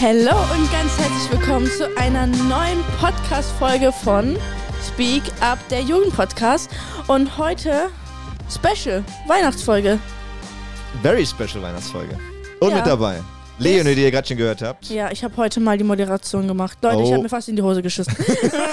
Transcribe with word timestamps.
Hallo 0.00 0.36
und 0.54 0.72
ganz 0.72 0.96
herzlich 0.98 1.30
willkommen 1.30 1.66
zu 1.66 1.86
einer 1.96 2.26
neuen 2.26 2.82
Podcast-Folge 3.00 3.92
von 3.92 4.36
Speak 4.86 5.22
Up, 5.40 5.58
der 5.68 5.82
Jugendpodcast. 5.82 6.70
Und 7.08 7.36
heute 7.36 7.90
Special, 8.48 9.04
Weihnachtsfolge. 9.26 9.98
Very 11.02 11.26
special 11.26 11.62
Weihnachtsfolge. 11.62 12.16
Und 12.60 12.70
Ja. 12.70 12.76
mit 12.76 12.86
dabei 12.86 13.20
Leonie, 13.58 13.94
die 13.94 14.02
ihr 14.02 14.10
gerade 14.10 14.26
schon 14.26 14.38
gehört 14.38 14.62
habt. 14.62 14.88
Ja, 14.88 15.10
ich 15.10 15.22
habe 15.22 15.36
heute 15.36 15.60
mal 15.60 15.76
die 15.76 15.84
Moderation 15.84 16.48
gemacht. 16.48 16.78
Leute, 16.82 16.96
ich 17.02 17.08
Oh. 17.08 17.12
habe 17.12 17.22
mir 17.24 17.28
fast 17.28 17.48
in 17.50 17.56
die 17.56 17.62
Hose 17.62 17.82
geschissen. 17.82 18.14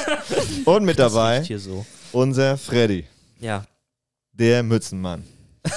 Und 0.65 0.85
mit 0.85 0.97
dabei 0.97 1.41
Hier 1.43 1.59
so. 1.59 1.85
unser 2.13 2.57
Freddy, 2.57 3.05
Ja. 3.39 3.63
der 4.31 4.63
Mützenmann. 4.63 5.23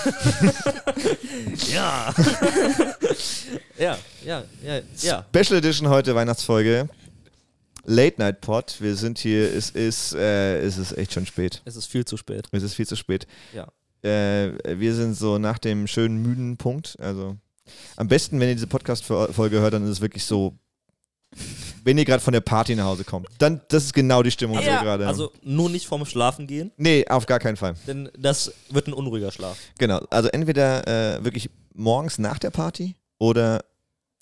Ja. 1.73 2.12
ja, 3.78 3.98
ja, 4.24 4.45
ja, 4.64 4.80
ja. 5.00 5.27
Special 5.34 5.58
Edition 5.58 5.88
heute 5.88 6.14
Weihnachtsfolge. 6.14 6.88
Late 7.84 8.16
Night 8.20 8.41
Pod. 8.41 8.77
Wir 8.80 8.95
sind 8.95 9.18
hier, 9.18 9.52
es 9.54 9.70
ist, 9.70 10.14
äh, 10.14 10.60
es 10.60 10.77
ist 10.78 10.96
echt 10.96 11.12
schon 11.12 11.27
spät. 11.27 11.62
Es 11.64 11.77
ist 11.77 11.86
viel 11.86 12.05
zu 12.05 12.16
spät. 12.16 12.46
Es 12.52 12.62
ist 12.62 12.74
viel 12.74 12.86
zu 12.86 12.94
spät. 12.96 13.27
Ja. 13.55 13.66
Äh, 14.08 14.78
wir 14.78 14.94
sind 14.94 15.14
so 15.14 15.38
nach 15.38 15.58
dem 15.58 15.86
schönen 15.86 16.22
müden 16.22 16.56
Punkt. 16.56 16.96
Also 17.00 17.36
am 17.96 18.08
besten, 18.08 18.38
wenn 18.41 18.48
ihr 18.48 18.55
diese 18.55 18.66
Podcast-Folge 18.66 19.60
hört, 19.60 19.74
dann 19.74 19.84
ist 19.84 19.91
es 19.91 20.00
wirklich 20.00 20.24
so, 20.24 20.55
wenn 21.84 21.96
ihr 21.96 22.05
gerade 22.05 22.20
von 22.22 22.32
der 22.32 22.41
Party 22.41 22.74
nach 22.74 22.84
Hause 22.84 23.05
kommt. 23.05 23.28
Dann, 23.38 23.60
das 23.69 23.84
ist 23.84 23.94
genau 23.94 24.22
die 24.22 24.30
Stimmung, 24.30 24.58
die 24.58 24.64
wir 24.64 24.72
Ja, 24.72 24.82
gerade 24.82 25.05
haben. 25.05 25.10
Also 25.10 25.32
nur 25.42 25.70
nicht 25.70 25.86
vorm 25.86 26.05
Schlafen 26.05 26.46
gehen, 26.46 26.72
Nee, 26.77 27.06
auf 27.08 27.27
gar 27.27 27.38
keinen 27.38 27.56
Fall. 27.56 27.74
denn 27.86 28.10
das 28.19 28.52
wird 28.69 28.88
ein 28.88 28.92
unruhiger 28.92 29.30
Schlaf. 29.32 29.56
Genau, 29.78 29.98
also 30.10 30.28
entweder 30.28 30.86
äh, 31.16 31.24
wirklich 31.24 31.48
morgens 31.74 32.19
nach 32.19 32.38
der 32.38 32.50
Party 32.50 32.96
oder 33.20 33.64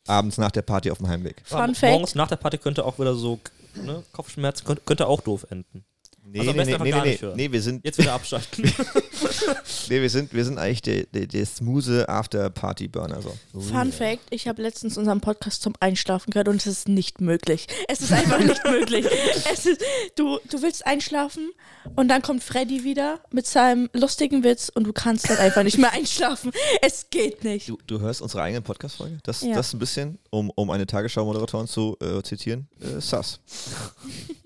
abends 0.07 0.37
nach 0.37 0.51
der 0.51 0.63
Party 0.63 0.91
auf 0.91 0.99
dem 0.99 1.09
Heimweg. 1.09 1.41
Fun 1.45 1.75
Fact. 1.75 1.93
Morgens 1.93 2.15
nach 2.15 2.29
der 2.29 2.37
Party 2.37 2.59
könnte 2.59 2.85
auch 2.85 2.99
wieder 2.99 3.15
so 3.15 3.41
ne, 3.75 4.03
Kopfschmerzen, 4.13 4.67
könnte, 4.67 4.83
könnte 4.85 5.07
auch 5.07 5.23
doof 5.23 5.47
enden. 5.51 5.85
Nee, 6.31 6.41
Also 6.41 6.51
am 6.51 6.57
nee, 6.57 6.65
nee, 6.65 6.79
nee, 6.79 7.19
nee, 7.23 7.35
nee, 7.35 7.53
wir 7.53 7.63
sind, 7.63 7.85
Jetzt 7.85 7.99
wieder 7.99 8.13
abschalten. 8.13 8.65
nee, 9.89 10.01
wir 10.03 10.11
sind, 10.11 10.33
wir 10.35 10.45
sind 10.45 10.59
eigentlich 10.59 10.83
der, 10.83 11.05
der, 11.07 11.27
der 11.27 11.47
smooth 11.47 12.07
After-Party-Burner. 12.09 13.21
So. 13.23 13.61
Fun 13.61 13.93
Fact, 13.93 14.21
ich 14.31 14.47
habe 14.47 14.61
letztens 14.63 14.99
unseren 14.99 15.21
Podcast 15.21 15.63
zum 15.63 15.73
Einschlafen 15.81 16.31
gehört 16.31 16.49
und 16.49 16.57
es 16.57 16.67
ist 16.67 16.89
nicht 16.89 17.21
möglich. 17.21 17.67
Es 17.89 18.01
ist 18.01 18.13
einfach 18.13 18.39
nicht 18.41 18.63
möglich. 18.71 19.07
Es 19.51 19.65
ist, 19.67 19.83
du, 20.17 20.39
du 20.51 20.63
willst 20.63 20.87
einschlafen 20.87 21.51
und 21.97 22.09
dann 22.09 22.21
kommt 22.23 22.43
Freddy 22.43 22.85
wieder 22.85 23.21
mit 23.33 23.47
seinem 23.47 23.89
lustigen 23.95 24.45
Witz 24.45 24.69
und 24.69 24.85
du 24.85 24.93
kannst 24.93 25.31
dann 25.31 25.39
einfach 25.39 25.63
nicht 25.63 25.79
mehr 25.79 25.93
einschlafen. 25.93 26.53
Es 26.83 27.09
geht 27.11 27.43
nicht. 27.45 27.69
Du, 27.69 27.79
du 27.87 28.01
hörst 28.01 28.21
unsere 28.21 28.43
eigene 28.43 28.61
Podcast-Folge? 28.61 29.19
Das, 29.23 29.41
Ja. 29.43 29.55
das 29.55 29.73
ein 29.73 29.79
bisschen, 29.79 30.19
um, 30.31 30.51
um 30.51 30.71
eine 30.71 30.87
Tagesschau-Moderatorin 30.87 31.67
zu 31.67 31.97
äh, 32.01 32.23
zitieren, 32.23 32.69
äh, 32.81 33.01
sass. 33.01 33.41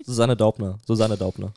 Susanne 0.05 0.37
Daubner. 0.37 0.77
Susanne 0.87 1.17
Daubner. 1.17 1.53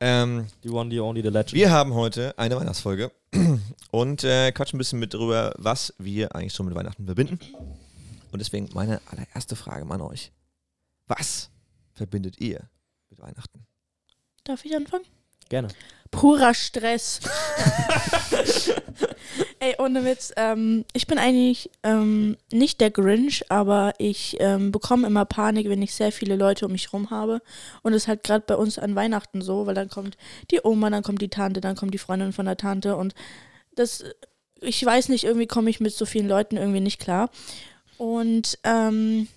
Ähm, 0.00 0.46
Die 0.62 0.68
one, 0.68 0.90
the 0.90 1.00
only, 1.00 1.22
the 1.22 1.28
legend. 1.28 1.54
wir 1.54 1.70
haben 1.70 1.94
heute 1.94 2.38
eine 2.38 2.56
Weihnachtsfolge 2.56 3.10
und 3.90 4.24
äh, 4.24 4.52
quatschen 4.52 4.76
ein 4.76 4.78
bisschen 4.78 4.98
mit 4.98 5.14
drüber, 5.14 5.54
was 5.56 5.94
wir 5.98 6.34
eigentlich 6.34 6.52
so 6.52 6.62
mit 6.64 6.74
Weihnachten 6.74 7.06
verbinden. 7.06 7.38
Und 8.32 8.38
deswegen 8.40 8.68
meine 8.74 9.00
allererste 9.06 9.56
Frage 9.56 9.88
an 9.90 10.00
euch. 10.02 10.32
Was 11.06 11.50
verbindet 11.94 12.40
ihr 12.40 12.68
mit 13.08 13.20
Weihnachten? 13.20 13.66
Darf 14.44 14.64
ich 14.64 14.74
anfangen? 14.76 15.04
Gerne. 15.48 15.68
Purer 16.16 16.54
Stress. 16.54 17.20
Ey, 19.58 19.74
ohne 19.78 20.02
Witz, 20.06 20.32
ähm, 20.36 20.86
ich 20.94 21.06
bin 21.06 21.18
eigentlich 21.18 21.70
ähm, 21.82 22.38
nicht 22.50 22.80
der 22.80 22.90
Grinch, 22.90 23.44
aber 23.50 23.92
ich 23.98 24.36
ähm, 24.40 24.72
bekomme 24.72 25.06
immer 25.06 25.26
Panik, 25.26 25.68
wenn 25.68 25.82
ich 25.82 25.94
sehr 25.94 26.12
viele 26.12 26.36
Leute 26.36 26.64
um 26.64 26.72
mich 26.72 26.90
rum 26.94 27.10
habe. 27.10 27.42
Und 27.82 27.92
es 27.92 28.04
ist 28.04 28.08
halt 28.08 28.24
gerade 28.24 28.44
bei 28.46 28.56
uns 28.56 28.78
an 28.78 28.94
Weihnachten 28.94 29.42
so, 29.42 29.66
weil 29.66 29.74
dann 29.74 29.90
kommt 29.90 30.16
die 30.50 30.60
Oma, 30.64 30.88
dann 30.88 31.02
kommt 31.02 31.20
die 31.20 31.28
Tante, 31.28 31.60
dann 31.60 31.76
kommt 31.76 31.92
die 31.92 31.98
Freundin 31.98 32.32
von 32.32 32.46
der 32.46 32.56
Tante 32.56 32.96
und 32.96 33.14
das, 33.74 34.02
ich 34.62 34.82
weiß 34.82 35.10
nicht, 35.10 35.24
irgendwie 35.24 35.46
komme 35.46 35.68
ich 35.68 35.80
mit 35.80 35.92
so 35.92 36.06
vielen 36.06 36.28
Leuten 36.28 36.56
irgendwie 36.56 36.80
nicht 36.80 36.98
klar. 36.98 37.28
Und 37.98 38.58
ähm, 38.64 39.28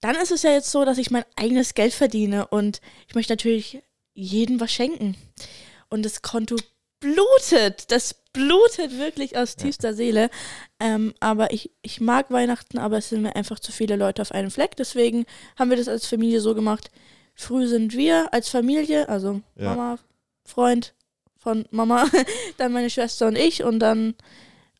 dann 0.00 0.16
ist 0.16 0.32
es 0.32 0.42
ja 0.42 0.50
jetzt 0.50 0.72
so, 0.72 0.84
dass 0.84 0.98
ich 0.98 1.12
mein 1.12 1.24
eigenes 1.36 1.74
Geld 1.74 1.92
verdiene 1.92 2.48
und 2.48 2.80
ich 3.06 3.14
möchte 3.14 3.34
natürlich 3.34 3.82
jedem 4.14 4.60
was 4.60 4.72
schenken. 4.72 5.16
Und 5.92 6.04
das 6.04 6.22
Konto 6.22 6.56
blutet. 7.00 7.90
Das 7.90 8.14
blutet 8.32 8.98
wirklich 8.98 9.36
aus 9.36 9.56
tiefster 9.56 9.92
Seele. 9.94 10.30
Ähm, 10.80 11.12
aber 11.20 11.52
ich, 11.52 11.70
ich 11.82 12.00
mag 12.00 12.30
Weihnachten, 12.30 12.78
aber 12.78 12.98
es 12.98 13.08
sind 13.10 13.22
mir 13.22 13.36
einfach 13.36 13.58
zu 13.58 13.72
viele 13.72 13.96
Leute 13.96 14.22
auf 14.22 14.32
einem 14.32 14.50
Fleck. 14.50 14.76
Deswegen 14.76 15.26
haben 15.58 15.70
wir 15.70 15.76
das 15.76 15.88
als 15.88 16.06
Familie 16.06 16.40
so 16.40 16.54
gemacht. 16.54 16.90
Früh 17.34 17.66
sind 17.66 17.92
wir 17.94 18.32
als 18.32 18.48
Familie, 18.48 19.08
also 19.08 19.42
Ja. 19.56 19.70
Mama, 19.74 19.98
Freund 20.44 20.94
von 21.36 21.66
Mama, 21.70 22.06
dann 22.56 22.72
meine 22.72 22.88
Schwester 22.90 23.26
und 23.26 23.36
ich 23.36 23.64
und 23.64 23.80
dann 23.80 24.14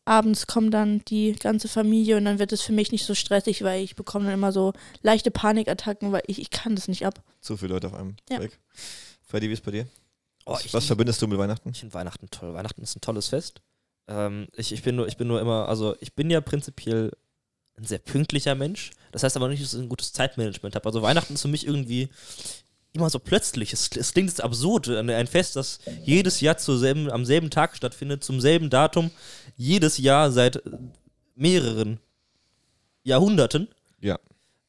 abends 0.05 0.47
kommt 0.47 0.73
dann 0.73 1.03
die 1.05 1.33
ganze 1.33 1.67
Familie 1.67 2.17
und 2.17 2.25
dann 2.25 2.39
wird 2.39 2.51
es 2.53 2.61
für 2.61 2.73
mich 2.73 2.91
nicht 2.91 3.05
so 3.05 3.15
stressig, 3.15 3.63
weil 3.63 3.83
ich 3.83 3.95
bekomme 3.95 4.25
dann 4.25 4.33
immer 4.35 4.51
so 4.51 4.73
leichte 5.01 5.31
Panikattacken, 5.31 6.11
weil 6.11 6.23
ich, 6.27 6.39
ich 6.39 6.49
kann 6.51 6.75
das 6.75 6.87
nicht 6.87 7.05
ab. 7.05 7.21
Zu 7.41 7.57
viele 7.57 7.73
Leute 7.73 7.87
auf 7.87 7.93
einem 7.93 8.15
Ja. 8.29 8.37
Fleck. 8.37 8.59
Freddy, 9.27 9.49
wie 9.49 9.53
ist 9.53 9.63
bei 9.63 9.71
dir? 9.71 9.87
Oh, 10.45 10.57
ich, 10.63 10.73
Was 10.73 10.85
verbindest 10.85 11.21
du 11.21 11.27
mit 11.27 11.37
Weihnachten? 11.37 11.69
Ich 11.69 11.79
finde 11.79 11.93
Weihnachten 11.93 12.29
toll. 12.29 12.53
Weihnachten 12.53 12.81
ist 12.81 12.95
ein 12.95 13.01
tolles 13.01 13.27
Fest. 13.27 13.61
Ähm, 14.07 14.47
ich, 14.55 14.71
ich, 14.71 14.83
bin 14.83 14.95
nur, 14.95 15.07
ich 15.07 15.17
bin 15.17 15.27
nur 15.27 15.39
immer, 15.39 15.69
also 15.69 15.95
ich 15.99 16.13
bin 16.13 16.29
ja 16.29 16.41
prinzipiell 16.41 17.11
ein 17.77 17.85
sehr 17.85 17.99
pünktlicher 17.99 18.55
Mensch. 18.55 18.91
Das 19.11 19.23
heißt 19.23 19.37
aber 19.37 19.47
nicht, 19.47 19.63
dass 19.63 19.73
ich 19.73 19.79
ein 19.79 19.89
gutes 19.89 20.13
Zeitmanagement 20.13 20.75
habe. 20.75 20.85
Also 20.85 21.01
Weihnachten 21.01 21.33
ist 21.33 21.41
für 21.41 21.47
mich 21.47 21.65
irgendwie 21.65 22.09
immer 22.93 23.09
so 23.09 23.19
plötzlich. 23.19 23.73
Es, 23.73 23.89
es 23.95 24.13
klingt 24.13 24.29
jetzt 24.29 24.43
absurd. 24.43 24.89
Ein 24.89 25.27
Fest, 25.27 25.55
das 25.55 25.79
jedes 26.03 26.41
Jahr 26.41 26.57
selben, 26.59 27.09
am 27.09 27.25
selben 27.25 27.49
Tag 27.49 27.75
stattfindet, 27.75 28.23
zum 28.23 28.39
selben 28.39 28.69
Datum, 28.69 29.11
jedes 29.55 29.97
Jahr 29.97 30.31
seit 30.31 30.61
mehreren 31.35 31.99
Jahrhunderten. 33.03 33.67
Ja. 33.99 34.19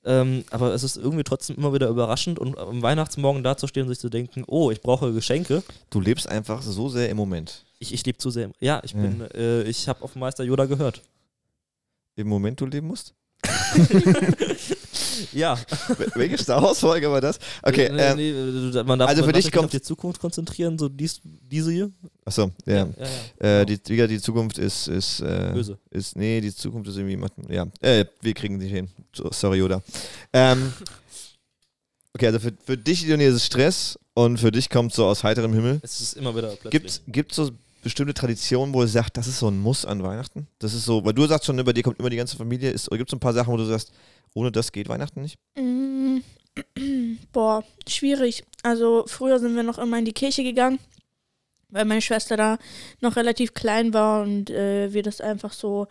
Ähm, 0.07 0.45
aber 0.51 0.75
es 0.75 0.83
ist 0.83 0.97
irgendwie 0.97 1.25
trotzdem 1.25 1.57
immer 1.57 1.73
wieder 1.73 1.89
überraschend 1.89 2.39
und 2.39 2.59
am 2.59 2.83
Weihnachtsmorgen 2.83 3.43
dazustehen 3.43 3.87
und 3.87 3.91
sich 3.93 3.99
zu 4.01 4.11
denken, 4.11 4.45
oh, 4.47 4.71
ich 4.71 4.81
brauche 4.83 5.13
Geschenke. 5.13 5.63
Du 5.91 6.01
lebst 6.01 6.29
einfach 6.29 6.61
so 6.63 6.89
sehr 6.91 7.09
im 7.09 7.17
Moment. 7.17 7.65
Ich, 7.79 7.93
ich 7.95 8.05
lebe 8.05 8.19
zu 8.19 8.31
sehr. 8.31 8.47
im- 8.47 8.53
Ja, 8.61 8.81
ich 8.85 8.93
Ja. 8.93 9.01
bin, 9.01 9.21
äh, 9.33 9.63
ich 9.63 9.89
habe 9.89 10.03
auf 10.03 10.15
Meister 10.15 10.45
Yoda 10.45 10.67
gehört. 10.67 11.03
Im 12.17 12.29
Moment 12.29 12.61
du 12.61 12.67
leben 12.67 12.87
musst? 12.87 13.15
Ja. 15.33 15.55
Wel- 15.55 16.11
Welche 16.15 16.39
Star 16.39 16.63
Wars-Folge 16.63 17.11
war 17.11 17.21
das? 17.21 17.39
Okay, 17.63 17.91
Nee, 17.93 18.31
ähm, 18.31 18.71
nee, 18.73 18.83
man 18.83 18.99
darf, 18.99 19.09
also 19.09 19.23
für 19.23 19.27
man 19.31 19.35
dich 19.41 19.51
kommt- 19.53 19.67
auf 19.67 19.71
die 19.71 19.81
Zukunft 19.83 20.21
konzentrieren, 20.21 20.79
so 20.79 20.89
dies, 20.89 21.21
diese 21.25 21.71
hier. 21.73 21.91
achso, 22.25 22.51
ja. 22.67 22.75
ja, 22.77 22.89
ja. 23.41 23.61
Äh, 23.61 23.67
die, 23.67 23.79
wie 23.87 23.97
gesagt, 23.97 24.11
die 24.13 24.21
Zukunft 24.21 24.59
ist, 24.59 24.89
ist, 24.89 25.21
äh, 25.21 25.51
Böse. 25.53 25.79
ist, 25.91 26.17
nee, 26.17 26.41
die 26.41 26.55
Zukunft 26.55 26.89
ist 26.89 26.97
irgendwie, 26.97 27.19
ja, 27.53 27.67
äh, 27.81 28.05
wir 28.21 28.35
kriegen 28.35 28.61
sie 28.61 28.69
hin. 28.69 28.89
So, 29.15 29.29
Sorry, 29.33 29.59
Yoda. 29.59 29.83
Ähm, 30.33 30.73
okay, 32.15 32.27
also 32.27 32.39
für, 32.39 32.53
für 32.65 32.77
dich, 32.77 33.07
Leonie, 33.07 33.25
ist 33.25 33.35
es 33.35 33.47
Stress 33.47 33.99
und 34.15 34.39
für 34.39 34.53
dich 34.53 34.71
kommt 34.71 34.93
so 34.95 35.07
aus 35.07 35.25
heiterem 35.25 35.53
Himmel. 35.53 35.81
Es 35.83 36.01
ist 36.01 36.15
immer 36.17 36.35
wieder 36.37 36.49
plötzlich. 36.61 36.71
Gibt 36.71 37.03
gibt 37.13 37.35
so 37.35 37.51
bestimmte 37.83 38.15
Traditionen, 38.15 38.73
wo 38.73 38.81
du 38.81 38.87
sagst, 38.89 39.17
das 39.17 39.27
ist 39.27 39.39
so 39.41 39.49
ein 39.49 39.59
Muss 39.59 39.85
an 39.85 40.03
Weihnachten? 40.03 40.47
Das 40.59 40.73
ist 40.73 40.85
so, 40.87 41.05
weil 41.05 41.13
du 41.13 41.27
sagst 41.27 41.45
schon, 41.47 41.57
ne, 41.57 41.65
bei 41.65 41.73
dir 41.75 41.83
kommt 41.83 41.99
immer 41.99 42.09
die 42.09 42.17
ganze 42.17 42.37
Familie. 42.37 42.71
Gibt 42.71 42.81
es 42.81 42.85
so 43.11 43.17
ein 43.17 43.21
paar 43.21 43.35
Sachen, 43.35 43.53
wo 43.53 43.57
du 43.59 43.65
sagst, 43.67 43.93
ohne 44.35 44.53
das 44.53 44.73
geht 44.73 44.89
Weihnachten 44.89 45.23
nicht? 45.23 45.39
Mm, 45.57 46.19
Boah, 47.33 47.65
schwierig. 47.89 48.45
Also 48.63 49.05
früher 49.07 49.39
sind 49.39 49.57
wir 49.57 49.63
noch 49.63 49.79
immer 49.79 49.99
in 49.99 50.05
die 50.05 50.13
Kirche 50.13 50.43
gegangen, 50.45 50.79
weil 51.71 51.85
meine 51.85 52.03
Schwester 52.03 52.37
da 52.37 52.59
noch 53.01 53.17
relativ 53.17 53.55
klein 53.55 53.93
war 53.95 54.23
und 54.23 54.51
äh, 54.51 54.93
wir 54.93 55.03
das 55.03 55.21
einfach 55.21 55.53
so, 55.53 55.87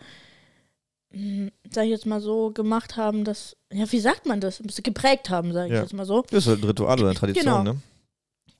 mm, 1.10 1.48
sag 1.70 1.84
ich 1.84 1.90
jetzt 1.90 2.06
mal 2.06 2.20
so, 2.20 2.50
gemacht 2.50 2.96
haben, 2.96 3.24
dass, 3.24 3.56
ja, 3.72 3.90
wie 3.92 4.00
sagt 4.00 4.26
man 4.26 4.40
das? 4.40 4.60
Ein 4.60 4.66
bisschen 4.66 4.84
geprägt 4.84 5.28
haben, 5.30 5.52
sag 5.52 5.66
ich 5.66 5.72
Ja. 5.72 5.82
jetzt 5.82 5.92
mal 5.92 6.06
so. 6.06 6.22
Das 6.30 6.44
ist 6.44 6.48
halt 6.48 6.60
ein 6.62 6.66
Ritual 6.66 6.98
oder 6.98 7.08
eine 7.10 7.18
Tradition, 7.18 7.44
Genau. 7.44 7.62
ne? 7.74 7.80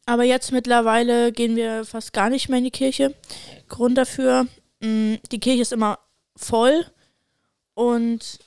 Aber 0.06 0.24
jetzt 0.24 0.52
mittlerweile 0.52 1.32
gehen 1.32 1.56
wir 1.56 1.86
fast 1.86 2.12
gar 2.12 2.28
nicht 2.28 2.50
mehr 2.50 2.58
in 2.58 2.64
die 2.64 2.70
Kirche. 2.70 3.14
Grund 3.70 3.96
dafür, 3.96 4.46
mh, 4.80 5.16
die 5.32 5.40
Kirche 5.40 5.62
ist 5.62 5.72
immer 5.72 5.98
voll 6.36 6.84
und 7.72 8.38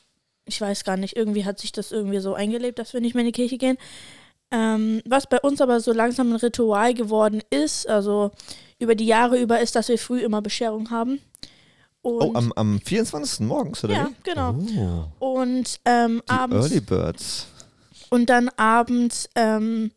ich 0.48 0.60
weiß 0.62 0.84
gar 0.84 0.98
nicht, 0.98 1.16
irgendwie 1.16 1.46
hat 1.46 1.60
sich 1.60 1.72
das 1.72 1.92
irgendwie 1.92 2.20
so 2.20 2.34
eingelebt, 2.34 2.80
dass 2.80 2.94
wir 2.94 3.02
nicht 3.02 3.14
mehr 3.16 3.22
in 3.24 3.32
die 3.32 3.40
Kirche 3.40 3.58
gehen. 3.58 3.78
Ähm, 4.50 5.02
was 5.06 5.28
bei 5.28 5.40
uns 5.42 5.60
aber 5.62 5.80
so 5.82 5.92
langsam 5.92 6.32
ein 6.32 6.38
Ritual 6.38 6.94
geworden 6.94 7.42
ist, 7.50 7.88
also 7.88 8.32
über 8.80 8.96
die 8.96 9.06
Jahre 9.06 9.38
über, 9.40 9.60
ist, 9.60 9.76
dass 9.76 9.90
wir 9.90 9.98
früh 9.98 10.22
immer 10.22 10.42
Bescherung 10.42 10.90
haben. 10.90 11.20
Und, 12.02 12.22
Oh, 12.22 12.32
am, 12.34 12.54
am 12.54 12.80
24. 12.80 13.42
morgens, 13.42 13.84
oder 13.84 13.94
ja, 13.94 14.08
wie? 14.10 14.16
genau. 14.24 14.56
Oh, 15.20 15.42
Und 15.42 15.80
ähm, 15.84 16.22
die 16.26 16.32
abends 16.32 16.68
Early 16.68 16.80
Birds. 16.80 17.48
und 18.10 18.30
dann 18.30 18.48
abends 18.56 19.28
ähm, 19.36 19.92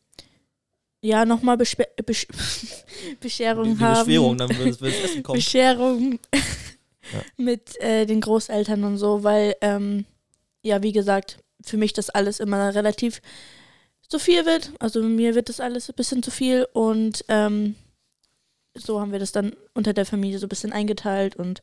ja 1.03 1.25
nochmal 1.25 1.56
Bespe 1.56 1.87
Besch 2.05 2.26
Bescherung 3.20 3.64
die, 3.73 3.75
die 3.76 3.85
haben. 3.85 4.05
Beschwerung, 4.06 4.37
dann 4.38 4.49
das 4.49 4.81
Essen 4.82 5.23
kommt. 5.23 5.37
Bescherung 5.38 6.19
mit 7.37 7.81
äh, 7.81 8.06
den 8.06 8.20
Großeltern 8.20 8.82
und 8.82 8.96
so, 8.99 9.23
weil 9.23 9.55
ähm, 9.61 10.05
ja, 10.62 10.83
wie 10.83 10.93
gesagt, 10.93 11.39
für 11.62 11.77
mich 11.77 11.93
das 11.93 12.11
alles 12.11 12.41
immer 12.41 12.75
relativ 12.75 13.21
zu 14.09 14.19
viel 14.19 14.45
wird. 14.47 14.73
Also 14.79 15.03
mir 15.03 15.35
wird 15.35 15.49
das 15.49 15.61
alles 15.61 15.89
ein 15.89 15.95
bisschen 15.95 16.23
zu 16.23 16.31
viel 16.31 16.67
und 16.73 17.25
ähm, 17.29 17.77
so 18.75 19.01
haben 19.01 19.12
wir 19.12 19.19
das 19.19 19.33
dann 19.33 19.55
unter 19.75 19.93
der 19.93 20.07
Familie 20.07 20.39
so 20.39 20.47
ein 20.47 20.49
bisschen 20.49 20.73
eingeteilt 20.73 21.37
und 21.37 21.62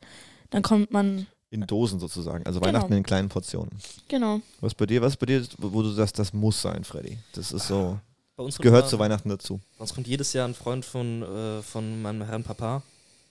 dann 0.50 0.62
kommt 0.62 0.92
man, 0.92 1.28
In 1.50 1.62
Dosen 1.66 2.00
sozusagen. 2.00 2.46
Also 2.46 2.60
Genau. 2.60 2.68
Weihnachten 2.74 2.94
in 2.94 3.04
kleinen 3.04 3.30
Portionen. 3.30 3.72
genau. 4.08 4.42
Was 4.60 4.74
bei 4.76 4.86
dir, 4.86 5.02
was 5.02 5.16
bei 5.18 5.26
dir, 5.26 5.46
wo 5.58 5.82
du 5.82 5.90
sagst, 5.92 6.20
das 6.20 6.34
muss 6.34 6.62
sein, 6.62 6.84
Freddy. 6.84 7.18
Das 7.34 7.52
ist 7.52 7.68
so, 7.68 8.00
Bei 8.36 8.44
uns 8.44 8.58
gehört 8.58 8.84
immer- 8.84 8.90
zu 8.90 9.00
Weihnachten 9.00 9.30
dazu. 9.30 9.60
Bei 9.78 9.82
uns 9.84 9.94
kommt 9.94 10.08
jedes 10.08 10.34
Jahr 10.34 10.48
ein 10.48 10.54
Freund 10.54 10.84
von, 10.86 11.24
äh, 11.24 11.62
von 11.64 12.02
meinem 12.02 12.24
Herrn 12.24 12.44
Papa. 12.44 12.84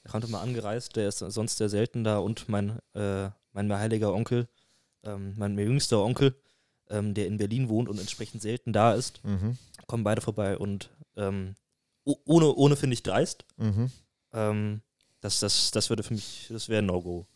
Der 0.05 0.11
kommt 0.11 0.25
immer 0.25 0.41
angereist, 0.41 0.97
der 0.97 1.09
ist 1.09 1.19
sonst 1.19 1.59
sehr 1.59 1.69
selten 1.69 2.05
da 2.05 2.19
und 2.19 2.49
mein, 2.49 2.79
äh, 2.95 3.29
mein 3.53 3.73
heiliger 3.73 4.13
Onkel, 4.15 4.49
ähm, 5.07 5.35
mein 5.37 5.57
jüngster 5.59 6.03
Onkel, 6.03 6.35
ähm, 6.91 7.15
der 7.15 7.27
in 7.27 7.39
Berlin 7.39 7.69
wohnt 7.69 7.89
und 7.89 7.99
entsprechend 7.99 8.43
selten 8.43 8.73
da 8.73 8.93
ist, 8.95 9.21
Mhm. 9.25 9.57
kommen 9.87 10.05
beide 10.05 10.21
vorbei 10.21 10.57
und 10.59 10.91
ähm, 11.17 11.55
ohne, 12.05 12.53
ohne 12.55 12.77
finde 12.77 12.95
ich 12.95 13.03
dreist. 13.03 13.45
Mhm. 13.57 13.91
Ähm, 14.33 14.81
das, 15.21 15.41
das, 15.41 15.71
das 15.71 15.89
würde 15.91 16.03
für 16.03 16.15
mich, 16.15 16.47
das 16.51 16.69
wäre 16.69 16.83
ein 16.83 16.87
No-Go. 16.87 17.27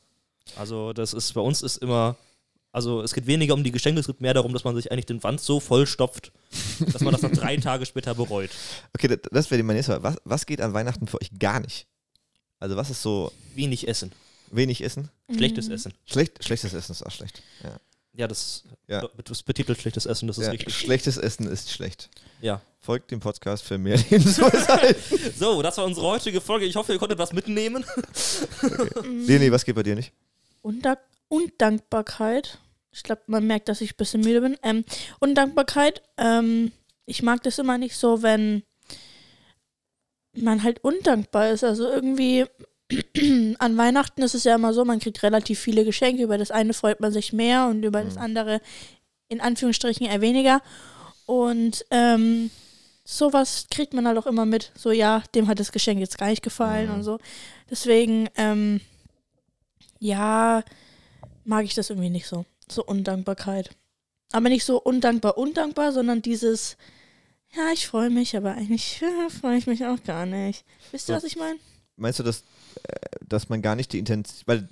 Also 0.57 0.93
das 0.93 1.13
ist, 1.15 1.33
bei 1.35 1.41
uns 1.41 1.63
ist 1.63 1.79
immer, 1.79 2.17
also 2.73 3.03
es 3.03 3.15
geht 3.15 3.27
weniger 3.27 3.55
um 3.55 3.65
die 3.65 3.73
Geschenke, 3.73 4.01
es 4.01 4.07
geht 4.07 4.21
mehr 4.21 4.35
darum, 4.35 4.53
dass 4.53 4.65
man 4.65 4.77
sich 4.77 4.93
eigentlich 4.93 5.07
den 5.07 5.23
Wand 5.25 5.41
so 5.41 5.59
vollstopft, 5.61 6.31
dass 6.93 7.01
man 7.03 7.13
das 7.13 7.23
dann 7.23 7.33
drei 7.33 7.57
Tage 7.69 7.87
später 7.87 8.15
bereut. 8.15 8.51
Okay, 8.95 9.09
das, 9.09 9.19
das 9.33 9.51
wäre 9.51 9.59
die 9.59 9.63
meine 9.65 9.79
nächste 9.79 9.93
Frage. 9.93 10.05
Was, 10.05 10.17
was 10.25 10.47
geht 10.47 10.61
an 10.61 10.73
Weihnachten 10.73 11.07
für 11.09 11.21
euch 11.21 11.31
gar 11.39 11.59
nicht? 11.61 11.87
Also 12.61 12.77
was 12.77 12.91
ist 12.91 13.03
so 13.03 13.33
Wenig 13.55 13.89
Essen, 13.89 14.13
wenig 14.51 14.83
Essen? 14.83 15.11
schlechtes 15.35 15.69
Mhm. 15.69 15.75
Essen. 15.75 15.95
Schlecht, 16.07 16.43
schlechtes 16.45 16.75
Essen 16.75 16.93
ist 16.93 17.03
auch 17.05 17.11
schlecht. 17.11 17.43
Ja. 17.63 17.77
Ja, 18.13 18.27
das, 18.27 18.65
Ja. 18.89 19.09
das 19.25 19.43
betitelt 19.45 19.81
schlechtes 19.81 20.05
Essen, 20.05 20.27
das 20.27 20.37
ist 20.39 20.45
ja, 20.47 20.51
richtig. 20.51 20.75
Schlechtes 20.75 21.17
Essen 21.17 21.47
ist 21.47 21.71
schlecht. 21.71 22.11
Ja. 22.41 22.61
Folgt 22.81 23.11
dem 23.13 23.21
Podcast 23.21 23.63
für 23.63 23.79
mehr 23.79 23.97
Lebensweisheit. 24.11 24.97
So, 25.39 25.63
das 25.63 25.77
war 25.79 25.85
unsere 25.85 26.07
heutige 26.07 26.41
Folge. 26.41 26.67
Ich 26.67 26.75
hoffe, 26.77 26.93
ihr 26.93 26.99
konntet 26.99 27.19
was 27.19 27.33
mitnehmen. 27.33 27.85
Mhm. 29.05 29.27
Leni, 29.27 29.53
was 29.53 29.65
geht 29.65 29.77
bei 29.77 29.83
dir 29.83 29.95
nicht? 29.95 30.13
Undank 30.63 30.99
Undankbarkeit. 31.29 32.59
Ich 32.91 33.05
glaube, 33.05 33.23
man 33.29 33.47
merkt, 33.47 33.69
dass 33.69 33.81
ich 33.81 33.93
ein 33.93 33.97
bisschen 33.97 34.23
müde 34.23 34.41
bin. 34.41 34.57
Ähm, 34.65 34.85
Undankbarkeit. 35.21 36.03
Ähm, 36.19 36.73
ich 37.07 37.23
mag 37.23 37.43
das 37.45 37.59
immer 37.61 37.79
nicht 37.79 37.97
so, 37.97 38.23
wenn 38.23 38.65
man 40.35 40.63
halt 40.65 40.83
undankbar 40.83 41.51
ist. 41.51 41.63
Also 41.65 41.89
irgendwie 41.89 42.47
an 43.59 43.77
Weihnachten 43.77 44.23
ist 44.23 44.35
es 44.35 44.45
ja 44.45 44.55
immer 44.55 44.73
so, 44.75 44.85
man 44.85 44.99
kriegt 45.01 45.23
relativ 45.23 45.59
viele 45.61 45.85
Geschenke. 45.85 46.23
Über 46.23 46.39
das 46.39 46.51
eine 46.51 46.75
freut 46.75 47.01
man 47.01 47.13
sich 47.13 47.33
mehr 47.33 47.67
und 47.67 47.83
über 47.85 48.03
das 48.03 48.15
Mhm. 48.17 48.21
andere 48.23 48.61
in 49.29 49.41
Anführungsstrichen 49.41 50.07
eher 50.07 50.21
weniger. 50.21 50.61
Und 51.27 51.85
ähm, 51.91 52.51
sowas 53.05 53.67
kriegt 53.71 53.95
man 53.95 54.07
halt 54.09 54.19
auch 54.19 54.27
immer 54.27 54.45
mit. 54.47 54.73
So, 54.77 54.91
ja, 54.91 55.23
dem 55.35 55.47
hat 55.49 55.61
das 55.61 55.71
Geschenk 55.73 56.01
jetzt 56.01 56.19
gar 56.19 56.29
nicht 56.29 56.43
gefallen 56.43 56.89
Mhm. 56.89 56.95
und 56.95 57.03
so. 57.05 57.19
Deswegen, 57.71 58.29
ähm, 58.37 58.81
ja, 59.99 60.63
mag 61.45 61.65
ich 61.65 61.75
das 61.75 61.91
irgendwie 61.91 62.11
nicht 62.11 62.27
so. 62.27 62.45
So 62.71 62.85
Undankbarkeit. 62.85 63.71
Aber 64.33 64.49
nicht 64.49 64.65
so 64.65 64.81
undankbar, 64.81 65.37
undankbar, 65.39 65.93
sondern 65.93 66.23
dieses, 66.23 66.77
ja, 67.57 67.73
ich 67.73 67.87
freue 67.87 68.11
mich, 68.11 68.37
aber 68.37 68.53
eigentlich 68.53 69.01
ja, 69.01 69.29
freue 69.41 69.59
ich 69.59 69.67
mich 69.67 69.85
auch 69.85 70.03
gar 70.05 70.27
nicht. 70.27 70.65
Wisst 70.93 71.09
ihr, 71.09 71.15
So. 71.15 71.17
was 71.17 71.25
ich 71.25 71.37
meine? 71.37 71.59
Meinst 71.97 72.19
du, 72.19 72.23
dass, 72.23 72.43
dass 73.27 73.49
man 73.49 73.63
gar 73.63 73.77
nicht 73.77 73.93
die 73.93 73.99
Intention, 73.99 74.43
weil 74.47 74.69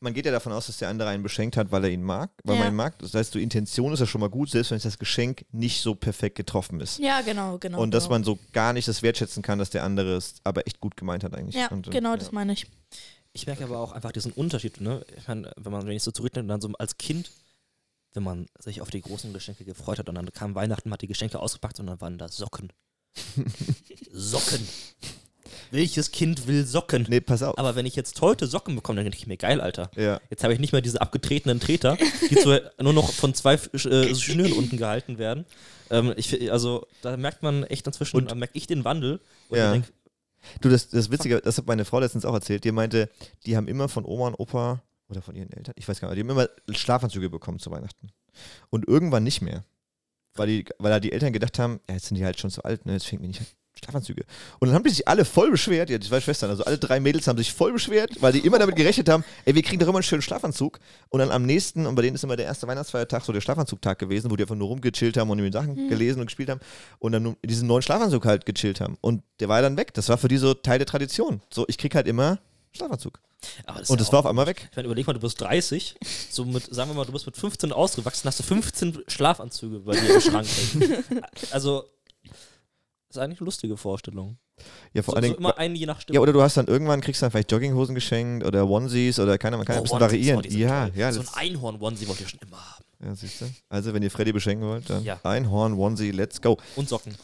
man 0.00 0.14
geht 0.14 0.26
ja 0.26 0.30
davon 0.32 0.52
aus, 0.52 0.68
dass 0.68 0.76
der 0.78 0.88
andere 0.88 1.08
einen 1.08 1.24
beschenkt 1.24 1.56
hat, 1.56 1.72
weil 1.72 1.82
er 1.84 1.90
ihn 1.90 2.04
mag, 2.04 2.30
weil 2.44 2.54
Ja. 2.54 2.62
man 2.62 2.72
ihn 2.72 2.76
mag. 2.76 2.96
Das 3.00 3.14
heißt, 3.14 3.34
die 3.34 3.42
Intention 3.42 3.92
ist 3.92 3.98
ja 4.00 4.06
schon 4.06 4.20
mal 4.20 4.30
gut, 4.30 4.48
selbst 4.50 4.70
wenn 4.70 4.78
das 4.78 4.98
Geschenk 4.98 5.44
nicht 5.50 5.80
so 5.80 5.94
perfekt 5.96 6.36
getroffen 6.36 6.80
ist. 6.80 6.98
Ja, 7.00 7.20
genau, 7.20 7.58
genau. 7.58 7.80
Und 7.80 7.90
dass 7.92 8.04
genau. 8.04 8.14
man 8.14 8.24
so 8.24 8.38
gar 8.52 8.72
nicht 8.72 8.86
das 8.86 9.02
wertschätzen 9.02 9.42
kann, 9.42 9.58
dass 9.58 9.70
der 9.70 9.82
andere 9.82 10.14
es 10.16 10.36
aber 10.44 10.66
echt 10.68 10.78
gut 10.80 10.96
gemeint 10.96 11.24
hat 11.24 11.34
eigentlich. 11.34 11.56
Ja, 11.56 11.68
Und, 11.68 11.88
äh, 11.88 11.90
genau, 11.90 12.10
ja. 12.10 12.16
das 12.16 12.30
meine 12.30 12.52
ich. 12.52 12.66
Ich 13.32 13.46
merke 13.46 13.64
aber 13.64 13.78
auch 13.78 13.90
einfach 13.92 14.12
diesen 14.12 14.32
Unterschied, 14.32 14.80
ne? 14.80 15.04
Ich 15.16 15.26
meine, 15.26 15.52
wenn 15.56 15.72
man, 15.72 15.84
wenn 15.86 15.96
ich 15.96 16.02
so 16.02 16.12
zurückdenke, 16.12 16.48
dann 16.48 16.60
so 16.60 16.70
als 16.78 16.96
Kind, 16.96 17.30
wenn 18.14 18.22
man 18.22 18.46
sich 18.58 18.80
auf 18.80 18.90
die 18.90 19.02
großen 19.02 19.32
Geschenke 19.32 19.64
gefreut 19.64 19.98
hat 19.98 20.08
und 20.08 20.14
dann 20.14 20.32
kam 20.32 20.54
Weihnachten, 20.54 20.88
man 20.88 20.94
hat 20.94 21.02
die 21.02 21.06
Geschenke 21.08 21.40
ausgepackt 21.40 21.78
und 21.80 21.86
dann 21.88 22.00
waren 22.00 22.18
da 22.18 22.28
Socken. 22.28 22.72
Socken. 24.12 24.66
Welches 25.70 26.10
Kind 26.12 26.46
will 26.46 26.64
Socken? 26.66 27.06
Nee, 27.08 27.20
pass 27.20 27.42
auf. 27.42 27.58
Aber 27.58 27.76
wenn 27.76 27.86
ich 27.86 27.96
jetzt 27.96 28.20
heute 28.20 28.46
Socken 28.46 28.74
bekomme, 28.76 28.96
dann 28.96 29.04
denke 29.04 29.18
ich 29.18 29.26
mir, 29.26 29.36
geil, 29.36 29.60
Alter. 29.60 29.90
ja. 29.96 30.20
Jetzt 30.30 30.42
habe 30.44 30.52
ich 30.54 30.58
nicht 30.60 30.72
mehr 30.72 30.80
diese 30.82 31.00
abgetretenen 31.00 31.60
Treter, 31.60 31.96
die 32.30 32.36
zu, 32.36 32.60
nur 32.80 32.92
noch 32.92 33.12
von 33.12 33.34
zwei 33.34 33.54
äh, 33.54 34.14
Schnüren 34.14 34.52
unten 34.52 34.76
gehalten 34.76 35.18
werden. 35.18 35.44
Ähm, 35.90 36.12
ich, 36.16 36.50
also 36.52 36.86
da 37.02 37.16
merkt 37.16 37.42
man 37.42 37.64
echt 37.64 37.86
inzwischen, 37.86 38.16
Und- 38.16 38.30
da 38.30 38.34
merke 38.34 38.56
ich 38.56 38.66
den 38.66 38.84
Wandel. 38.84 39.20
Und 39.48 39.58
Ja. 39.58 39.72
denk, 39.72 39.84
Du, 40.60 40.68
das, 40.68 40.88
das 40.88 41.10
Witzige, 41.10 41.40
das 41.40 41.58
hat 41.58 41.66
meine 41.66 41.84
Frau 41.84 41.98
letztens 41.98 42.24
auch 42.24 42.32
erzählt, 42.32 42.62
die 42.64 42.70
meinte, 42.72 43.10
die 43.44 43.56
haben 43.56 43.66
immer 43.66 43.88
von 43.88 44.04
Oma 44.04 44.28
und 44.28 44.34
Opa 44.38 44.82
oder 45.08 45.20
von 45.20 45.34
ihren 45.34 45.50
Eltern, 45.52 45.74
ich 45.76 45.88
weiß 45.88 46.00
gar 46.00 46.08
nicht, 46.08 46.16
die 46.16 46.20
haben 46.22 46.30
immer 46.30 46.48
Schlafanzüge 46.70 47.28
bekommen 47.28 47.58
zu 47.58 47.70
Weihnachten. 47.72 48.10
Und 48.70 48.86
irgendwann 48.86 49.24
nicht 49.24 49.42
mehr. 49.42 49.64
Weil, 50.34 50.46
die, 50.46 50.64
weil 50.78 50.90
da 50.92 51.00
die 51.00 51.10
Eltern 51.10 51.32
gedacht 51.32 51.58
haben, 51.58 51.80
ja, 51.88 51.96
jetzt 51.96 52.06
sind 52.06 52.16
die 52.18 52.24
halt 52.24 52.38
schon 52.38 52.50
so 52.50 52.62
alt, 52.62 52.86
ne, 52.86 52.92
jetzt 52.92 53.06
fängt 53.06 53.20
mir 53.20 53.26
nicht 53.28 53.40
an. 53.40 53.46
Schlafanzüge. 53.78 54.24
Und 54.58 54.68
dann 54.68 54.74
haben 54.74 54.84
die 54.84 54.90
sich 54.90 55.08
alle 55.08 55.24
voll 55.24 55.50
beschwert, 55.50 55.90
ja, 55.90 55.98
die 55.98 56.06
zwei 56.06 56.20
Schwestern, 56.20 56.50
also 56.50 56.64
alle 56.64 56.78
drei 56.78 57.00
Mädels 57.00 57.26
haben 57.26 57.38
sich 57.38 57.52
voll 57.52 57.72
beschwert, 57.72 58.10
weil 58.20 58.32
die 58.32 58.40
immer 58.40 58.58
damit 58.58 58.76
gerechnet 58.76 59.08
haben, 59.08 59.24
ey, 59.44 59.54
wir 59.54 59.62
kriegen 59.62 59.78
doch 59.80 59.88
immer 59.88 59.98
einen 59.98 60.02
schönen 60.02 60.22
Schlafanzug. 60.22 60.78
Und 61.08 61.20
dann 61.20 61.30
am 61.30 61.44
nächsten, 61.46 61.86
und 61.86 61.94
bei 61.94 62.02
denen 62.02 62.14
ist 62.16 62.24
immer 62.24 62.36
der 62.36 62.46
erste 62.46 62.66
Weihnachtsfeiertag 62.66 63.24
so 63.24 63.32
der 63.32 63.40
Schlafanzugtag 63.40 63.98
gewesen, 63.98 64.30
wo 64.30 64.36
die 64.36 64.42
einfach 64.44 64.54
nur 64.56 64.68
rumgechillt 64.68 65.16
haben 65.16 65.30
und 65.30 65.38
mit 65.40 65.52
Sachen 65.52 65.74
Mhm. 65.74 65.88
gelesen 65.88 66.20
und 66.20 66.26
gespielt 66.26 66.50
haben 66.50 66.60
und 66.98 67.12
dann 67.12 67.36
diesen 67.44 67.66
neuen 67.68 67.82
Schlafanzug 67.82 68.24
halt 68.24 68.44
gechillt 68.46 68.80
haben. 68.80 68.96
Und 69.00 69.22
der 69.40 69.48
war 69.48 69.62
dann 69.62 69.76
weg. 69.76 69.94
Das 69.94 70.08
war 70.08 70.18
für 70.18 70.28
die 70.28 70.38
so 70.38 70.54
Teil 70.54 70.78
der 70.78 70.86
Tradition. 70.86 71.40
So, 71.52 71.64
ich 71.68 71.78
krieg 71.78 71.94
halt 71.94 72.06
immer 72.08 72.38
Schlafanzug. 72.72 73.20
das 73.66 73.88
Und 73.90 73.96
ja 73.96 74.04
das 74.04 74.12
war 74.12 74.20
auf 74.20 74.26
einmal 74.26 74.46
weg. 74.46 74.68
Ich 74.70 74.76
meine, 74.76 74.86
überleg 74.86 75.06
mal, 75.06 75.12
du 75.12 75.20
bist 75.20 75.40
30, 75.40 75.94
so 76.30 76.44
mit, 76.44 76.64
sagen 76.74 76.90
wir 76.90 76.94
mal, 76.94 77.04
du 77.06 77.12
bist 77.12 77.26
mit 77.26 77.36
15 77.36 77.72
ausgewachsen, 77.72 78.26
hast 78.26 78.38
du 78.40 78.42
15 78.42 78.98
Schlafanzüge 79.06 79.78
bei 79.80 79.92
dir 79.92 80.14
im 80.14 80.20
Schrank. 80.20 80.46
also, 81.50 81.84
ist 83.10 83.18
eigentlich 83.18 83.40
eine 83.40 83.44
lustige 83.46 83.76
Vorstellung. 83.76 84.38
Ja, 84.92 85.02
vor 85.02 85.12
So, 85.12 85.16
allen 85.16 85.24
so 85.24 85.28
Dingen. 85.34 85.38
immer 85.38 85.56
einen 85.58 85.76
je 85.76 85.86
nach 85.86 86.00
Stimmung. 86.00 86.14
ja, 86.16 86.20
oder 86.20 86.32
du 86.32 86.42
hast 86.42 86.56
dann 86.56 86.66
irgendwann, 86.66 87.00
kriegst 87.00 87.22
dann 87.22 87.30
vielleicht 87.30 87.50
Jogginghosen 87.52 87.94
geschenkt 87.94 88.44
oder 88.44 88.68
Onesies 88.68 89.18
oder 89.20 89.38
keine, 89.38 89.56
man 89.56 89.64
kann 89.66 89.76
ja 89.76 89.80
ein 89.80 89.84
bisschen 89.84 90.02
Onesies, 90.02 90.28
variieren. 90.28 90.44
oh, 90.44 90.58
ja, 90.58 90.88
toll. 90.88 90.98
ja, 90.98 91.12
So 91.12 91.20
das, 91.22 91.34
ein 91.34 91.40
Einhorn-Onesie 91.50 92.08
wollte 92.08 92.22
ich 92.24 92.28
schon 92.30 92.40
immer 92.40 92.56
haben. 92.58 92.84
ja, 93.04 93.14
siehst 93.14 93.40
du. 93.40 93.46
Also, 93.68 93.94
wenn 93.94 94.02
ihr 94.02 94.10
Freddy 94.10 94.32
beschenken 94.32 94.66
wollt, 94.66 94.90
dann 94.90 95.04
Ja. 95.04 95.20
Einhorn, 95.22 95.74
Onesie, 95.74 96.10
let's 96.10 96.40
go. 96.42 96.58
Und 96.76 96.88
Socken. 96.88 97.14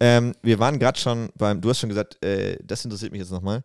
Ähm, 0.00 0.34
wir 0.42 0.58
waren 0.58 0.78
gerade 0.80 0.98
schon 0.98 1.30
beim, 1.36 1.60
du 1.60 1.70
hast 1.70 1.78
schon 1.78 1.88
gesagt, 1.88 2.22
äh, 2.24 2.58
das 2.64 2.84
interessiert 2.84 3.12
mich 3.12 3.20
jetzt 3.20 3.30
nochmal. 3.30 3.62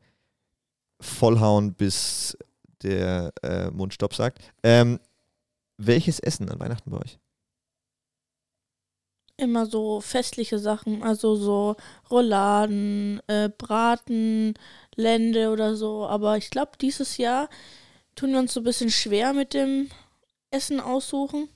Vollhauen, 1.01 1.73
bis 1.73 2.37
der 2.83 3.33
äh, 3.41 3.69
Mund 3.71 3.93
Stopp 3.93 4.13
sagt. 4.13 4.39
Ähm, 4.61 4.99
welches 5.77 6.19
Essen 6.19 6.49
an 6.49 6.59
Weihnachten 6.59 6.91
bei 6.91 6.97
euch? 6.97 7.17
Immer 9.37 9.65
so 9.65 9.99
festliche 9.99 10.59
Sachen, 10.59 11.03
also 11.03 11.35
so 11.35 11.75
Rouladen, 12.11 13.19
äh, 13.27 13.49
Braten, 13.49 14.53
Lende 14.95 15.49
oder 15.49 15.75
so. 15.75 16.05
Aber 16.05 16.37
ich 16.37 16.49
glaube, 16.49 16.73
dieses 16.79 17.17
Jahr 17.17 17.49
tun 18.15 18.31
wir 18.31 18.39
uns 18.39 18.53
so 18.53 18.61
ein 18.61 18.65
bisschen 18.65 18.91
schwer 18.91 19.33
mit 19.33 19.53
dem 19.53 19.89
Essen 20.51 20.79
aussuchen, 20.79 21.49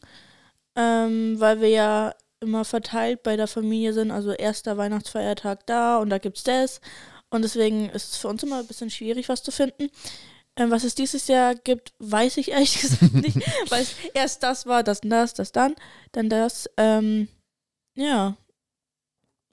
ähm, 0.75 1.39
weil 1.39 1.62
wir 1.62 1.69
ja 1.69 2.15
immer 2.39 2.65
verteilt 2.65 3.24
bei 3.24 3.36
der 3.36 3.48
Familie 3.48 3.93
sind. 3.93 4.12
Also 4.12 4.31
erster 4.31 4.77
Weihnachtsfeiertag 4.77 5.65
da 5.67 5.98
und 6.00 6.10
da 6.10 6.17
gibt's 6.17 6.43
das. 6.43 6.81
Und 7.29 7.43
deswegen 7.43 7.89
ist 7.89 8.13
es 8.13 8.17
für 8.17 8.27
uns 8.27 8.43
immer 8.43 8.60
ein 8.60 8.67
bisschen 8.67 8.89
schwierig, 8.89 9.29
was 9.29 9.43
zu 9.43 9.51
finden. 9.51 9.89
Ähm, 10.55 10.72
was 10.72 10.84
es 10.84 10.96
dieses 10.96 11.27
Jahr 11.27 11.55
gibt, 11.55 11.93
weiß 12.00 12.38
ich 12.38 12.51
ehrlich 12.51 12.81
gesagt 12.81 13.13
nicht, 13.13 13.38
weil 13.69 13.84
es 13.84 13.96
erst 14.13 14.43
das 14.43 14.65
war, 14.65 14.84
das 14.84 15.01
und 15.01 15.10
das, 15.10 15.34
das 15.34 15.51
dann, 15.51 15.75
dann 16.13 16.29
das. 16.29 16.69
Ähm, 16.77 17.27
ja. 17.97 18.37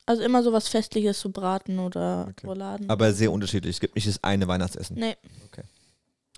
Also 0.06 0.22
immer 0.22 0.42
so 0.42 0.52
was 0.52 0.68
Festliches 0.68 1.18
zu 1.18 1.32
braten 1.32 1.78
oder 1.78 2.28
Okay. 2.30 2.46
Rouladen. 2.46 2.90
Aber 2.90 3.12
sehr 3.12 3.32
unterschiedlich. 3.32 3.76
Es 3.76 3.80
gibt 3.80 3.94
nicht 3.94 4.06
das 4.06 4.22
eine 4.22 4.46
Weihnachtsessen. 4.46 4.96
Nee. 4.96 5.16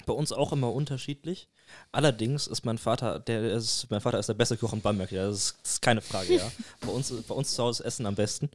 Bei 0.07 0.13
uns 0.13 0.31
auch 0.31 0.53
immer 0.53 0.73
unterschiedlich. 0.73 1.49
Allerdings 1.91 2.47
ist 2.47 2.65
mein 2.65 2.79
Vater, 2.79 3.19
der 3.19 3.43
ist, 3.53 3.91
mein 3.91 4.01
Vater 4.01 4.21
ist 4.21 4.29
der 4.29 4.35
beste 4.35 4.57
Koch 4.57 4.73
in 4.73 4.81
Bamberg, 4.81 5.11
ja, 5.11 5.27
das 5.27 5.37
ist, 5.37 5.59
das 5.63 5.73
ist 5.73 5.83
keine 5.83 6.01
Frage, 6.01 6.37
ja. 6.37 6.53
bei, 6.81 6.93
uns, 6.93 7.13
bei 7.27 7.35
uns 7.35 7.55
zu 7.55 7.63
Hause 7.65 7.83
ist 7.83 7.87
Essen 7.87 8.07
am 8.07 8.15
besten. 8.15 8.49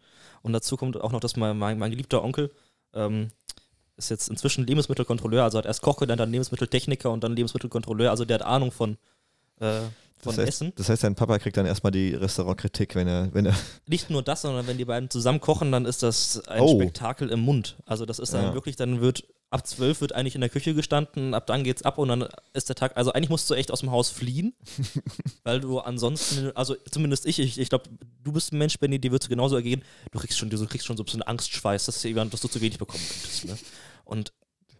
Und 0.43 0.53
dazu 0.53 0.77
kommt 0.77 0.96
auch 0.96 1.12
noch, 1.12 1.20
dass 1.20 1.36
mein, 1.36 1.58
mein, 1.58 1.77
mein 1.77 1.91
geliebter 1.91 2.24
Onkel 2.24 2.51
ähm, 2.93 3.31
ist 3.98 4.10
jetzt 4.10 4.29
inzwischen 4.29 4.65
Lebensmittelkontrolleur, 4.65 5.43
also 5.43 5.58
hat 5.58 5.65
erst 5.65 5.81
Koch 5.81 5.98
gelernt, 5.98 6.22
dann 6.22 6.31
Lebensmitteltechniker 6.31 7.12
und 7.12 7.22
dann 7.24 7.36
Lebensmittelkontrolleur, 7.36 8.10
also 8.10 8.24
der 8.24 8.36
hat 8.36 8.46
Ahnung 8.46 8.72
von, 8.72 8.98
äh, 9.60 9.81
von 10.24 10.36
Das 10.36 10.40
heißt, 10.40 10.48
Essen. 10.62 10.74
das 10.75 10.90
heißt, 10.90 11.04
dein 11.04 11.16
Papa 11.16 11.38
kriegt 11.40 11.58
dann 11.58 11.66
erstmal 11.66 11.92
die 11.92 12.13
Restaurantkritik, 12.13 12.96
wenn 12.96 13.08
er, 13.08 13.34
wenn 13.34 13.46
er. 13.46 13.56
Nicht 13.88 14.10
nur 14.10 14.22
das, 14.24 14.42
sondern 14.44 14.68
wenn 14.68 14.78
die 14.78 14.86
beiden 14.86 15.10
zusammen 15.10 15.40
kochen, 15.40 15.72
dann 15.72 15.86
ist 15.86 16.04
das 16.04 16.46
ein 16.48 16.62
Oh. 16.62 16.75
Spektakel 16.80 17.30
im 17.30 17.40
Mund. 17.42 17.78
Also 17.86 18.06
das 18.06 18.20
ist 18.20 18.34
dann 18.34 18.44
Ja. 18.46 18.54
wirklich, 18.54 18.75
dann 18.75 19.01
wird 19.01 19.24
ab 19.50 19.68
12 19.68 20.00
wird 20.00 20.13
eigentlich 20.13 20.36
in 20.36 20.40
der 20.42 20.50
Küche 20.50 20.74
gestanden, 20.74 21.34
ab 21.34 21.46
dann 21.46 21.66
geht's 21.66 21.82
ab 21.84 21.98
und 21.98 22.08
dann 22.08 22.25
ist 22.54 22.70
der 22.70 22.75
Tag, 22.78 22.96
also 22.96 23.12
eigentlich 23.12 23.30
musst 23.30 23.50
du 23.50 23.54
echt 23.54 23.70
aus 23.72 23.82
dem 23.82 23.92
Haus 23.92 24.10
fliehen, 24.10 24.54
weil 25.44 25.60
du 25.60 25.80
ansonsten, 25.80 26.51
also 26.56 26.75
zumindest 26.90 27.25
ich, 27.25 27.38
ich, 27.40 27.60
ich 27.60 27.68
glaube, 27.70 27.90
du 28.24 28.32
bist 28.32 28.54
ein 28.54 28.60
Mensch, 28.60 28.80
Benny, 28.80 28.98
dir 29.00 29.12
wird 29.12 29.24
es 29.24 29.28
genauso 29.30 29.56
ergehen, 29.58 29.84
du 30.12 30.20
kriegst 30.20 30.38
schon, 30.38 30.50
du 30.50 30.66
kriegst 30.66 30.86
schon 30.88 30.96
so 30.96 31.04
ein 31.04 31.06
bisschen 31.06 31.22
Angstschweiß, 31.24 31.86
dass, 31.86 32.01
du, 32.01 32.13
dass 32.13 32.40
du 32.42 32.48
zu 32.48 32.62
wenig 32.62 32.78
bekommen 32.78 33.04
könntest, 33.10 33.46
ne? 33.46 33.58
Und 34.06 34.32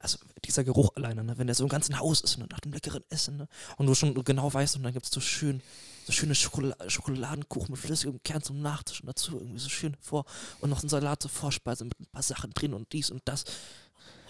also 0.02 0.18
dieser 0.46 0.64
Geruch 0.64 0.92
alleine, 0.96 1.24
ne? 1.24 1.38
wenn 1.38 1.48
der 1.48 1.56
so 1.56 1.64
im 1.64 1.70
ganzen 1.70 2.00
Haus 2.00 2.22
ist, 2.22 2.38
ne? 2.38 2.46
nach 2.50 2.60
dem 2.60 2.74
leckeren 2.74 3.04
Essen, 3.10 3.38
ne? 3.38 3.48
und 3.78 3.88
du 3.88 3.94
schon 3.96 4.14
genau 4.24 4.54
weißt, 4.54 4.76
und 4.78 4.84
dann 4.84 4.94
gibt 4.94 5.06
es 5.06 5.12
so 5.12 5.20
schön, 5.22 5.62
so 6.06 6.12
schöne 6.12 6.34
Schokola 6.36 6.76
Schokoladenkuchen 6.88 7.72
mit 7.72 7.80
flüssigem 7.80 8.22
Kern 8.24 8.42
zum 8.42 8.62
Nachtisch 8.62 9.02
und 9.02 9.08
dazu 9.08 9.34
irgendwie 9.38 9.60
so 9.60 9.70
schön 9.70 9.96
vor 10.02 10.26
und 10.60 10.70
noch 10.70 10.82
ein 10.84 10.90
Salat 10.90 11.22
zur 11.22 11.32
Vorspeise 11.32 11.86
mit 11.86 12.00
ein 12.00 12.08
paar 12.12 12.24
Sachen 12.24 12.52
drin 12.54 12.74
und 12.74 12.92
dies 12.94 13.12
und 13.12 13.22
das. 13.26 13.44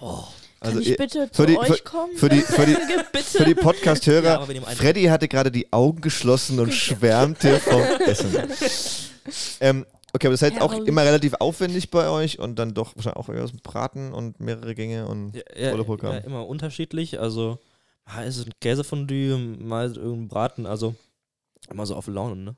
Oh. 0.01 0.23
Kann 0.59 0.69
Also 0.69 0.79
ich 0.79 0.89
ihr- 0.89 0.97
bitte 0.97 1.27
für 1.27 1.31
zu 1.33 1.45
die- 1.45 1.57
euch 1.57 1.83
kommen? 1.83 2.15
für 2.17 2.27
die- 2.29 2.41
für 2.41 2.65
die-. 2.65 2.77
Für 3.23 3.45
die 3.45 3.55
Podcast-Hörer, 3.55 4.47
Ja. 4.51 4.61
Freddy 4.75 5.03
hatte 5.05 5.27
gerade 5.27 5.51
die 5.51 5.71
Augen 5.71 6.01
geschlossen 6.01 6.59
und 6.59 6.73
schwärmte 6.73 7.59
vom 7.59 7.81
Essen. 7.81 8.35
Ähm, 9.59 9.85
okay, 10.13 10.27
aber 10.27 10.33
das 10.33 10.41
heißt 10.41 10.61
auch 10.61 10.71
Herrlich. 10.71 10.87
immer 10.87 11.03
relativ 11.03 11.33
aufwendig 11.35 11.89
bei 11.91 12.09
euch 12.09 12.39
und 12.39 12.57
dann 12.57 12.73
doch 12.73 12.95
wahrscheinlich 12.95 13.17
auch 13.17 13.29
irgendwas 13.29 13.53
mit 13.53 13.63
Braten 13.63 14.13
und 14.13 14.39
mehrere 14.39 14.75
Gänge 14.75 15.07
und 15.07 15.35
Ja, 15.35 15.41
ja, 15.55 15.71
volle 15.71 15.83
Programm. 15.85 16.13
ja, 16.13 16.19
immer 16.19 16.47
unterschiedlich. 16.47 17.19
Also, 17.19 17.59
mal 18.05 18.25
ist 18.27 18.37
es 18.37 18.45
ein 18.45 18.53
Käsefondue, 18.61 19.37
mal 19.37 19.85
ist 19.85 19.91
es 19.91 19.97
irgendein 19.97 20.27
Braten, 20.27 20.65
also 20.65 20.95
immer 21.69 21.85
so 21.85 21.95
auf 21.95 22.07
Laune, 22.07 22.35
ne? 22.35 22.55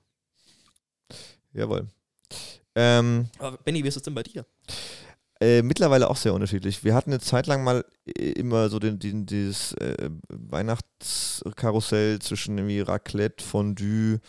jawohl. 1.54 1.88
Ähm, 2.76 3.28
Aber 3.38 3.58
Benny, 3.58 3.84
wie 3.84 3.88
ist 3.88 3.98
es 3.98 4.02
denn 4.04 4.16
bei 4.16 4.24
dir? 4.24 4.46
Äh, 5.40 5.62
mittlerweile 5.62 6.10
auch 6.10 6.16
sehr 6.16 6.34
unterschiedlich. 6.34 6.84
Wir 6.84 6.96
hatten 6.96 7.12
eine 7.12 7.20
Zeit 7.20 7.46
lang 7.48 7.64
mal 7.64 7.86
äh, 8.08 8.32
immer 8.32 8.70
so 8.70 8.80
den, 8.80 8.98
den, 8.98 9.26
dieses 9.26 9.74
äh, 9.74 10.10
Weihnachtskarussell 10.30 12.20
zwischen 12.20 12.58
irgendwie 12.58 12.80
Raclette, 12.80 13.44
Fondue, 13.44 14.20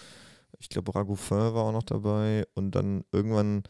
ich 0.65 0.71
glaube 0.71 0.95
Ragoufin 0.95 1.55
war 1.55 1.65
auch 1.65 1.73
noch 1.73 1.83
dabei 1.83 2.47
und 2.55 2.73
dann 2.73 3.05
irgendwann, 3.13 3.63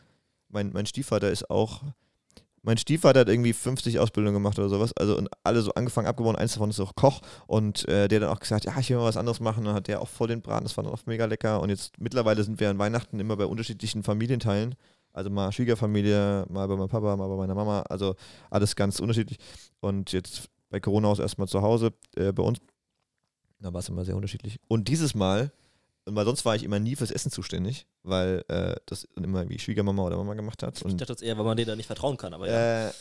mein, 0.48 0.72
mein 0.72 0.86
Stiefvater 0.86 1.30
ist 1.30 1.50
auch, 1.50 1.82
mein 2.62 2.78
Stiefvater 2.78 3.20
hat 3.20 3.28
irgendwie 3.28 3.52
50 3.52 3.98
Ausbildungen 3.98 4.34
gemacht 4.34 4.58
oder 4.58 4.68
sowas, 4.68 4.92
also 4.96 5.18
und 5.18 5.28
alle 5.42 5.60
so 5.60 5.74
angefangen, 5.74 6.06
abgebaut, 6.06 6.36
eins 6.36 6.54
davon 6.54 6.70
ist 6.70 6.80
auch 6.80 6.94
Koch 6.94 7.20
und 7.46 7.86
äh, 7.88 8.08
der 8.08 8.20
dann 8.20 8.30
auch 8.30 8.40
gesagt, 8.40 8.64
ja, 8.64 8.78
ich 8.78 8.88
will 8.88 8.96
mal 8.96 9.04
was 9.04 9.16
anderes 9.16 9.40
machen, 9.40 9.64
dann 9.64 9.74
hat 9.74 9.88
der 9.88 10.00
auch 10.00 10.08
voll 10.08 10.28
den 10.28 10.40
Braten, 10.40 10.64
das 10.64 10.76
war 10.76 10.84
dann 10.84 10.92
oft 10.92 11.06
mega 11.06 11.26
lecker 11.26 11.60
und 11.60 11.68
jetzt 11.68 11.98
mittlerweile 12.00 12.42
sind 12.44 12.60
wir 12.60 12.70
an 12.70 12.78
Weihnachten 12.78 13.20
immer 13.20 13.36
bei 13.36 13.46
unterschiedlichen 13.46 14.02
Familienteilen 14.02 14.76
also 15.14 15.30
mal 15.30 15.52
Schwiegerfamilie, 15.52 16.44
mal 16.50 16.66
bei 16.66 16.76
meinem 16.76 16.88
Papa, 16.88 17.16
mal 17.16 17.28
bei 17.28 17.36
meiner 17.36 17.54
Mama. 17.54 17.82
Also 17.82 18.16
alles 18.50 18.74
ganz 18.74 18.98
unterschiedlich. 18.98 19.38
Und 19.80 20.10
jetzt 20.10 20.50
bei 20.70 20.80
Corona 20.80 21.06
aus 21.06 21.20
erstmal 21.20 21.46
zu 21.46 21.62
Hause 21.62 21.92
äh, 22.16 22.32
bei 22.32 22.42
uns. 22.42 22.58
Da 23.60 23.72
war 23.72 23.78
es 23.78 23.88
immer 23.88 24.04
sehr 24.04 24.16
unterschiedlich. 24.16 24.58
Und 24.66 24.88
dieses 24.88 25.14
Mal, 25.14 25.52
weil 26.06 26.24
sonst 26.24 26.44
war 26.44 26.54
ich 26.54 26.62
immer 26.64 26.78
nie 26.78 26.96
fürs 26.96 27.10
Essen 27.10 27.30
zuständig, 27.30 27.86
weil 28.02 28.44
äh, 28.48 28.76
das 28.86 29.04
immer 29.16 29.48
wie 29.48 29.58
Schwiegermama 29.58 30.02
oder 30.02 30.16
Mama 30.18 30.34
gemacht 30.34 30.62
hat. 30.62 30.82
Ich 30.84 30.96
dachte 30.96 31.12
jetzt 31.12 31.22
eher, 31.22 31.36
weil 31.38 31.44
man 31.44 31.56
denen 31.56 31.68
da 31.68 31.76
nicht 31.76 31.86
vertrauen 31.86 32.16
kann, 32.16 32.34
aber 32.34 32.48
ja. 32.48 32.88
äh, 32.88 32.92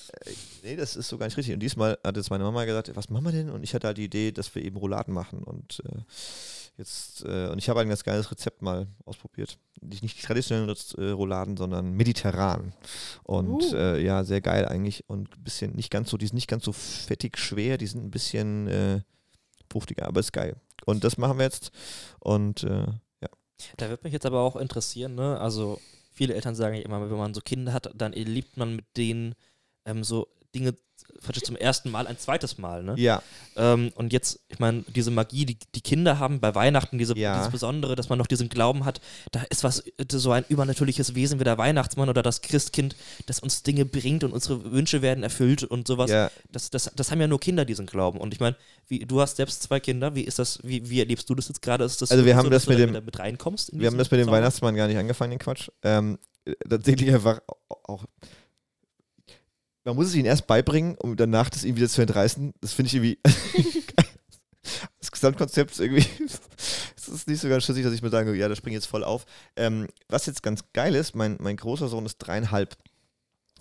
nee, 0.63 0.75
das 0.75 0.95
ist 0.95 1.09
so 1.09 1.17
gar 1.17 1.25
nicht 1.25 1.37
richtig. 1.37 1.53
Und 1.53 1.59
diesmal 1.59 1.97
hat 2.03 2.15
jetzt 2.15 2.29
meine 2.29 2.45
Mama 2.45 2.63
gesagt, 2.65 2.95
was 2.95 3.09
machen 3.09 3.25
wir 3.25 3.31
denn? 3.31 3.49
Und 3.49 3.63
ich 3.63 3.73
hatte 3.73 3.87
halt 3.87 3.97
die 3.97 4.05
Idee, 4.05 4.31
dass 4.31 4.53
wir 4.55 4.63
eben 4.63 4.77
Rouladen 4.77 5.13
machen. 5.13 5.43
Und 5.43 5.81
äh, 5.85 5.99
jetzt, 6.77 7.25
äh, 7.25 7.49
und 7.49 7.57
ich 7.57 7.67
habe 7.67 7.81
ein 7.81 7.89
ganz 7.89 8.03
geiles 8.03 8.31
Rezept 8.31 8.61
mal 8.61 8.87
ausprobiert. 9.03 9.57
Nicht, 9.81 10.01
nicht 10.01 10.17
die 10.17 10.25
traditionellen 10.25 10.73
äh, 10.97 11.09
Rouladen, 11.09 11.57
sondern 11.57 11.91
mediterran. 11.91 12.73
Und 13.23 13.63
Uh. 13.73 13.75
äh, 13.75 14.01
ja, 14.01 14.23
sehr 14.23 14.39
geil 14.39 14.65
eigentlich. 14.65 15.03
Und 15.09 15.35
ein 15.37 15.43
bisschen 15.43 15.73
nicht 15.75 15.91
ganz 15.91 16.09
so, 16.09 16.17
die 16.17 16.27
sind 16.27 16.35
nicht 16.35 16.47
ganz 16.47 16.63
so 16.63 16.71
fettig 16.71 17.37
schwer, 17.37 17.77
die 17.77 17.87
sind 17.87 18.05
ein 18.05 18.11
bisschen 18.11 18.67
äh, 18.67 19.01
fruchtiger, 19.69 20.07
aber 20.07 20.21
ist 20.21 20.31
geil. 20.31 20.55
Und 20.85 21.03
das 21.03 21.17
machen 21.17 21.37
wir 21.37 21.45
jetzt. 21.45 21.71
Und 22.19 22.63
äh, 22.63 22.87
ja. 23.21 23.29
Da 23.77 23.89
wird 23.89 24.03
mich 24.03 24.13
jetzt 24.13 24.25
aber 24.25 24.41
auch 24.41 24.55
interessieren, 24.55 25.15
ne? 25.15 25.39
Also, 25.39 25.79
viele 26.11 26.33
Eltern 26.33 26.55
sagen 26.55 26.75
ja 26.75 26.81
immer, 26.81 27.09
wenn 27.09 27.17
man 27.17 27.33
so 27.33 27.41
Kinder 27.41 27.73
hat, 27.73 27.91
dann 27.95 28.13
erlebt 28.13 28.57
man 28.57 28.75
mit 28.75 28.85
denen 28.97 29.35
ähm, 29.85 30.03
so 30.03 30.27
Dinge 30.53 30.75
praktisch 31.21 31.43
zum 31.43 31.55
ersten 31.55 31.89
Mal 31.91 32.07
ein 32.07 32.17
zweites 32.17 32.57
Mal, 32.57 32.83
ne? 32.83 32.95
Ja, 32.97 33.21
Ähm, 33.55 33.91
und 33.95 34.11
jetzt, 34.13 34.39
ich 34.49 34.57
meine, 34.59 34.83
diese 34.95 35.11
Magie, 35.11 35.45
die 35.45 35.57
die 35.75 35.81
Kinder 35.81 36.17
haben 36.17 36.39
bei 36.39 36.55
Weihnachten, 36.55 36.97
diese, 36.97 37.15
Ja. 37.17 37.37
dieses 37.37 37.51
Besondere, 37.51 37.95
dass 37.95 38.09
man 38.09 38.17
noch 38.17 38.25
diesen 38.27 38.49
Glauben 38.49 38.83
hat, 38.83 38.99
da 39.31 39.43
ist 39.51 39.63
was, 39.63 39.79
äh, 39.81 40.05
so 40.11 40.31
ein 40.31 40.43
übernatürliches 40.49 41.13
Wesen 41.13 41.39
wie 41.39 41.43
der 41.43 41.57
Weihnachtsmann 41.59 42.09
oder 42.09 42.23
das 42.23 42.41
Christkind, 42.41 42.95
das 43.27 43.39
uns 43.39 43.61
Dinge 43.63 43.85
bringt 43.85 44.23
und 44.23 44.31
unsere 44.33 44.71
Wünsche 44.71 45.01
werden 45.03 45.23
erfüllt 45.23 45.63
und 45.63 45.87
sowas. 45.87 46.09
ja, 46.09 46.31
Das, 46.51 46.71
das, 46.71 46.91
das 46.95 47.11
haben 47.11 47.21
ja 47.21 47.27
nur 47.27 47.39
Kinder, 47.39 47.63
diesen 47.63 47.85
Glauben. 47.85 48.19
Und 48.19 48.33
ich 48.33 48.39
meine, 48.39 48.55
wie, 48.87 48.99
du 49.05 49.21
hast 49.21 49.37
selbst 49.37 49.61
zwei 49.63 49.79
Kinder, 49.79 50.15
wie 50.15 50.23
ist 50.23 50.39
das, 50.39 50.59
wie, 50.63 50.89
wie 50.89 50.99
erlebst 50.99 51.29
du 51.29 51.35
das 51.35 51.47
jetzt 51.47 51.61
gerade? 51.61 51.83
Ist 51.85 52.01
das 52.01 52.09
Also 52.11 52.23
wir 52.23 52.35
wirklich 52.35 52.37
haben 52.37 52.45
so, 52.45 52.49
das 52.49 52.67
mit 52.67 52.79
dem- 52.79 53.05
mit 53.05 53.19
reinkommst? 53.19 53.69
in 53.69 53.79
Wir 53.79 53.87
haben 53.87 53.97
das 53.97 54.09
mit 54.09 54.19
dem 54.19 54.25
Zauber? 54.25 54.37
Weihnachtsmann 54.37 54.75
gar 54.75 54.87
nicht 54.87 54.97
angefangen, 54.97 55.29
den 55.31 55.39
Quatsch. 55.39 55.69
Ähm, 55.83 56.17
äh, 56.45 56.53
tatsächlich 56.67 57.13
einfach 57.13 57.39
auch. 57.83 58.03
Man 59.83 59.95
muss 59.95 60.07
es 60.07 60.15
ihnen 60.15 60.25
erst 60.25 60.47
beibringen, 60.47 60.95
um 60.95 61.15
danach 61.15 61.49
das 61.49 61.63
ihm 61.63 61.75
wieder 61.75 61.89
zu 61.89 62.01
entreißen. 62.01 62.53
Das 62.61 62.73
finde 62.73 62.87
ich 62.87 62.95
irgendwie. 62.95 63.19
das 64.99 65.11
Gesamtkonzept 65.11 65.71
ist 65.71 65.79
irgendwie. 65.79 66.05
Es 67.05 67.09
ist 67.09 67.27
nicht 67.27 67.41
so 67.41 67.49
ganz 67.49 67.65
schlüssig, 67.65 67.83
dass 67.83 67.93
ich 67.93 68.01
mir 68.01 68.09
sage, 68.09 68.33
ja, 68.33 68.47
das 68.47 68.57
springt 68.57 68.75
jetzt 68.75 68.85
voll 68.85 69.03
auf. 69.03 69.25
Ähm, 69.57 69.87
was 70.07 70.25
jetzt 70.25 70.41
ganz 70.41 70.63
geil 70.71 70.95
ist, 70.95 71.15
mein, 71.15 71.37
mein 71.41 71.57
großer 71.57 71.89
Sohn 71.89 72.05
ist 72.05 72.17
dreieinhalb. 72.17 72.77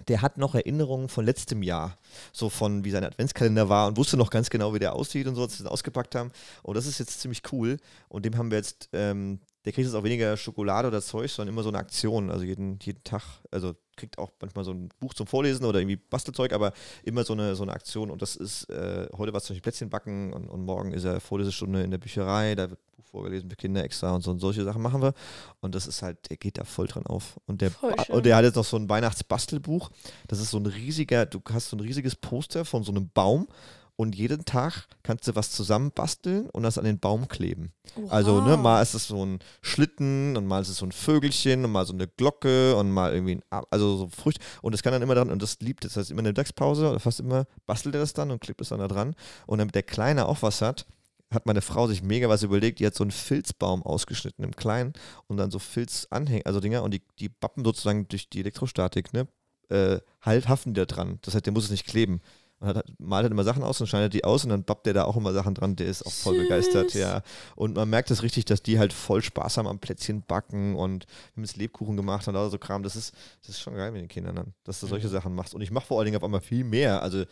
Der 0.08 0.22
hat 0.22 0.38
noch 0.38 0.54
Erinnerungen 0.54 1.08
von 1.08 1.24
letztem 1.24 1.62
Jahr, 1.62 1.96
so 2.32 2.50
von 2.50 2.84
wie 2.84 2.90
sein 2.90 3.04
Adventskalender 3.04 3.68
war 3.68 3.88
und 3.88 3.96
wusste 3.96 4.16
noch 4.16 4.30
ganz 4.30 4.50
genau, 4.50 4.74
wie 4.74 4.78
der 4.78 4.94
aussieht 4.94 5.26
und 5.26 5.34
so, 5.34 5.42
als 5.42 5.58
wir 5.58 5.64
den 5.64 5.72
ausgepackt 5.72 6.14
haben. 6.14 6.30
Und 6.62 6.76
das 6.76 6.86
ist 6.86 6.98
jetzt 6.98 7.20
ziemlich 7.20 7.42
cool. 7.52 7.78
Und 8.08 8.24
dem 8.24 8.36
haben 8.36 8.50
wir 8.50 8.58
jetzt, 8.58 8.88
ähm, 8.92 9.40
der 9.64 9.72
kriegt 9.72 9.86
jetzt 9.86 9.94
auch 9.94 10.04
weniger 10.04 10.36
Schokolade 10.36 10.88
oder 10.88 11.02
Zeug, 11.02 11.30
sondern 11.30 11.54
immer 11.54 11.62
so 11.62 11.68
eine 11.68 11.78
Aktion. 11.78 12.30
Also 12.30 12.44
jeden, 12.44 12.78
jeden 12.80 13.02
Tag, 13.04 13.22
also 13.50 13.74
kriegt 13.96 14.18
auch 14.18 14.30
manchmal 14.40 14.64
so 14.64 14.72
ein 14.72 14.88
Buch 15.00 15.14
zum 15.14 15.26
Vorlesen 15.26 15.64
oder 15.64 15.80
irgendwie 15.80 15.96
Bastelzeug, 15.96 16.52
aber 16.52 16.72
immer 17.04 17.25
so 17.25 17.32
eine, 17.32 17.54
so 17.54 17.62
eine 17.62 17.72
Aktion. 17.72 18.11
Und 18.11 18.22
das 18.22 18.37
ist, 18.37 18.68
äh, 18.70 19.08
heute 19.16 19.32
war 19.32 19.38
es 19.38 19.44
zum 19.44 19.54
Beispiel 19.54 19.62
Plätzchen 19.62 19.90
backen 19.90 20.32
und, 20.32 20.49
und 20.49 20.64
morgen 20.64 20.92
ist 20.92 21.04
er 21.04 21.20
Vorlesestunde 21.20 21.82
in 21.82 21.90
der 21.90 21.99
Bücherei, 21.99 22.54
da 22.54 22.70
wird 22.70 22.80
Buch 22.96 23.04
vorgelesen 23.06 23.50
für 23.50 23.56
Kinder 23.56 23.84
extra 23.84 24.14
und 24.14 24.22
so 24.22 24.30
und 24.30 24.40
solche 24.40 24.64
Sachen 24.64 24.82
machen 24.82 25.02
wir. 25.02 25.14
Und 25.61 25.75
das 25.75 25.87
ist 25.87 26.02
halt, 26.02 26.30
der 26.30 26.37
geht 26.37 26.58
da 26.58 26.64
voll 26.64 26.87
dran 26.87 27.06
auf. 27.06 27.38
Und 27.46 27.61
der, 27.61 27.72
und 28.08 28.26
der 28.26 28.37
hat 28.37 28.44
jetzt 28.44 28.56
noch 28.56 28.64
so 28.64 28.76
ein 28.76 28.88
Weihnachtsbastelbuch. 28.88 29.90
Das 30.28 30.40
ist 30.40 30.50
so 30.50 30.58
ein 30.58 30.66
riesiger, 30.66 31.26
du 31.26 31.40
hast 31.52 31.70
so 31.70 31.76
ein 31.76 31.80
riesiges 31.80 32.16
Poster 32.16 32.64
von 32.64 32.82
so 32.82 32.92
einem 32.92 33.11
Baum 33.11 33.49
und 33.96 34.14
jeden 34.16 34.44
Tag 34.44 34.87
kannst 35.02 35.28
du 35.28 35.37
was 35.37 35.50
zusammenbasteln 35.50 36.49
und 36.50 36.62
das 36.62 36.78
an 36.78 36.84
den 36.84 36.99
Baum 36.99 37.28
kleben. 37.28 37.72
Also, 38.08 38.40
ne, 38.40 38.52
Wow. 38.52 38.61
mal 38.62 38.82
ist 38.82 38.94
es 38.94 39.06
so 39.06 39.25
ein 39.25 39.38
Schlitten 39.61 40.37
und 40.37 40.46
mal 40.46 40.62
ist 40.62 40.70
es 40.70 40.78
so 40.78 40.87
ein 40.87 40.92
Vögelchen 40.92 41.64
und 41.64 41.72
mal 41.72 41.87
so 41.87 41.92
eine 41.92 42.08
Glocke 42.08 42.75
und 42.76 42.90
mal 42.90 43.12
irgendwie 43.12 43.37
ein, 43.50 43.64
also 43.70 43.96
so 43.96 44.08
Früchte. 44.08 44.40
Und 44.62 44.72
das 44.72 44.82
kann 44.82 44.92
dann 44.92 45.02
immer 45.02 45.14
dran, 45.14 45.30
und 45.30 45.42
das 45.42 45.61
liebt 45.61 45.84
es. 45.84 45.92
Das 45.94 46.00
heißt, 46.02 46.11
immer 46.11 46.20
in 46.20 46.25
der 46.25 46.32
Mittagspause 46.32 46.88
oder 46.90 47.00
fast 47.00 47.20
immer 47.20 47.44
bastelt 47.66 47.94
er 47.94 48.00
das 48.00 48.12
dann 48.12 48.30
und 48.30 48.40
klebt 48.40 48.61
es 48.61 48.70
dann 48.70 48.78
da 48.80 48.88
dran. 48.88 49.14
Und 49.46 49.58
damit 49.58 49.75
der 49.75 49.82
Kleine 49.82 50.26
auch 50.26 50.42
was 50.42 50.62
hat, 50.62 50.87
hat 51.32 51.46
meine 51.46 51.62
Frau 51.62 51.87
sich 51.87 52.02
mega 52.02 52.28
was 52.28 52.42
überlegt. 52.42 52.80
Die 52.80 52.87
hat 52.87 52.94
so 52.94 53.04
einen 53.04 53.11
Filzbaum 53.11 53.82
ausgeschnitten 53.82 54.44
im 54.44 54.56
Kleinen 54.56 54.92
und 55.28 55.37
dann 55.37 55.50
so 55.50 55.58
Filzanhänger, 55.58 56.46
also 56.46 56.61
Dinger, 56.61 56.82
und 56.82 56.92
die, 56.92 57.02
die 57.18 57.28
bappen 57.28 57.64
sozusagen 57.64 58.08
durch 58.08 58.28
die 58.28 58.40
Elektrostatik, 58.40 59.12
ne, 59.12 59.28
äh, 59.68 60.00
halt 60.20 60.49
haften 60.49 60.75
die 60.75 60.80
da 60.80 60.84
dran. 60.87 61.18
Das 61.22 61.34
heißt, 61.34 61.46
der 61.46 61.52
muss 61.52 61.64
es 61.64 61.70
nicht 61.70 61.87
kleben. 61.87 62.20
Und 62.62 62.69
hat, 62.69 62.85
malt 62.99 63.25
halt 63.25 63.33
immer 63.33 63.45
Sachen 63.45 63.62
aus 63.62 63.81
und 63.81 63.87
schneidet 63.87 64.14
die 64.14 64.25
aus 64.25 64.45
und 64.45 64.50
dann 64.50 64.64
bappt 64.64 64.87
der 64.87 64.95
da 64.95 65.04
auch 65.04 65.16
immer 65.16 65.33
Sachen 65.33 65.54
dran. 65.54 65.76
Der 65.76 65.87
ist 65.87 66.07
auch 66.07 66.12
voll 66.12 66.35
Süß. 66.35 66.42
begeistert, 66.45 66.95
ja. 66.95 67.23
Und 67.54 67.76
man 67.76 67.90
merkt 67.90 68.11
es 68.11 68.23
richtig, 68.23 68.45
dass 68.47 68.62
die 68.62 68.78
halt 68.78 68.92
voll 68.92 69.23
Spaß 69.23 69.59
haben 69.59 69.66
am 69.66 69.78
Plätzchen 69.78 70.23
backen 70.23 70.75
und 70.75 71.07
wir 71.07 71.37
haben 71.37 71.45
jetzt 71.45 71.57
Lebkuchen 71.57 71.97
gemacht 71.97 72.26
und 72.28 72.37
all 72.37 72.50
so 72.50 72.59
Kram. 72.59 72.83
Das 72.83 72.97
ist, 72.97 73.14
das 73.40 73.50
ist 73.50 73.61
schon 73.61 73.75
geil 73.75 73.92
mit 73.92 74.00
den 74.00 74.09
Kindern 74.09 74.37
dann, 74.37 74.54
dass 74.64 74.81
du 74.81 74.87
solche. 74.87 75.02
Sachen 75.12 75.35
machst. 75.35 75.54
Und 75.54 75.61
ich 75.61 75.71
mache 75.71 75.87
vor 75.87 75.99
allen 75.99 76.07
Dingen 76.07 76.16
auf 76.16 76.25
einmal 76.25 76.40
viel 76.40 76.64
mehr. 76.64 77.02
Also 77.02 77.25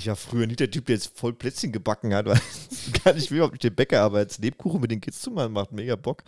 ich 0.00 0.08
war 0.08 0.16
früher 0.16 0.46
nicht 0.46 0.60
der 0.60 0.70
Typ, 0.70 0.86
der 0.86 0.96
jetzt 0.96 1.12
voll 1.14 1.34
Plätzchen 1.34 1.72
gebacken 1.72 2.14
hat, 2.14 2.24
weil 2.26 2.40
gar 3.04 3.12
nicht 3.12 3.30
will 3.30 3.36
überhaupt 3.36 3.52
nicht 3.52 3.64
den 3.64 3.74
Bäcker, 3.74 4.00
aber 4.00 4.20
jetzt 4.20 4.38
Lebkuchen 4.38 4.80
mit 4.80 4.90
den 4.90 5.00
Kids 5.00 5.20
zu 5.20 5.30
machen, 5.30 5.52
macht 5.52 5.72
mega 5.72 5.94
Bock. 5.94 6.24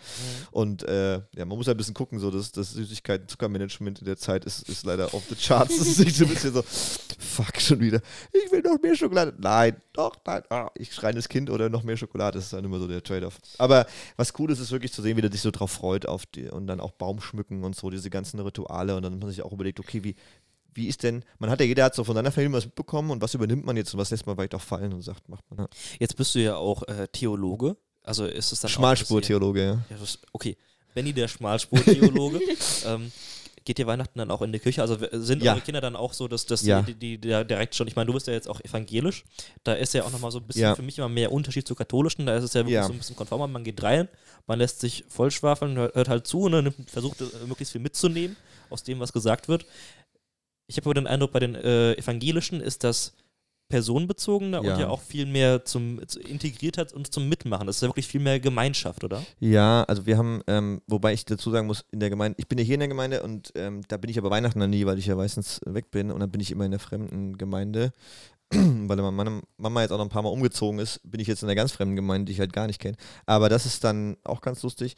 Und 0.50 0.82
äh, 0.82 1.14
ja, 1.14 1.44
man 1.46 1.56
muss 1.56 1.68
ein 1.68 1.76
bisschen 1.76 1.94
gucken, 1.94 2.18
so 2.18 2.30
das, 2.30 2.52
das 2.52 2.72
Süßigkeiten-Zuckermanagement 2.72 4.00
in 4.00 4.04
der 4.04 4.18
Zeit 4.18 4.44
ist, 4.44 4.68
ist 4.68 4.84
leider 4.84 5.14
off 5.14 5.22
the 5.30 5.34
charts. 5.34 5.78
Das 5.78 5.88
ist 5.88 5.98
nicht 6.00 6.14
so 6.14 6.24
ein 6.24 6.30
bisschen 6.30 6.52
so, 6.52 6.62
fuck, 6.62 7.58
schon 7.60 7.80
wieder. 7.80 8.02
Ich 8.32 8.52
will 8.52 8.60
noch 8.60 8.80
mehr 8.82 8.94
Schokolade. 8.94 9.32
Nein, 9.38 9.76
doch, 9.94 10.16
nein. 10.26 10.42
Ah, 10.50 10.70
ich 10.74 10.92
schreie 10.92 11.14
das 11.14 11.28
Kind 11.28 11.48
oder 11.48 11.70
noch 11.70 11.82
mehr 11.82 11.96
Schokolade. 11.96 12.36
Das 12.36 12.44
ist 12.44 12.52
dann 12.52 12.64
immer 12.64 12.78
so 12.78 12.86
der 12.86 13.02
Trade-off. 13.02 13.38
Aber 13.56 13.86
was 14.16 14.38
cool 14.38 14.50
ist, 14.50 14.58
ist 14.58 14.70
wirklich 14.70 14.92
zu 14.92 15.00
sehen, 15.00 15.16
wie 15.16 15.22
der 15.22 15.32
sich 15.32 15.40
so 15.40 15.50
drauf 15.50 15.70
freut 15.70 16.06
auf 16.06 16.26
die 16.26 16.48
und 16.48 16.66
dann 16.66 16.80
auch 16.80 16.90
Baum 16.90 17.22
schmücken 17.22 17.64
und 17.64 17.74
so, 17.74 17.88
diese 17.88 18.10
ganzen 18.10 18.38
Rituale. 18.40 18.96
Und 18.96 19.02
dann 19.02 19.14
hat 19.14 19.20
man 19.20 19.30
sich 19.30 19.42
auch 19.42 19.52
überlegt, 19.52 19.80
okay, 19.80 20.04
wie, 20.04 20.14
wie 20.74 20.86
ist 20.88 21.02
denn, 21.02 21.24
man 21.38 21.50
hat 21.50 21.60
ja 21.60 21.66
jeder 21.66 21.84
hat 21.84 21.94
so 21.94 22.04
von 22.04 22.14
seiner 22.14 22.32
Familie 22.32 22.56
was 22.56 22.64
mitbekommen 22.64 23.10
und 23.10 23.20
was 23.22 23.34
übernimmt 23.34 23.64
man 23.66 23.76
jetzt 23.76 23.92
und 23.94 24.00
was 24.00 24.10
lässt 24.10 24.26
man 24.26 24.36
vielleicht 24.36 24.54
auch 24.54 24.60
fallen 24.62 24.92
und 24.92 25.02
sagt, 25.02 25.28
macht 25.28 25.44
man 25.50 25.60
halt. 25.60 25.70
Jetzt 25.98 26.16
bist 26.16 26.34
du 26.34 26.38
ja 26.40 26.56
auch 26.56 26.82
äh, 26.88 27.08
Theologe. 27.08 27.76
Also 28.02 28.26
ist 28.26 28.52
es 28.52 28.60
dann 28.60 28.70
Schmalspur-Theologe, 28.70 29.60
ja. 29.62 29.72
Ja, 29.90 29.96
das, 30.00 30.18
okay. 30.32 30.56
Benny, 30.94 31.12
der 31.12 31.28
Schmalspur-Theologe. 31.28 32.40
ähm, 32.86 33.12
geht 33.64 33.78
ihr 33.78 33.86
Weihnachten 33.86 34.18
dann 34.18 34.30
auch 34.30 34.42
in 34.42 34.52
die 34.52 34.58
Kirche? 34.58 34.82
Also 34.82 34.96
sind 35.12 35.42
Ja. 35.42 35.52
eure 35.52 35.60
Kinder 35.62 35.80
dann 35.80 35.94
auch 35.94 36.12
so, 36.12 36.26
dass, 36.26 36.46
dass 36.46 36.62
Ja. 36.62 36.82
die, 36.82 36.94
die, 36.94 37.18
die 37.18 37.28
da 37.28 37.44
direkt 37.44 37.74
schon, 37.74 37.86
ich 37.86 37.94
meine, 37.94 38.06
du 38.06 38.12
bist 38.12 38.26
ja 38.26 38.32
jetzt 38.32 38.48
auch 38.48 38.60
evangelisch, 38.60 39.24
da 39.62 39.74
ist 39.74 39.94
ja 39.94 40.02
auch 40.04 40.10
nochmal 40.10 40.32
so 40.32 40.38
ein 40.38 40.46
bisschen 40.46 40.62
Ja. 40.62 40.74
für 40.74 40.82
mich 40.82 40.98
immer 40.98 41.08
mehr 41.08 41.30
Unterschied 41.30 41.66
zu 41.68 41.74
katholischen, 41.74 42.26
da 42.26 42.36
ist 42.36 42.44
es 42.44 42.54
ja 42.54 42.66
wirklich 42.66 42.84
so 42.86 42.92
ein 42.92 42.98
bisschen 42.98 43.14
konformer, 43.16 43.46
man 43.46 43.62
geht 43.62 43.80
rein, 43.82 44.08
man 44.48 44.58
lässt 44.58 44.80
sich 44.80 45.04
vollschwafeln, 45.08 45.76
hört, 45.76 45.94
hört 45.94 46.08
halt 46.08 46.26
zu 46.26 46.40
und 46.40 46.52
nimmt, 46.52 46.90
versucht 46.90 47.20
äh, 47.20 47.24
möglichst 47.46 47.70
viel 47.72 47.80
mitzunehmen 47.80 48.36
aus 48.68 48.82
dem, 48.82 48.98
was 48.98 49.12
gesagt 49.12 49.46
wird. 49.48 49.64
Ich 50.66 50.76
habe 50.76 50.86
aber 50.86 50.94
den 50.94 51.06
Eindruck, 51.06 51.32
bei 51.32 51.40
den 51.40 51.54
äh, 51.54 51.92
evangelischen 51.94 52.60
ist 52.60 52.84
das 52.84 53.14
personenbezogener 53.68 54.62
Ja. 54.62 54.74
und 54.74 54.80
ja 54.80 54.88
auch 54.88 55.00
viel 55.00 55.24
mehr 55.24 55.64
zum, 55.64 56.06
zu 56.06 56.20
integriert 56.20 56.76
hat 56.76 56.92
und 56.92 57.12
zum 57.12 57.28
Mitmachen. 57.28 57.66
Das 57.66 57.76
ist 57.76 57.82
ja 57.82 57.88
wirklich 57.88 58.06
viel 58.06 58.20
mehr 58.20 58.38
Gemeinschaft, 58.38 59.02
oder? 59.02 59.24
Ja, 59.40 59.84
also 59.84 60.04
wir 60.04 60.18
haben, 60.18 60.42
ähm, 60.46 60.82
wobei 60.86 61.14
ich 61.14 61.24
dazu 61.24 61.50
sagen 61.50 61.66
muss, 61.66 61.84
in 61.90 62.00
der 62.00 62.10
Gemeinde, 62.10 62.36
ich 62.38 62.48
bin 62.48 62.58
ja 62.58 62.64
hier 62.64 62.74
in 62.74 62.80
der 62.80 62.88
Gemeinde 62.88 63.22
und 63.22 63.50
ähm, 63.54 63.80
da 63.88 63.96
bin 63.96 64.10
ich 64.10 64.18
aber 64.18 64.30
Weihnachten 64.30 64.60
dann 64.60 64.68
nie, 64.68 64.84
weil 64.84 64.98
ich 64.98 65.06
ja 65.06 65.16
meistens 65.16 65.58
weg 65.64 65.90
bin 65.90 66.10
und 66.10 66.20
dann 66.20 66.30
bin 66.30 66.42
ich 66.42 66.50
immer 66.50 66.66
in 66.66 66.70
der 66.70 66.80
fremden 66.80 67.38
Gemeinde. 67.38 67.92
weil 68.52 68.98
meine 69.12 69.40
Mama 69.56 69.80
jetzt 69.80 69.92
auch 69.92 69.96
noch 69.96 70.04
ein 70.04 70.10
paar 70.10 70.22
Mal 70.22 70.28
umgezogen 70.28 70.78
ist, 70.78 71.00
bin 71.10 71.20
ich 71.20 71.26
jetzt 71.26 71.42
in 71.42 71.48
einer 71.48 71.56
ganz 71.56 71.72
fremden 71.72 71.96
Gemeinde, 71.96 72.26
die 72.26 72.32
ich 72.32 72.40
halt 72.40 72.52
gar 72.52 72.66
nicht 72.66 72.78
kenne. 72.80 72.98
Aber 73.24 73.48
das 73.48 73.64
ist 73.64 73.82
dann 73.84 74.18
auch 74.24 74.42
ganz 74.42 74.62
lustig. 74.62 74.96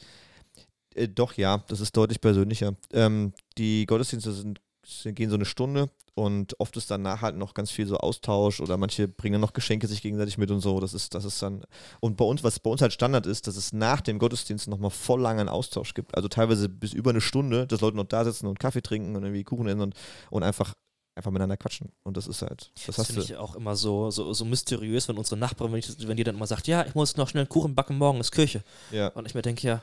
Äh, 0.97 1.07
doch, 1.09 1.35
ja, 1.35 1.63
das 1.69 1.79
ist 1.81 1.97
deutlich 1.97 2.21
persönlicher. 2.21 2.75
Ähm, 2.93 3.33
die 3.57 3.87
Gottesdienste 3.87 4.33
sind, 4.33 4.43
sind, 4.43 4.61
gehen 5.05 5.31
so 5.31 5.37
eine 5.37 5.45
Stunde 5.45 5.91
und 6.15 6.59
oft 6.61 6.77
ist 6.77 6.91
danach 6.91 7.23
halt 7.23 7.37
noch 7.37 7.55
ganz 7.55 7.71
viel 7.73 7.87
so 7.87 7.97
Austausch 7.97 8.61
oder 8.61 8.77
manche 8.77 9.09
bringen 9.09 9.35
dann 9.35 9.41
noch 9.41 9.53
Geschenke 9.53 9.89
sich 9.89 10.01
gegenseitig 10.01 10.39
mit 10.39 10.51
und 10.51 10.61
so. 10.61 10.79
Das 10.79 10.95
ist, 10.95 11.15
das 11.15 11.25
ist 11.25 11.43
dann. 11.43 11.65
Und 12.01 12.17
bei 12.17 12.25
uns, 12.25 12.45
was 12.45 12.61
bei 12.61 12.71
uns 12.71 12.83
halt 12.83 12.93
Standard 12.93 13.27
ist, 13.27 13.49
dass 13.49 13.57
es 13.57 13.73
nach 13.73 14.01
dem 14.01 14.21
Gottesdienst 14.21 14.69
nochmal 14.69 14.91
voll 14.91 15.21
lang 15.21 15.41
einen 15.41 15.49
Austausch 15.49 15.93
gibt. 15.93 16.15
Also 16.15 16.29
teilweise 16.29 16.69
bis 16.69 16.93
über 16.93 17.11
eine 17.11 17.21
Stunde, 17.21 17.67
dass 17.67 17.81
Leute 17.81 17.97
noch 17.97 18.05
da 18.05 18.25
sitzen 18.25 18.47
und 18.47 18.61
Kaffee 18.61 18.83
trinken 18.83 19.17
und 19.17 19.25
irgendwie 19.25 19.43
Kuchen 19.43 19.67
essen 19.67 19.81
und, 19.81 19.95
und 20.31 20.45
einfach, 20.45 20.75
einfach 21.17 21.33
miteinander 21.33 21.57
quatschen. 21.57 21.91
Und 22.05 22.17
das 22.17 22.29
ist 22.29 22.43
halt. 22.43 22.71
Das, 22.87 22.95
Das 22.95 23.07
finde 23.09 23.23
ich 23.23 23.37
auch 23.37 23.57
immer 23.57 23.75
so, 23.75 24.13
so, 24.13 24.33
so 24.33 24.45
mysteriös, 24.45 25.09
wenn 25.09 25.19
unsere 25.19 25.37
Nachbarn, 25.37 25.73
wenn, 25.73 25.81
ich, 25.81 26.07
wenn 26.07 26.17
die 26.17 26.25
dann 26.25 26.37
immer 26.37 26.47
sagt, 26.47 26.69
ja, 26.69 26.87
ich 26.87 26.95
muss 26.95 27.17
noch 27.17 27.29
schnell 27.29 27.43
einen 27.43 27.49
Kuchen 27.49 27.75
backen, 27.75 27.99
morgen 27.99 28.21
ist 28.21 28.31
Kirche. 28.31 28.63
Ja. 28.93 29.09
Und 29.09 29.27
ich 29.27 29.35
mir 29.35 29.43
denke, 29.43 29.67
ja, 29.67 29.83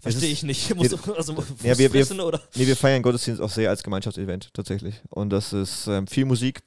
verstehe 0.00 0.30
ich 0.30 0.42
nicht. 0.42 0.74
Muss, 0.76 0.92
also, 1.08 1.32
Ja, 1.62 1.76
wir- 1.78 1.92
wir- 1.92 2.04
fressen 2.04 2.20
oder? 2.20 2.40
Nee, 2.54 2.66
wir 2.66 2.76
feiern 2.76 3.02
Gottesdienst 3.02 3.40
auch 3.40 3.50
sehr 3.50 3.70
als 3.70 3.82
Gemeinschaftsevent 3.82 4.50
tatsächlich. 4.54 5.00
Und 5.08 5.30
das 5.30 5.52
ist 5.52 5.86
ähm, 5.86 6.06
viel 6.06 6.24
Musik. 6.24 6.62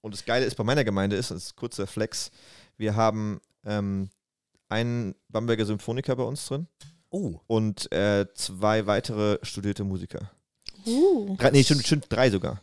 Und 0.00 0.12
das 0.14 0.24
Geile 0.24 0.44
ist 0.44 0.54
bei 0.56 0.64
meiner 0.64 0.84
Gemeinde 0.84 1.16
ist, 1.16 1.30
das 1.30 1.44
ist 1.44 1.56
kurzer 1.56 1.86
Flex, 1.86 2.30
wir 2.76 2.94
haben 2.94 3.40
ähm, 3.64 4.10
einen 4.68 5.14
Bamberger 5.28 5.64
Symphoniker 5.64 6.14
bei 6.16 6.24
uns 6.24 6.44
drin 6.46 6.66
Oh, 7.10 7.38
und 7.46 7.90
äh, 7.92 8.26
zwei 8.34 8.86
weitere 8.86 9.38
studierte 9.42 9.84
Musiker. 9.84 10.30
Uh. 10.84 11.36
Drei, 11.38 11.52
nee, 11.52 11.62
stimmt, 11.62 11.86
stimmt, 11.86 12.06
drei 12.10 12.28
sogar. 12.30 12.60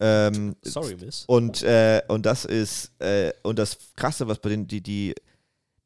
Ähm, 0.00 0.56
sorry, 0.62 0.96
Miss. 0.96 1.22
und, 1.28 1.62
äh, 1.62 2.02
und 2.08 2.26
das 2.26 2.44
ist, 2.44 2.90
äh, 3.00 3.32
und 3.44 3.58
das 3.60 3.78
Krasse, 3.94 4.26
was 4.26 4.40
bei 4.40 4.48
denen, 4.50 4.66
die, 4.66 4.80
die, 4.82 5.14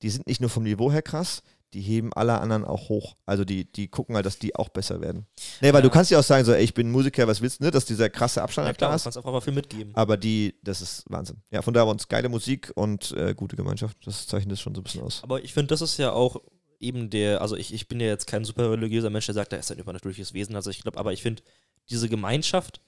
die 0.01 0.09
sind 0.11 0.27
nicht 0.27 0.41
nur 0.41 0.49
vom 0.49 0.63
Niveau 0.63 0.91
her 0.91 1.03
krass, 1.03 1.43
die 1.75 1.81
heben 1.83 2.13
alle 2.13 2.41
anderen 2.41 2.65
auch 2.65 2.89
hoch. 2.89 3.17
Also 3.27 3.45
die, 3.45 3.71
die 3.71 3.89
gucken 3.89 4.15
halt, 4.15 4.25
dass 4.25 4.39
die 4.39 4.55
auch 4.57 4.69
besser 4.69 5.01
werden. 5.01 5.27
Nee, 5.61 5.69
weil 5.73 5.77
Ja. 5.77 5.81
du 5.83 5.91
kannst 5.91 6.11
ja 6.11 6.19
auch 6.19 6.23
sagen, 6.23 6.45
so, 6.45 6.53
ey, 6.53 6.63
ich 6.65 6.75
bin 6.75 6.91
Musiker, 6.91 7.27
was 7.27 7.41
willst 7.43 7.61
du, 7.61 7.65
ne? 7.65 7.71
Dass 7.71 7.85
dieser 7.85 8.09
krasse 8.09 8.43
Abstand 8.43 8.65
Ja, 8.65 8.69
halt 8.69 8.79
klar, 8.79 8.91
da 8.91 8.95
du 8.95 8.97
ist. 8.97 9.03
kannst 9.05 9.19
auch 9.19 9.25
mal 9.25 9.41
viel 9.41 9.53
mitgeben. 9.53 9.95
Aber 9.95 10.17
die, 10.17 10.55
das 10.63 10.81
ist 10.81 11.05
Wahnsinn. 11.09 11.39
Ja, 11.51 11.63
von 11.63 11.75
daher 11.75 11.89
uns 11.91 12.09
geile 12.09 12.29
Musik 12.29 12.73
und 12.77 13.13
äh, 13.13 13.35
gute 13.35 13.57
Gemeinschaft. 13.57 13.97
Das 14.07 14.27
zeichnet 14.27 14.53
das 14.53 14.61
schon 14.61 14.75
so 14.75 14.81
ein 14.81 14.85
bisschen 14.85 15.03
aus. 15.03 15.23
Aber 15.23 15.43
ich 15.43 15.53
finde, 15.53 15.69
das 15.69 15.81
ist 15.83 15.99
ja 15.99 16.13
auch 16.13 16.41
eben 16.79 17.11
der, 17.11 17.41
also 17.43 17.57
ich, 17.57 17.73
ich 17.75 17.89
bin 17.89 18.01
ja 18.01 18.07
jetzt 18.07 18.27
kein 18.27 18.45
super 18.45 18.71
religiöser 18.71 19.11
Mensch, 19.11 19.27
der 19.27 19.35
sagt, 19.35 19.53
da 19.53 19.57
ist 19.57 19.71
ein 19.73 19.79
übernatürliches 19.79 20.35
Wesen. 20.35 20.55
Also 20.57 20.71
ich 20.71 20.83
glaube, 20.83 20.99
aber 20.99 21.13
ich 21.13 21.23
finde, 21.23 21.43
diese 21.91 22.09
Gemeinschaft 22.09 22.81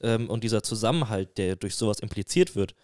ähm, 0.00 0.30
und 0.30 0.42
dieser 0.44 0.62
Zusammenhalt, 0.62 1.36
der 1.38 1.56
durch 1.56 1.74
sowas 1.76 1.98
impliziert 2.00 2.54
wird, 2.56 2.74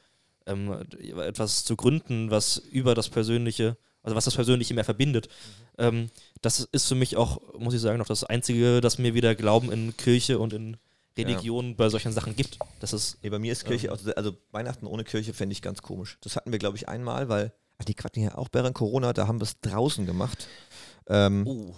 ähm, 0.46 0.72
etwas 1.20 1.64
zu 1.64 1.76
gründen, 1.76 2.30
was 2.30 2.56
über 2.58 2.94
das 2.94 3.08
Persönliche, 3.08 3.76
also 4.02 4.16
was 4.16 4.24
das 4.24 4.34
Persönliche 4.34 4.74
mehr 4.74 4.84
verbindet, 4.84 5.28
ähm, 5.78 6.10
das 6.40 6.60
ist 6.60 6.88
für 6.88 6.94
mich 6.94 7.16
auch, 7.16 7.40
muss 7.58 7.74
ich 7.74 7.80
sagen, 7.80 7.98
noch 7.98 8.06
das 8.06 8.24
Einzige, 8.24 8.80
das 8.80 8.98
mir 8.98 9.14
wieder 9.14 9.34
Glauben 9.34 9.70
in 9.70 9.96
Kirche 9.96 10.38
und 10.38 10.52
in 10.52 10.76
Religion 11.16 11.76
bei 11.76 11.88
solchen 11.88 12.12
Sachen 12.12 12.36
gibt. 12.36 12.58
Das 12.80 12.92
ist 12.92 13.18
Nee, 13.22 13.30
bei 13.30 13.38
mir 13.38 13.52
ist 13.52 13.64
Kirche, 13.64 13.88
Ähm. 13.88 13.92
auch, 13.92 14.16
also 14.16 14.36
Weihnachten 14.50 14.86
ohne 14.86 15.04
Kirche 15.04 15.34
fände 15.34 15.52
ich 15.52 15.62
ganz 15.62 15.82
komisch. 15.82 16.18
Das 16.22 16.36
hatten 16.36 16.52
wir, 16.52 16.58
glaube 16.58 16.76
ich, 16.76 16.88
einmal, 16.88 17.28
weil, 17.28 17.52
ach, 17.78 17.84
die 17.84 17.94
quatschen 17.94 18.22
ja 18.22 18.38
auch 18.38 18.48
während 18.52 18.74
Corona, 18.74 19.12
da 19.12 19.26
haben 19.26 19.38
wir 19.38 19.44
es 19.44 19.60
draußen 19.60 20.06
gemacht. 20.06 20.48
Ähm, 21.08 21.46
uh, 21.46 21.74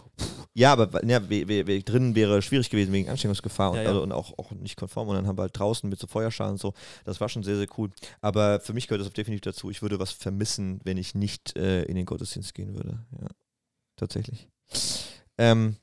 Ja, 0.56 0.72
aber 0.72 1.04
ja, 1.04 1.20
we, 1.28 1.48
we, 1.48 1.66
we, 1.66 1.82
drinnen 1.82 2.14
wäre 2.14 2.40
schwierig 2.40 2.70
gewesen 2.70 2.92
wegen 2.92 3.08
Ansteckungsgefahr 3.08 3.72
und, 3.72 3.76
Ja, 3.78 3.82
ja. 3.82 3.88
Also, 3.88 4.02
und 4.02 4.12
auch, 4.12 4.38
auch 4.38 4.52
nicht 4.52 4.76
konform. 4.76 5.08
Und 5.08 5.16
dann 5.16 5.26
haben 5.26 5.36
wir 5.36 5.42
halt 5.42 5.58
draußen 5.58 5.90
mit 5.90 5.98
so 5.98 6.06
Feuerschalen 6.06 6.52
und 6.52 6.60
so. 6.60 6.74
Das 7.04 7.20
war 7.20 7.28
schon 7.28 7.42
sehr, 7.42 7.56
sehr 7.56 7.66
cool. 7.76 7.90
Aber 8.20 8.60
für 8.60 8.72
mich 8.72 8.86
gehört 8.86 9.04
das 9.04 9.12
definitiv 9.12 9.40
dazu. 9.40 9.70
Ich 9.70 9.82
würde 9.82 9.98
was 9.98 10.12
vermissen, 10.12 10.80
wenn 10.84 10.96
ich 10.96 11.14
nicht 11.14 11.56
äh, 11.56 11.82
in 11.82 11.96
den 11.96 12.06
Gottesdienst 12.06 12.54
gehen 12.54 12.74
würde. 12.74 13.04
Ja, 13.20 13.28
tatsächlich. 13.96 14.48
Ähm, 15.38 15.76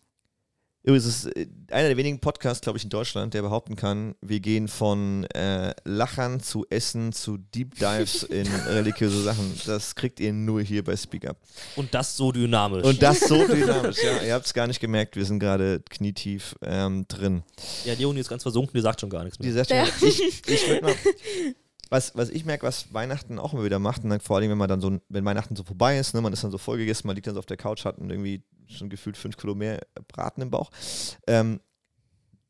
übrigens 0.84 1.06
ist 1.06 1.26
es 1.26 1.32
äh, 1.34 1.48
einer 1.70 1.88
der 1.88 1.98
wenigen 1.98 2.20
Podcasts, 2.20 2.62
glaube 2.62 2.78
ich, 2.78 2.84
in 2.84 2.89
Deutschland, 2.89 3.34
der 3.34 3.41
behaupten 3.41 3.76
kann, 3.76 4.15
wir 4.22 4.39
gehen 4.39 4.67
von 4.67 5.26
äh, 5.26 5.74
Lachern 5.84 6.39
zu 6.39 6.65
Essen 6.70 7.13
zu 7.13 7.38
Deep 7.38 7.76
Dives 7.76 8.24
in 8.30 8.48
religiöse 8.48 9.22
Sachen. 9.22 9.54
Das 9.65 9.96
kriegt 9.96 10.20
ihr 10.20 10.34
nur 10.34 10.62
hier 10.62 10.84
bei 10.84 10.96
Speak 10.96 11.28
Up. 11.28 11.38
und 11.76 11.94
das 11.94 12.17
so 12.17 12.32
dynamisch. 12.32 12.84
Und 12.84 13.02
das 13.02 13.22
so 13.22 13.48
dynamisch, 13.48 13.98
ja. 14.04 14.24
Ihr 14.24 14.34
habt 14.34 14.46
es 14.46 14.54
gar 14.54 14.67
nicht 14.67 14.80
gemerkt, 14.80 15.15
wir 15.15 15.26
sind 15.26 15.39
gerade 15.39 15.82
knietief 15.89 16.56
ähm, 16.62 17.06
drin. 17.08 17.44
ja, 17.86 17.94
Leonie 17.94 18.20
ist 18.20 18.30
ganz 18.30 18.44
versunken, 18.44 18.74
die 18.76 18.82
sagt 18.82 19.02
schon 19.02 19.10
gar 19.10 19.24
nichts 19.24 19.39
mehr. 19.39 19.48
Die 19.48 19.54
sagt 19.54 19.70
Ja. 19.70 19.84
ja, 19.84 19.89
ich, 20.02 20.48
ich 20.48 20.67
würd 20.70 20.82
mal, 20.82 20.94
was, 21.89 22.15
was 22.15 22.30
ich 22.30 22.46
merke, 22.46 22.65
was 22.65 22.94
Weihnachten 22.94 23.38
auch 23.38 23.54
immer 23.54 23.65
wieder 23.65 23.80
macht, 23.80 24.04
und 24.04 24.10
dann 24.10 24.20
vor 24.22 24.38
allem, 24.38 24.50
wenn 24.50 24.58
man 24.58 24.70
dann 24.70 24.82
so, 24.82 24.98
wenn 25.10 25.26
Weihnachten 25.26 25.56
so 25.56 25.63
vorbei 25.63 26.00
ist, 26.00 26.13
ne, 26.13 26.22
man 26.22 26.34
ist 26.34 26.44
dann 26.44 26.52
so 26.52 26.58
vollgegessen, 26.58 27.06
man 27.06 27.15
liegt 27.15 27.28
dann 27.28 27.36
so 27.36 27.39
auf 27.39 27.46
der 27.46 27.58
Couch, 27.58 27.86
hat 27.86 27.98
irgendwie 28.00 28.41
schon 28.77 28.89
gefühlt 28.89 29.17
fünf 29.17 29.38
Kilo 29.38 29.55
mehr 29.55 29.79
Braten 30.07 30.41
im 30.41 30.49
Bauch. 30.49 30.71
Ähm, 31.27 31.60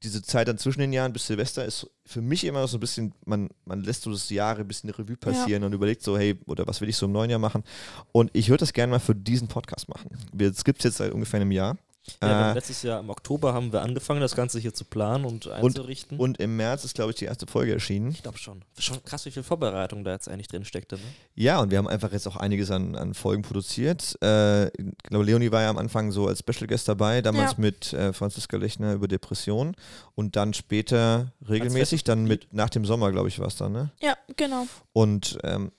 diese 0.03 0.23
Zeit 0.23 0.47
dann 0.47 0.57
zwischen 0.57 0.79
den 0.79 0.93
Jahren 0.93 1.13
bis 1.13 1.27
Silvester 1.27 1.63
ist 1.63 1.87
für 2.05 2.21
mich 2.21 2.43
immer 2.43 2.67
so 2.67 2.77
ein 2.77 2.79
bisschen, 2.79 3.13
man, 3.25 3.49
man 3.65 3.83
lässt 3.83 4.01
so 4.01 4.11
das 4.11 4.29
Jahr 4.29 4.57
ein 4.57 4.67
bisschen 4.67 4.89
eine 4.89 4.97
Revue 4.97 5.15
passieren 5.15 5.63
und 5.63 5.73
überlegt 5.73 6.01
so, 6.01 6.17
hey, 6.17 6.39
oder 6.47 6.65
was 6.65 6.81
will 6.81 6.89
ich 6.89 6.97
so 6.97 7.05
im 7.05 7.11
neuen 7.11 7.29
Jahr 7.29 7.39
machen? 7.39 7.63
Und 8.11 8.31
ich 8.33 8.49
würde 8.49 8.61
das 8.61 8.73
gerne 8.73 8.91
mal 8.91 8.99
für 8.99 9.13
diesen 9.13 9.47
Podcast 9.47 9.89
machen. 9.89 10.09
Es 10.39 10.63
gibt 10.63 10.79
es 10.79 10.85
jetzt 10.85 10.97
seit 10.97 11.11
ungefähr 11.11 11.39
einem 11.39 11.51
Jahr. 11.51 11.77
Ja, 12.21 12.49
Äh, 12.51 12.53
letztes 12.55 12.81
Jahr 12.81 12.99
im 12.99 13.09
Oktober 13.11 13.53
haben 13.53 13.71
wir 13.71 13.83
angefangen, 13.83 14.21
das 14.21 14.35
Ganze 14.35 14.57
hier 14.59 14.73
zu 14.73 14.85
planen 14.85 15.23
und 15.23 15.47
einzurichten. 15.47 16.17
und 16.19 16.39
im 16.39 16.57
März 16.57 16.83
ist, 16.83 16.95
glaube 16.95 17.11
ich, 17.11 17.17
die 17.17 17.25
erste 17.25 17.45
Folge 17.45 17.73
erschienen. 17.73 18.09
ich 18.09 18.23
glaube 18.23 18.39
schon. 18.39 18.63
Schon 18.79 19.03
krass, 19.03 19.23
wie 19.25 19.31
viel 19.31 19.43
Vorbereitung 19.43 20.03
da 20.03 20.11
jetzt 20.11 20.27
eigentlich 20.27 20.47
drin 20.47 20.65
steckte. 20.65 20.95
Ne? 20.95 21.01
Ja, 21.35 21.59
und 21.59 21.69
wir 21.69 21.77
haben 21.77 21.87
einfach 21.87 22.11
jetzt 22.11 22.27
auch 22.27 22.37
einiges 22.37 22.71
an, 22.71 22.95
an 22.95 23.13
Folgen 23.13 23.43
produziert. 23.43 24.17
Äh, 24.23 24.67
ich 24.69 24.97
glaube, 25.03 25.25
Leonie 25.25 25.51
war 25.51 25.61
ja 25.61 25.69
am 25.69 25.77
Anfang 25.77 26.11
so 26.11 26.27
als 26.27 26.39
Special 26.39 26.65
Guest 26.67 26.87
dabei, 26.87 27.21
damals 27.21 27.51
Ja. 27.51 27.57
mit 27.59 27.93
äh, 27.93 28.13
Franziska 28.13 28.57
Lechner 28.57 28.93
über 28.93 29.07
Depression 29.07 29.75
und 30.15 30.35
dann 30.35 30.53
später 30.55 31.33
regelmäßig, 31.47 32.03
dann 32.03 32.23
mit 32.23 32.51
nach 32.51 32.69
dem 32.69 32.83
Sommer, 32.85 33.11
glaube 33.11 33.27
ich, 33.29 33.37
war 33.39 33.47
es 33.47 33.57
dann, 33.57 33.73
ne? 33.73 33.91
Ja, 34.01 34.17
genau. 34.35 34.65
Und 34.93 35.37
ähm, 35.43 35.71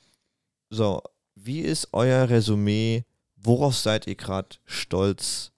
so, 0.70 1.02
wie 1.34 1.60
ist 1.60 1.88
euer 1.92 2.28
Resümee? 2.28 3.04
Worauf 3.36 3.76
seid 3.76 4.06
ihr 4.06 4.14
gerade 4.14 4.48
stolz, 4.66 5.50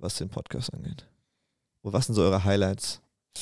was 0.00 0.16
den 0.16 0.28
Podcast 0.28 0.72
angeht? 0.74 1.06
Und 1.82 1.92
was 1.92 2.06
sind 2.06 2.14
so 2.14 2.22
eure 2.22 2.44
Highlights? 2.44 3.00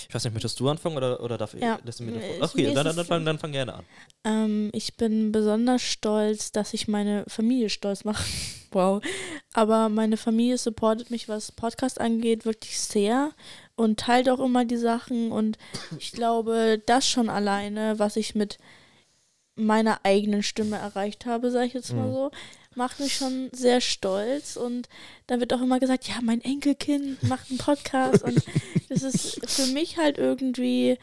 Ich 0.08 0.14
weiß 0.14 0.22
nicht, 0.24 0.34
möchtest 0.34 0.60
du 0.60 0.68
anfangen 0.68 0.96
oder, 0.98 1.20
oder 1.22 1.38
darf 1.38 1.54
ich? 1.54 1.62
Ja, 1.62 1.78
lässt 1.82 1.98
du 2.00 2.04
mir 2.04 2.12
den 2.12 2.20
ist- 2.20 2.42
okay, 2.42 2.68
mir 2.68 2.74
dann, 2.74 2.94
dann, 2.94 3.04
fang, 3.06 3.24
dann 3.24 3.38
fang 3.38 3.52
gerne 3.52 3.74
an. 3.74 3.84
Ähm, 4.24 4.70
ich 4.74 4.96
bin 4.96 5.32
besonders 5.32 5.80
stolz, 5.82 6.52
dass 6.52 6.74
ich 6.74 6.88
meine 6.88 7.24
Familie 7.26 7.70
stolz 7.70 8.04
mache. 8.04 8.22
wow. 8.70 9.02
Aber 9.54 9.88
meine 9.88 10.18
Familie 10.18 10.58
supportet 10.58 11.10
mich, 11.10 11.28
was 11.28 11.52
Podcast 11.52 12.00
angeht, 12.00 12.44
wirklich 12.44 12.78
sehr 12.78 13.30
und 13.76 13.98
teilt 13.98 14.28
auch 14.28 14.40
immer 14.40 14.64
die 14.66 14.76
Sachen. 14.76 15.32
Und 15.32 15.56
ich 15.98 16.12
glaube, 16.12 16.80
das 16.84 17.08
schon 17.08 17.30
alleine, 17.30 17.98
was 17.98 18.16
ich 18.16 18.34
mit 18.34 18.58
meiner 19.56 20.00
eigenen 20.04 20.42
Stimme 20.42 20.76
erreicht 20.76 21.26
habe, 21.26 21.50
sage 21.50 21.66
ich 21.66 21.74
jetzt 21.74 21.92
mal 21.92 22.06
Mhm. 22.06 22.12
so, 22.12 22.30
macht 22.78 23.00
mich 23.00 23.16
schon 23.16 23.50
sehr 23.52 23.82
stolz. 23.82 24.56
Und 24.56 24.88
dann 25.26 25.40
wird 25.40 25.52
auch 25.52 25.60
immer 25.60 25.78
gesagt, 25.78 26.08
ja, 26.08 26.14
mein 26.22 26.40
Enkelkind 26.40 27.22
macht 27.24 27.50
einen 27.50 27.58
Podcast. 27.58 28.22
und 28.24 28.42
das 28.88 29.02
ist 29.02 29.40
für 29.46 29.66
mich 29.66 29.98
halt 29.98 30.16
irgendwie 30.16 30.96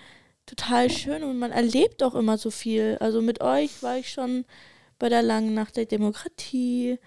total 0.47 0.89
schön 0.89 1.23
und 1.23 1.37
man 1.37 1.51
erlebt 1.51 2.01
auch 2.01 2.15
immer 2.15 2.37
so 2.37 2.49
viel. 2.49 2.97
Also 2.99 3.21
mit 3.21 3.41
euch 3.41 3.83
war 3.83 3.97
ich 3.97 4.11
schon 4.11 4.45
bei 4.97 5.09
der 5.09 5.21
langen 5.21 5.53
Nacht 5.53 5.75
der 5.75 5.85
Demokratie 5.85 6.97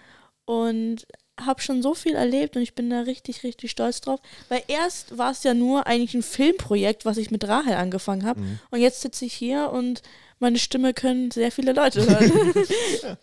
und 0.45 1.07
habe 1.41 1.63
schon 1.63 1.83
so 1.83 1.95
viel 1.95 2.15
erlebt 2.15 2.57
und 2.57 2.63
ich 2.63 2.75
bin 2.75 2.91
da 2.91 3.03
richtig, 3.03 3.45
richtig 3.45 3.71
stolz 3.71 4.01
drauf. 4.01 4.21
Weil 4.49 4.63
erst 4.67 5.17
war 5.19 5.31
es 5.31 5.45
ja 5.45 5.55
nur 5.55 5.87
eigentlich 5.87 6.15
ein 6.15 6.23
Filmprojekt, 6.23 7.05
was 7.05 7.17
ich 7.17 7.31
mit 7.31 7.47
Rahel 7.47 7.75
angefangen 7.75 8.25
habe. 8.25 8.41
Mhm. 8.41 8.59
Und 8.71 8.81
jetzt 8.81 9.01
sitze 9.03 9.25
ich 9.25 9.35
hier 9.35 9.71
und 9.71 10.03
meine 10.41 10.59
Stimme 10.59 10.95
können 10.95 11.31
sehr 11.31 11.53
viele 11.53 11.73
Leute 11.73 12.05
hören. 12.07 12.55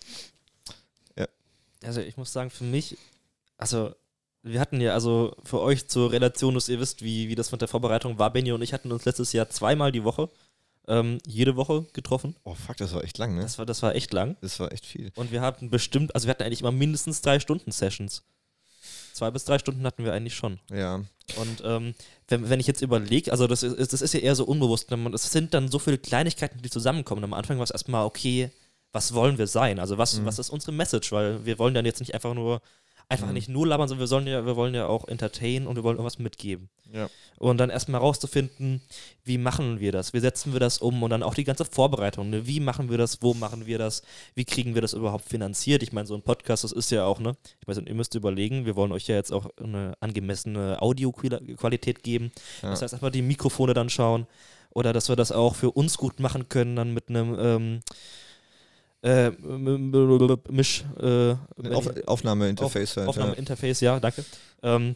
Also 1.85 2.01
ich 2.01 2.17
muss 2.17 2.33
sagen, 2.33 2.49
für 2.49 2.63
mich, 2.63 2.97
also 3.57 3.93
wir 4.43 4.59
hatten 4.59 4.79
ja 4.79 4.93
also 4.93 5.35
für 5.43 5.59
euch 5.59 5.87
zur 5.87 6.11
Relation, 6.11 6.53
dass 6.53 6.69
ihr 6.69 6.79
wisst, 6.79 7.03
wie, 7.03 7.29
wie 7.29 7.35
das 7.35 7.51
mit 7.51 7.61
der 7.61 7.67
Vorbereitung 7.67 8.19
war. 8.19 8.31
Benny 8.31 8.51
und 8.51 8.61
ich 8.61 8.73
hatten 8.73 8.91
uns 8.91 9.05
letztes 9.05 9.33
Jahr 9.33 9.49
zweimal 9.49 9.91
die 9.91 10.03
Woche, 10.03 10.29
ähm, 10.87 11.17
jede 11.25 11.55
Woche 11.55 11.85
getroffen. 11.93 12.35
Oh 12.43 12.53
fuck, 12.53 12.77
das 12.77 12.93
war 12.93 13.03
echt 13.03 13.17
lang, 13.17 13.35
ne? 13.35 13.41
Das 13.41 13.57
war, 13.57 13.65
das 13.65 13.81
war 13.81 13.95
echt 13.95 14.13
lang. 14.13 14.37
Das 14.41 14.59
war 14.59 14.71
echt 14.71 14.85
viel. 14.85 15.11
Und 15.15 15.31
wir 15.31 15.41
hatten 15.41 15.69
bestimmt, 15.71 16.13
also 16.13 16.27
wir 16.27 16.31
hatten 16.31 16.43
eigentlich 16.43 16.61
immer 16.61 16.71
mindestens 16.71 17.21
drei 17.21 17.39
Stunden 17.39 17.71
Sessions. 17.71 18.23
Zwei 19.13 19.31
bis 19.31 19.45
drei 19.45 19.57
Stunden 19.57 19.85
hatten 19.85 20.03
wir 20.03 20.13
eigentlich 20.13 20.35
schon. 20.35 20.59
Ja. 20.69 20.95
Und 21.37 21.63
ähm, 21.63 21.95
wenn, 22.27 22.49
wenn 22.49 22.59
ich 22.59 22.67
jetzt 22.67 22.81
überlege, 22.81 23.31
also 23.31 23.47
das 23.47 23.63
ist, 23.63 23.93
das 23.93 24.01
ist 24.01 24.13
ja 24.13 24.19
eher 24.19 24.35
so 24.35 24.45
unbewusst, 24.45 24.91
es 24.91 25.31
sind 25.31 25.53
dann 25.53 25.69
so 25.69 25.79
viele 25.79 25.97
Kleinigkeiten, 25.97 26.61
die 26.61 26.69
zusammenkommen. 26.69 27.23
Am 27.23 27.33
Anfang 27.33 27.57
war 27.57 27.63
es 27.63 27.71
erstmal, 27.71 28.05
okay, 28.05 28.51
was 28.95 29.13
wollen 29.13 29.37
wir 29.37 29.45
sein? 29.47 29.77
Also 29.79 29.97
was, 29.97 30.17
Mhm. 30.19 30.25
was 30.25 30.39
ist 30.39 30.49
unsere 30.49 30.71
Message? 30.71 31.11
Weil 31.11 31.45
wir 31.45 31.59
wollen 31.59 31.73
dann 31.73 31.85
jetzt 31.85 31.99
nicht 31.99 32.13
einfach 32.13 32.33
nur, 32.33 32.61
einfach 33.09 33.27
Mhm. 33.27 33.33
nicht 33.33 33.49
nur 33.49 33.67
labern, 33.67 33.87
sondern 33.87 33.99
wir 34.01 34.07
sollen 34.07 34.25
ja, 34.25 34.45
wir 34.45 34.55
wollen 34.55 34.73
ja 34.73 34.87
auch 34.87 35.07
entertainen 35.07 35.67
und 35.67 35.75
wir 35.75 35.83
wollen 35.83 35.97
irgendwas 35.97 36.17
mitgeben. 36.17 36.69
Ja. 36.93 37.07
Und 37.37 37.57
dann 37.57 37.69
erstmal 37.69 37.99
rauszufinden, 37.99 38.81
wie 39.25 39.37
machen 39.37 39.79
wir 39.81 39.91
das? 39.91 40.13
Wie 40.13 40.19
setzen 40.21 40.53
wir 40.53 40.59
das 40.59 40.77
um? 40.79 41.03
Und 41.03 41.09
dann 41.09 41.21
auch 41.23 41.33
die 41.35 41.43
ganze 41.43 41.65
Vorbereitung. 41.65 42.29
Ne? 42.29 42.47
Wie 42.47 42.59
machen 42.61 42.89
wir 42.89 42.97
das? 42.97 43.21
Wo 43.21 43.33
machen 43.33 43.65
wir 43.65 43.77
das? 43.77 44.01
Wie 44.33 44.45
kriegen 44.45 44.73
wir 44.75 44.81
das 44.81 44.93
überhaupt 44.93 45.27
finanziert? 45.29 45.83
Ich 45.83 45.91
meine, 45.91 46.07
so 46.07 46.15
ein 46.15 46.21
Podcast, 46.23 46.63
das 46.63 46.71
ist 46.71 46.89
ja 46.89 47.05
auch, 47.05 47.19
ne? 47.19 47.35
Ich 47.61 47.67
weiß, 47.67 47.77
ihr 47.85 47.93
müsst 47.93 48.15
überlegen, 48.15 48.65
wir 48.65 48.75
wollen 48.77 48.91
euch 48.93 49.07
ja 49.07 49.15
jetzt 49.15 49.31
auch 49.33 49.47
eine 49.57 49.93
angemessene 49.99 50.81
Audioqualität 50.81 52.01
geben. 52.01 52.31
Ja. 52.63 52.69
Das 52.69 52.81
heißt, 52.81 52.93
erstmal 52.93 53.11
die 53.11 53.21
Mikrofone 53.21 53.73
dann 53.73 53.89
schauen. 53.89 54.25
Oder 54.71 54.93
dass 54.93 55.09
wir 55.09 55.15
das 55.15 55.31
auch 55.31 55.53
für 55.55 55.71
uns 55.71 55.97
gut 55.97 56.19
machen 56.19 56.49
können, 56.49 56.75
dann 56.75 56.93
mit 56.93 57.09
einem 57.09 57.35
ähm, 57.39 57.79
äh, 59.05 59.31
Misch, 60.49 60.83
äh, 60.99 61.35
Auf, 61.71 62.07
Aufnahmeinterface 62.07 62.97
halt. 62.97 63.07
Aufnahmeinterface, 63.07 63.81
ja, 63.81 63.99
danke. 63.99 64.25
Ähm, 64.63 64.95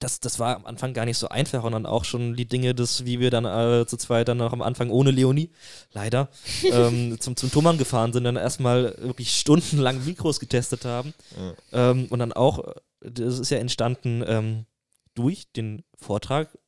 das, 0.00 0.18
das 0.20 0.38
war 0.38 0.56
am 0.56 0.66
Anfang 0.66 0.92
gar 0.92 1.04
nicht 1.04 1.18
so 1.18 1.28
einfach 1.28 1.62
und 1.62 1.72
dann 1.72 1.86
auch 1.86 2.04
schon 2.04 2.34
die 2.34 2.46
Dinge, 2.46 2.74
das, 2.74 3.04
wie 3.04 3.20
wir 3.20 3.30
dann 3.30 3.44
äh, 3.44 3.86
zu 3.86 3.96
zweit 3.96 4.28
dann 4.28 4.38
noch 4.38 4.52
am 4.52 4.62
Anfang 4.62 4.90
ohne 4.90 5.12
Leonie, 5.12 5.50
leider, 5.92 6.28
ähm, 6.64 7.20
zum, 7.20 7.36
zum 7.36 7.50
Thomann 7.50 7.78
gefahren 7.78 8.12
sind, 8.12 8.24
dann 8.24 8.36
erstmal 8.36 8.96
wirklich 8.98 9.32
stundenlang 9.34 10.04
Mikros 10.04 10.40
getestet 10.40 10.84
haben. 10.84 11.14
Ja. 11.72 11.90
Ähm, 11.90 12.06
und 12.10 12.18
dann 12.18 12.32
auch, 12.32 12.58
äh, 12.66 12.74
das 13.00 13.38
ist 13.38 13.50
ja 13.50 13.58
entstanden 13.58 14.24
ähm, 14.26 14.66
durch 15.14 15.52
den 15.52 15.84
Vortrag 15.96 16.58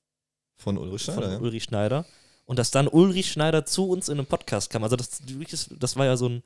Von 0.57 0.79
Ulrich 0.79 1.05
von 1.05 1.15
Schneider, 1.15 1.33
ja. 1.33 1.39
Ulrich 1.41 1.65
Schneider. 1.65 2.07
Und 2.45 2.59
dass 2.59 2.71
dann 2.71 2.89
Ulrich 2.89 3.31
Schneider 3.31 3.65
zu 3.65 3.89
uns 3.89 4.09
in 4.09 4.19
einem 4.19 4.27
Podcast 4.27 4.71
kam. 4.71 4.83
Also 4.83 4.97
das, 4.97 5.21
das 5.71 5.97
war 5.97 6.07
ja 6.07 6.17
so 6.17 6.29
ein 6.29 6.43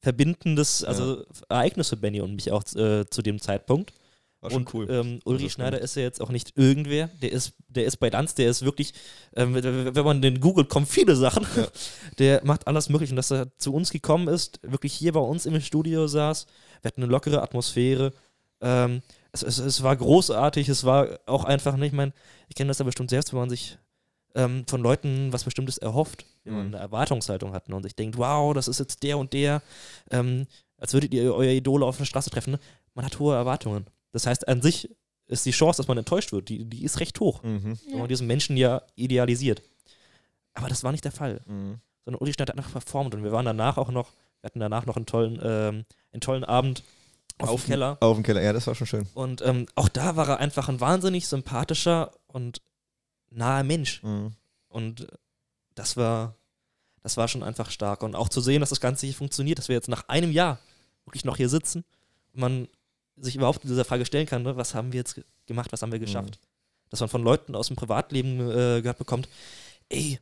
verbindendes 0.00 0.84
also 0.84 1.24
Ereignis 1.48 1.88
für 1.88 1.96
Benny 1.96 2.20
und 2.20 2.34
mich 2.34 2.52
auch 2.52 2.62
äh, 2.74 3.06
zu 3.08 3.22
dem 3.22 3.40
Zeitpunkt. 3.40 3.92
War 4.40 4.50
schon 4.50 4.60
und 4.60 4.74
cool. 4.74 4.86
ähm, 4.88 5.20
Ulrich 5.24 5.46
das 5.46 5.52
Schneider 5.54 5.80
ist 5.80 5.96
ja 5.96 6.02
jetzt 6.02 6.20
auch 6.20 6.30
nicht 6.30 6.56
irgendwer, 6.56 7.08
der 7.20 7.32
ist, 7.32 7.54
der 7.66 7.86
ist 7.86 7.96
bei 7.96 8.08
Danz, 8.08 8.36
der 8.36 8.48
ist 8.48 8.64
wirklich, 8.64 8.94
ähm, 9.34 9.52
wenn 9.54 9.96
wenn 9.96 10.04
man 10.04 10.22
den 10.22 10.40
googelt, 10.40 10.68
kommen 10.68 10.86
viele 10.86 11.16
Sachen. 11.16 11.44
Ja. 11.56 11.66
Der 12.18 12.40
macht 12.44 12.66
alles 12.66 12.88
möglich 12.88 13.10
und 13.10 13.16
dass 13.16 13.30
er 13.30 13.56
zu 13.58 13.74
uns 13.74 13.90
gekommen 13.90 14.28
ist, 14.28 14.60
wirklich 14.62 14.92
hier 14.92 15.12
bei 15.12 15.20
uns 15.20 15.46
im 15.46 15.60
Studio 15.60 16.06
saß, 16.06 16.46
wir 16.82 16.88
hatten 16.88 17.02
eine 17.02 17.10
lockere 17.10 17.42
Atmosphäre. 17.42 18.12
Ähm, 18.60 19.02
es, 19.32 19.42
es, 19.42 19.58
es 19.58 19.82
war 19.82 19.96
großartig, 19.96 20.68
es 20.68 20.84
war 20.84 21.18
auch 21.26 21.44
einfach 21.44 21.76
nicht, 21.76 21.88
ich 21.88 21.96
meine, 21.96 22.12
ich 22.48 22.54
kenne 22.54 22.68
das 22.68 22.78
ja 22.78 22.84
bestimmt 22.84 23.10
selbst, 23.10 23.32
wenn 23.32 23.40
man 23.40 23.50
sich 23.50 23.78
ähm, 24.34 24.64
von 24.68 24.80
Leuten 24.82 25.32
was 25.32 25.44
Bestimmtes 25.44 25.78
erhofft, 25.78 26.24
wenn 26.44 26.54
man 26.54 26.68
Mhm. 26.68 26.74
eine 26.74 26.82
Erwartungshaltung 26.82 27.52
hat 27.52 27.68
ne, 27.68 27.76
und 27.76 27.82
sich 27.82 27.94
denkt, 27.96 28.16
wow, 28.18 28.52
das 28.54 28.68
ist 28.68 28.78
jetzt 28.78 29.02
der 29.02 29.18
und 29.18 29.32
der, 29.32 29.62
ähm, 30.10 30.46
als 30.76 30.92
würdet 30.92 31.12
ihr 31.14 31.34
euer 31.34 31.52
Idol 31.52 31.82
auf 31.82 31.96
der 31.98 32.04
Straße 32.04 32.30
treffen. 32.30 32.52
Ne? 32.52 32.60
Man 32.94 33.04
hat 33.04 33.18
hohe 33.18 33.34
Erwartungen. 33.34 33.86
Das 34.12 34.26
heißt, 34.26 34.46
an 34.48 34.62
sich 34.62 34.88
ist 35.26 35.44
die 35.44 35.50
Chance, 35.50 35.78
dass 35.78 35.88
man 35.88 35.98
enttäuscht 35.98 36.32
wird, 36.32 36.48
die, 36.48 36.64
die 36.64 36.84
ist 36.84 37.00
recht 37.00 37.18
hoch, 37.20 37.42
Mhm. 37.42 37.78
wenn 37.90 37.98
man 37.98 38.08
diesen 38.08 38.26
Menschen 38.26 38.56
ja 38.56 38.82
idealisiert. 38.94 39.62
Aber 40.54 40.68
das 40.68 40.84
war 40.84 40.92
nicht 40.92 41.04
der 41.04 41.12
Fall. 41.12 41.40
Mhm. 41.46 41.80
Sondern 42.04 42.22
Uli 42.22 42.32
Schneider 42.32 42.52
hat 42.52 42.58
einfach 42.58 42.72
performt 42.72 43.14
und 43.14 43.22
wir 43.24 43.32
waren 43.32 43.44
danach 43.44 43.76
auch 43.76 43.90
noch, 43.90 44.10
wir 44.40 44.48
hatten 44.48 44.60
danach 44.60 44.86
noch 44.86 44.96
einen 44.96 45.06
tollen, 45.06 45.38
ähm, 45.42 45.84
einen 46.12 46.20
tollen 46.20 46.44
Abend 46.44 46.82
auf, 47.38 47.50
Auf 47.50 47.62
dem 47.64 47.70
Keller. 47.70 47.96
Auf 48.00 48.16
dem 48.16 48.24
Keller, 48.24 48.42
ja, 48.42 48.52
das 48.52 48.66
war 48.66 48.74
schon 48.74 48.86
schön. 48.86 49.06
Und 49.14 49.42
ähm, 49.42 49.66
auch 49.76 49.88
da 49.88 50.16
war 50.16 50.28
er 50.28 50.38
einfach 50.38 50.68
ein 50.68 50.80
wahnsinnig 50.80 51.28
sympathischer 51.28 52.10
und 52.26 52.62
naher 53.30 53.64
Mensch. 53.64 54.02
Mhm. 54.02 54.32
Und 54.68 55.02
äh, 55.02 55.06
das 55.74 55.96
war, 55.96 56.34
das 57.02 57.16
war 57.16 57.28
schon 57.28 57.42
einfach 57.42 57.70
stark. 57.70 58.02
Und 58.02 58.14
auch 58.14 58.28
zu 58.28 58.40
sehen, 58.40 58.60
dass 58.60 58.70
das 58.70 58.80
Ganze 58.80 59.06
hier 59.06 59.14
funktioniert, 59.14 59.58
dass 59.58 59.68
wir 59.68 59.76
jetzt 59.76 59.88
nach 59.88 60.08
einem 60.08 60.32
Jahr 60.32 60.58
wirklich 61.04 61.24
noch 61.24 61.36
hier 61.36 61.48
sitzen 61.48 61.84
und 62.32 62.40
man 62.40 62.68
sich 63.16 63.34
überhaupt 63.36 63.64
dieser 63.64 63.84
Frage 63.84 64.04
stellen 64.06 64.26
kann, 64.26 64.42
ne, 64.42 64.56
was 64.56 64.74
haben 64.74 64.92
wir 64.92 64.98
jetzt 64.98 65.14
ge- 65.14 65.24
gemacht, 65.46 65.72
was 65.72 65.82
haben 65.82 65.92
wir 65.92 65.98
geschafft. 65.98 66.38
Dass 66.90 67.00
man 67.00 67.08
von 67.08 67.22
Leuten 67.22 67.54
aus 67.54 67.66
dem 67.68 67.76
Privatleben 67.76 68.40
äh, 68.40 68.80
gehört 68.80 68.98
bekommt, 68.98 69.28
ey, 69.88 70.18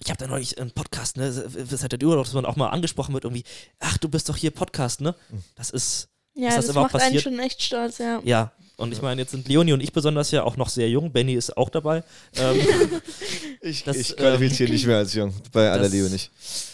ich 0.00 0.10
habe 0.10 0.18
da 0.18 0.26
neulich 0.26 0.58
einen 0.58 0.72
Podcast, 0.72 1.16
ne, 1.16 1.44
was 1.70 1.82
hat 1.82 1.92
der 1.92 2.02
Urlaub, 2.02 2.24
dass 2.24 2.34
man 2.34 2.44
auch 2.46 2.56
mal 2.56 2.68
angesprochen 2.68 3.14
wird, 3.14 3.24
irgendwie, 3.24 3.44
ach, 3.78 3.96
du 3.98 4.08
bist 4.08 4.28
doch 4.28 4.36
hier 4.36 4.50
Podcast, 4.50 5.00
ne? 5.00 5.14
Mhm. 5.30 5.44
Das 5.54 5.70
ist, 5.70 6.08
Ja, 6.36 6.48
Ist 6.48 6.56
das 6.58 6.66
das, 6.66 6.74
überhaupt 6.74 6.92
macht 6.92 7.02
einen 7.02 7.14
passiert? 7.16 7.34
schon 7.34 7.38
echt 7.44 7.62
stolz, 7.62 7.98
ja. 7.98 8.20
ja. 8.24 8.52
Und 8.76 8.92
ich 8.92 9.00
meine, 9.00 9.22
jetzt 9.22 9.30
sind 9.30 9.48
Leonie 9.48 9.72
und 9.72 9.80
ich 9.80 9.90
besonders 9.92 10.30
ja 10.32 10.42
auch 10.42 10.58
noch 10.58 10.68
sehr 10.68 10.90
jung. 10.90 11.10
Benny 11.10 11.32
ist 11.32 11.56
auch 11.56 11.70
dabei. 11.70 12.04
Ähm, 12.36 12.60
Ich, 13.62 13.82
Das, 13.84 13.96
ich 13.96 14.16
qualifiziere 14.16 14.68
ähm, 14.68 14.74
nicht 14.74 14.86
mehr 14.86 14.98
als 14.98 15.14
jung, 15.14 15.34
bei 15.50 15.70
aller 15.70 15.88
Liebe 15.88 16.08
nicht. 16.10 16.30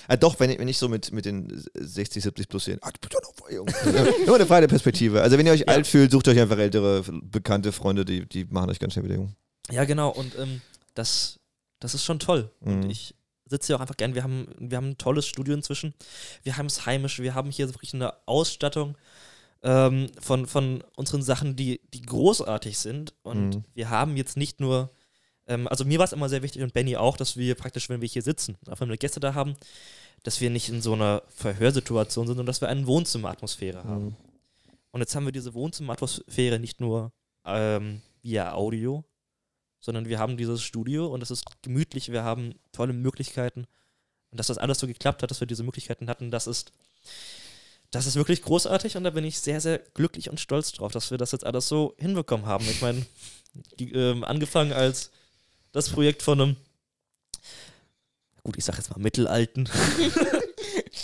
Ah, 0.08 0.16
doch, 0.16 0.38
wenn 0.40 0.50
ich, 0.50 0.58
wenn 0.58 0.68
ich 0.68 0.76
so 0.76 0.88
mit, 0.88 1.10
mit 1.12 1.24
den 1.24 1.62
60, 1.74 2.22
70 2.24 2.48
plus 2.48 2.64
sehen, 2.66 2.78
ah, 2.82 2.90
du 2.90 2.98
bist 3.00 3.14
ja 3.14 3.20
noch 3.22 3.34
voll 3.34 3.52
jung. 3.54 3.68
Immer 4.26 4.34
eine 4.34 4.46
freie 4.46 4.66
Perspektive. 4.68 5.22
Also 5.22 5.38
wenn 5.38 5.46
ihr 5.46 5.52
euch 5.52 5.60
Ja. 5.60 5.68
alt 5.68 5.86
fühlt, 5.86 6.10
sucht 6.10 6.28
euch 6.28 6.38
einfach 6.38 6.58
ältere, 6.58 7.02
bekannte 7.22 7.72
Freunde, 7.72 8.04
die, 8.04 8.26
die 8.28 8.44
machen 8.46 8.68
euch 8.68 8.78
ganz 8.80 8.92
schnell 8.92 9.04
wieder 9.06 9.14
jung. 9.14 9.34
Ja, 9.70 9.84
genau. 9.84 10.10
Und 10.10 10.36
ähm, 10.38 10.60
das, 10.94 11.38
das 11.80 11.94
ist 11.94 12.04
schon 12.04 12.18
toll. 12.18 12.50
Und 12.60 12.80
Mhm. 12.84 12.90
ich 12.90 13.14
sitze 13.48 13.68
hier 13.68 13.76
auch 13.76 13.80
einfach 13.80 13.96
gern. 13.96 14.14
Wir 14.14 14.22
haben, 14.24 14.48
wir 14.58 14.76
haben 14.76 14.90
ein 14.90 14.98
tolles 14.98 15.26
Studio 15.26 15.54
inzwischen. 15.54 15.94
Wir 16.42 16.56
haben 16.58 16.66
es 16.66 16.84
heimisch. 16.84 17.20
Wir 17.20 17.34
haben 17.34 17.50
hier 17.50 17.68
wirklich 17.68 17.94
eine 17.94 18.12
Ausstattung 18.26 18.96
ähm, 19.62 20.10
von, 20.20 20.46
von 20.46 20.82
unseren 20.96 21.22
Sachen, 21.22 21.56
die, 21.56 21.80
die 21.94 22.02
großartig 22.02 22.78
sind. 22.78 23.14
Und 23.22 23.50
Mhm. 23.50 23.64
wir 23.74 23.90
haben 23.90 24.16
jetzt 24.16 24.36
nicht 24.36 24.60
nur, 24.60 24.90
ähm, 25.46 25.68
also 25.68 25.84
mir 25.84 25.98
war 25.98 26.04
es 26.04 26.12
immer 26.12 26.28
sehr 26.28 26.42
wichtig 26.42 26.62
und 26.62 26.72
Benny 26.72 26.96
auch, 26.96 27.16
dass 27.16 27.36
wir 27.36 27.54
praktisch, 27.54 27.88
wenn 27.88 28.00
wir 28.00 28.08
hier 28.08 28.22
sitzen, 28.22 28.56
auch 28.68 28.80
wenn 28.80 28.88
wir 28.88 28.96
Gäste 28.96 29.20
da 29.20 29.34
haben, 29.34 29.54
dass 30.24 30.40
wir 30.40 30.50
nicht 30.50 30.68
in 30.68 30.82
so 30.82 30.92
einer 30.94 31.22
Verhörsituation 31.28 32.26
sind, 32.26 32.36
sondern 32.36 32.46
dass 32.46 32.60
wir 32.60 32.68
eine 32.68 32.86
Wohnzimmeratmosphäre 32.86 33.84
haben. 33.84 34.04
Mhm. 34.06 34.16
Und 34.90 35.00
jetzt 35.00 35.14
haben 35.14 35.24
wir 35.24 35.32
diese 35.32 35.54
Wohnzimmeratmosphäre 35.54 36.58
nicht 36.58 36.80
nur 36.80 37.12
ähm, 37.44 38.02
via 38.22 38.52
Audio, 38.52 39.04
sondern 39.80 40.06
wir 40.08 40.18
haben 40.18 40.36
dieses 40.36 40.62
Studio 40.62 41.06
und 41.06 41.22
es 41.22 41.30
ist 41.30 41.44
gemütlich, 41.62 42.12
wir 42.12 42.22
haben 42.22 42.54
tolle 42.72 42.92
Möglichkeiten. 42.92 43.66
Und 44.30 44.38
dass 44.38 44.46
das 44.46 44.58
alles 44.58 44.78
so 44.78 44.86
geklappt 44.86 45.22
hat, 45.22 45.30
dass 45.30 45.40
wir 45.40 45.46
diese 45.46 45.62
Möglichkeiten 45.64 46.08
hatten, 46.08 46.30
das 46.30 46.46
ist, 46.46 46.72
das 47.92 48.06
ist 48.06 48.16
wirklich 48.16 48.42
großartig 48.42 48.96
und 48.96 49.04
da 49.04 49.10
bin 49.10 49.24
ich 49.24 49.38
sehr, 49.38 49.60
sehr 49.60 49.78
glücklich 49.78 50.30
und 50.30 50.40
stolz 50.40 50.72
drauf, 50.72 50.92
dass 50.92 51.10
wir 51.10 51.18
das 51.18 51.32
jetzt 51.32 51.44
alles 51.44 51.68
so 51.68 51.94
hinbekommen 51.98 52.46
haben. 52.46 52.64
Ich 52.68 52.80
meine, 52.80 53.04
ähm, 53.78 54.24
angefangen 54.24 54.72
als 54.72 55.10
das 55.72 55.90
Projekt 55.90 56.22
von 56.22 56.40
einem, 56.40 56.56
gut, 58.42 58.56
ich 58.56 58.64
sag 58.64 58.78
jetzt 58.78 58.90
mal 58.90 58.98
mittelalten, 58.98 59.68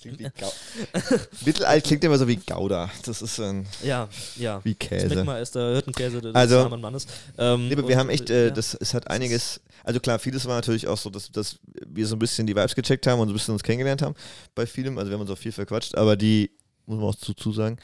Klingt 0.00 0.18
wie 0.18 0.26
Mittelalt 1.44 1.84
klingt 1.84 2.04
immer 2.04 2.18
so 2.18 2.26
wie 2.26 2.36
Gouda. 2.36 2.90
Das 3.04 3.22
ist 3.22 3.38
ein, 3.40 3.66
ja, 3.82 4.08
ja. 4.36 4.60
wie 4.64 4.74
Käse. 4.74 5.14
Merkmal 5.14 5.42
ist 5.42 5.54
der 5.54 5.72
Hirtenkäse 5.74 6.20
des 6.20 6.34
Also- 6.34 6.58
armen 6.60 6.80
Mannes. 6.80 7.06
Ähm, 7.38 7.68
Nee, 7.68 7.76
wir 7.76 7.96
haben 7.98 8.08
echt, 8.10 8.30
äh, 8.30 8.46
ja. 8.46 8.50
das, 8.50 8.74
es 8.74 8.94
hat 8.94 9.08
einiges, 9.08 9.60
also 9.84 10.00
klar, 10.00 10.18
vieles 10.18 10.44
war 10.46 10.56
natürlich 10.56 10.86
auch 10.88 10.98
so, 10.98 11.10
dass, 11.10 11.30
dass 11.30 11.58
wir 11.86 12.06
so 12.06 12.16
ein 12.16 12.18
bisschen 12.18 12.46
die 12.46 12.54
Vibes 12.56 12.74
gecheckt 12.74 13.06
haben 13.06 13.20
und 13.20 13.28
so 13.28 13.32
ein 13.32 13.36
bisschen 13.36 13.52
uns 13.54 13.62
kennengelernt 13.62 14.02
haben 14.02 14.14
bei 14.54 14.66
vielem, 14.66 14.98
also 14.98 15.10
wir 15.10 15.14
haben 15.14 15.22
uns 15.22 15.30
auch 15.30 15.38
viel 15.38 15.52
verquatscht, 15.52 15.94
aber 15.94 16.16
die, 16.16 16.50
muss 16.86 16.98
man 16.98 17.08
auch 17.08 17.14
dazu 17.14 17.52
sagen, 17.52 17.76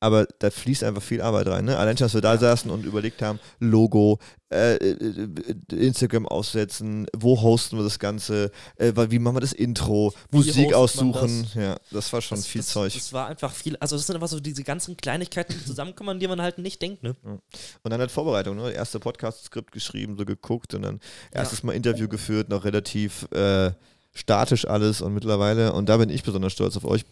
aber 0.00 0.26
da 0.38 0.50
fließt 0.50 0.84
einfach 0.84 1.02
viel 1.02 1.20
Arbeit 1.22 1.48
rein. 1.48 1.64
Ne? 1.64 1.76
Allein 1.76 1.96
schon, 1.96 2.04
dass 2.06 2.14
wir 2.14 2.20
da 2.20 2.34
Ja. 2.34 2.38
saßen 2.40 2.70
und 2.70 2.84
überlegt 2.84 3.22
haben, 3.22 3.40
Logo, 3.60 4.18
äh, 4.52 4.74
äh, 4.76 5.28
Instagram 5.72 6.26
aussetzen, 6.26 7.06
wo 7.16 7.40
hosten 7.40 7.78
wir 7.78 7.84
das 7.84 7.98
Ganze, 7.98 8.50
äh, 8.76 8.92
wie 9.10 9.18
machen 9.18 9.36
wir 9.36 9.40
das 9.40 9.52
Intro, 9.52 10.12
Musik 10.30 10.74
aussuchen, 10.74 11.46
ja, 11.54 11.76
das 11.90 12.12
war 12.12 12.20
schon 12.20 12.38
das, 12.38 12.46
viel 12.46 12.60
das, 12.60 12.68
Zeug. 12.68 12.92
Das 12.94 13.12
war 13.12 13.26
einfach 13.26 13.52
viel, 13.52 13.76
also 13.78 13.96
es 13.96 14.06
sind 14.06 14.14
einfach 14.16 14.28
so 14.28 14.38
diese 14.38 14.62
ganzen 14.62 14.96
Kleinigkeiten, 14.96 15.54
die 15.58 15.64
zusammenkommen, 15.64 16.10
an 16.10 16.20
die 16.20 16.28
man 16.28 16.40
halt 16.40 16.58
nicht 16.58 16.80
denkt, 16.82 17.02
ne? 17.02 17.16
Und 17.24 17.90
dann 17.90 17.98
halt 17.98 18.10
Vorbereitung, 18.10 18.56
ne? 18.56 18.70
Erste 18.72 19.00
Podcast-Skript 19.00 19.72
geschrieben, 19.72 20.16
so 20.18 20.24
geguckt 20.24 20.74
und 20.74 20.82
dann 20.82 21.00
erstes 21.32 21.62
Mal 21.62 21.72
Interview 21.72 22.06
geführt, 22.06 22.48
noch 22.50 22.64
relativ 22.64 23.26
äh, 23.32 23.72
statisch 24.14 24.66
alles 24.66 25.00
und 25.00 25.14
mittlerweile, 25.14 25.72
und 25.72 25.88
da 25.88 25.96
bin 25.96 26.10
ich 26.10 26.22
besonders 26.22 26.52
stolz 26.52 26.76
auf 26.76 26.84
euch. 26.84 27.04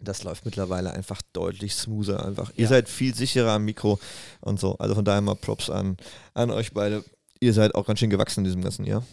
Das 0.00 0.22
läuft 0.22 0.44
mittlerweile 0.44 0.92
einfach 0.92 1.22
deutlich 1.32 1.74
smoother. 1.74 2.24
Einfach. 2.26 2.50
Ihr 2.56 2.64
Ja. 2.64 2.68
seid 2.68 2.88
viel 2.88 3.14
sicherer 3.14 3.52
am 3.52 3.64
Mikro 3.64 3.98
und 4.40 4.60
so. 4.60 4.76
Also 4.78 4.94
von 4.94 5.04
daher 5.04 5.20
mal 5.20 5.34
Props 5.34 5.70
an, 5.70 5.96
an 6.34 6.50
euch 6.50 6.72
beide. 6.72 7.04
Ihr 7.40 7.52
seid 7.52 7.74
auch 7.74 7.86
ganz 7.86 8.00
schön 8.00 8.10
gewachsen 8.10 8.40
in 8.40 8.44
diesem 8.44 8.62
ganzen 8.62 8.84
Jahr. 8.84 9.04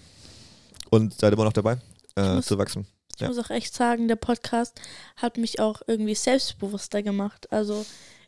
Und 0.90 1.14
seid 1.20 1.34
immer 1.34 1.46
noch 1.46 1.54
dabei, 1.54 1.78
äh, 2.16 2.36
muss- 2.36 2.46
zu 2.48 2.58
wachsen. 2.58 2.86
Ich 3.16 3.22
Ja. 3.22 3.28
muss 3.28 3.38
auch 3.40 3.50
echt 3.50 3.74
sagen, 3.74 4.08
der 4.08 4.16
Podcast 4.16 4.80
hat 5.16 5.38
mich 5.38 5.60
auch 5.60 5.82
irgendwie 5.88 6.16
selbstbewusster 6.16 7.04
gemacht. 7.04 7.52
Also 7.52 7.86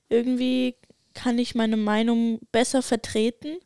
irgendwie 0.10 0.76
kann 1.14 1.38
ich 1.40 1.56
meine 1.56 1.78
Meinung 1.78 2.40
besser 2.52 2.82
vertreten, 2.82 3.58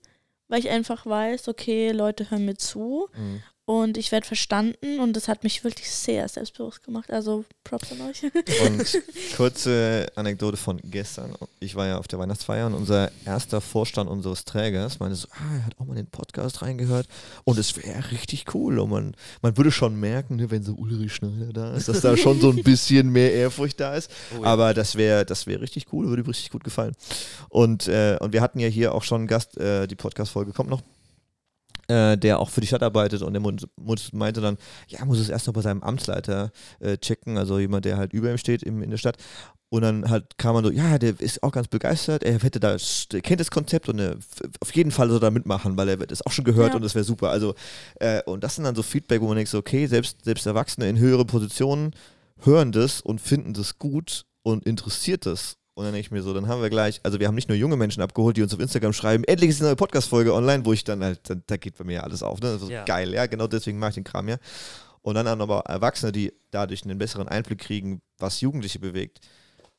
weil 0.47 0.59
ich 0.59 0.69
einfach 0.69 1.05
weiß, 1.05 1.47
okay, 1.49 1.91
Leute 1.91 2.31
hören 2.31 2.45
mir 2.45 2.55
zu 2.55 3.07
Mhm. 3.15 3.43
Und 3.67 3.97
ich 3.97 4.13
werde 4.13 4.25
verstanden 4.25 5.01
und 5.01 5.11
das 5.17 5.27
hat 5.27 5.43
mich 5.43 5.65
wirklich 5.65 5.91
sehr 5.91 6.25
selbstbewusst 6.29 6.83
gemacht. 6.83 7.11
Also 7.11 7.43
Props 7.65 7.91
an 7.91 7.99
euch. 8.09 8.23
Und 8.65 9.03
kurze 9.35 10.07
Anekdote 10.15 10.55
von 10.55 10.79
gestern. 10.85 11.35
Ich 11.59 11.75
war 11.75 11.85
ja 11.85 11.97
auf 11.97 12.07
der 12.07 12.17
Weihnachtsfeier 12.17 12.67
und 12.67 12.75
unser 12.75 13.11
erster 13.25 13.59
Vorstand 13.59 14.09
unseres 14.09 14.45
Trägers 14.45 15.01
meinte 15.01 15.17
so, 15.17 15.27
ah, 15.31 15.55
er 15.57 15.65
hat 15.65 15.73
auch 15.79 15.85
mal 15.85 15.95
den 15.95 16.07
Podcast 16.07 16.61
reingehört 16.61 17.09
und 17.43 17.59
es 17.59 17.75
wäre 17.75 18.09
richtig 18.11 18.55
cool. 18.55 18.79
Und 18.79 18.89
man, 18.89 19.15
man 19.41 19.57
würde 19.57 19.73
schon 19.73 19.99
merken, 19.99 20.37
ne, 20.37 20.49
wenn 20.49 20.63
so 20.63 20.71
Ulrich 20.71 21.15
Schneider 21.15 21.51
da 21.51 21.75
ist, 21.75 21.89
dass 21.89 21.99
da 21.99 22.15
schon 22.15 22.39
so 22.39 22.51
ein 22.51 22.63
bisschen 22.63 23.09
mehr 23.09 23.33
Ehrfurcht 23.33 23.81
da 23.81 23.95
ist. 23.95 24.09
Oh 24.39 24.43
ja. 24.43 24.49
Aber 24.49 24.73
das 24.73 24.95
wäre 24.95 25.25
das 25.25 25.45
wär 25.45 25.59
richtig 25.59 25.87
cool, 25.91 26.07
würde 26.07 26.23
mir 26.23 26.29
richtig 26.29 26.51
gut 26.51 26.63
gefallen. 26.63 26.95
Und, 27.49 27.89
äh, 27.89 28.15
und 28.21 28.31
wir 28.31 28.41
hatten 28.41 28.59
ja 28.59 28.69
hier 28.69 28.95
auch 28.95 29.03
schon 29.03 29.21
einen 29.21 29.27
Gast, 29.27 29.57
äh, 29.57 29.87
die 29.87 29.95
Podcast-Folge 29.95 30.53
kommt 30.53 30.69
noch, 30.69 30.83
äh, 31.87 32.17
der 32.17 32.39
auch 32.39 32.49
für 32.49 32.61
die 32.61 32.67
Stadt 32.67 32.83
arbeitet 32.83 33.21
und 33.21 33.33
der 33.33 33.41
meinte 34.11 34.41
dann, 34.41 34.57
ja, 34.87 35.03
muss 35.05 35.19
es 35.19 35.29
erst 35.29 35.47
noch 35.47 35.53
bei 35.53 35.61
seinem 35.61 35.83
Amtsleiter 35.83 36.51
äh, 36.79 36.97
checken, 36.97 37.37
also 37.37 37.59
jemand, 37.59 37.85
der 37.85 37.97
halt 37.97 38.13
über 38.13 38.29
ihm 38.29 38.37
steht 38.37 38.63
im, 38.63 38.81
in 38.81 38.89
der 38.89 38.97
Stadt. 38.97 39.17
Und 39.69 39.81
dann 39.81 40.09
halt 40.09 40.37
kam 40.37 40.53
man 40.53 40.63
so, 40.63 40.71
ja, 40.71 40.97
der 40.97 41.19
ist 41.19 41.43
auch 41.43 41.51
ganz 41.51 41.67
begeistert, 41.67 42.23
er 42.23 42.39
hätte 42.39 42.59
da, 42.59 42.77
der 43.11 43.21
kennt 43.21 43.41
das 43.41 43.51
Konzept 43.51 43.89
und 43.89 43.99
er, 43.99 44.15
auf 44.61 44.73
jeden 44.73 44.91
Fall 44.91 45.09
soll 45.09 45.17
er 45.17 45.21
da 45.21 45.31
mitmachen, 45.31 45.75
weil 45.75 45.89
er 45.89 45.97
das 45.97 46.25
auch 46.25 46.31
schon 46.31 46.45
gehört 46.45 46.69
Ja. 46.69 46.75
und 46.75 46.83
das 46.83 46.95
wäre 46.95 47.03
super. 47.03 47.29
Also, 47.29 47.53
äh, 47.99 48.21
und 48.23 48.43
das 48.45 48.55
sind 48.55 48.63
dann 48.63 48.75
so 48.75 48.83
Feedback, 48.83 49.21
wo 49.21 49.27
man 49.27 49.35
denkt, 49.35 49.51
so, 49.51 49.57
okay, 49.57 49.85
selbst, 49.87 50.23
selbst 50.23 50.45
Erwachsene 50.45 50.87
in 50.87 50.97
höhere 50.97 51.25
Positionen 51.25 51.91
hören 52.43 52.71
das 52.71 53.01
und 53.01 53.19
finden 53.19 53.53
das 53.53 53.77
gut 53.77 54.25
und 54.43 54.65
interessiert 54.65 55.25
das. 55.25 55.57
Und 55.77 55.83
dann 55.83 55.93
denke 55.93 56.07
ich 56.07 56.11
mir 56.11 56.23
so, 56.23 56.33
dann 56.33 56.47
haben 56.47 56.59
wir 56.59 56.71
gleich, 56.71 56.99
also 57.03 57.19
wir 57.19 57.27
haben 57.27 57.35
nicht 57.35 57.49
nur 57.49 57.55
junge 57.57 57.75
Menschen 57.77 58.01
abgeholt, 58.01 58.35
die 58.35 58.41
uns 58.41 58.51
auf 58.51 58.59
Instagram 58.59 58.93
schreiben, 58.93 59.23
endlich 59.25 59.51
ist 59.51 59.59
eine 59.59 59.67
neue 59.69 59.75
Podcast-Folge 59.75 60.33
online, 60.33 60.65
wo 60.65 60.73
ich 60.73 60.83
dann 60.83 61.03
halt, 61.03 61.29
dann, 61.29 61.43
da 61.45 61.55
geht 61.57 61.77
bei 61.77 61.83
mir 61.83 62.03
alles 62.03 62.23
auf. 62.23 62.39
Ne? 62.41 62.53
Das 62.53 62.63
ist 62.63 62.69
Ja. 62.69 62.83
geil, 62.85 63.13
ja, 63.13 63.27
genau 63.27 63.45
deswegen 63.45 63.77
mache 63.77 63.89
ich 63.89 63.95
den 63.95 64.03
Kram 64.03 64.27
ja. 64.27 64.37
Und 65.03 65.13
dann 65.13 65.27
haben 65.27 65.39
aber 65.39 65.59
Erwachsene, 65.67 66.11
die 66.11 66.33
dadurch 66.49 66.83
einen 66.83 66.97
besseren 66.97 67.27
Einblick 67.27 67.59
kriegen, 67.59 68.01
was 68.17 68.41
Jugendliche 68.41 68.79
bewegt. 68.79 69.19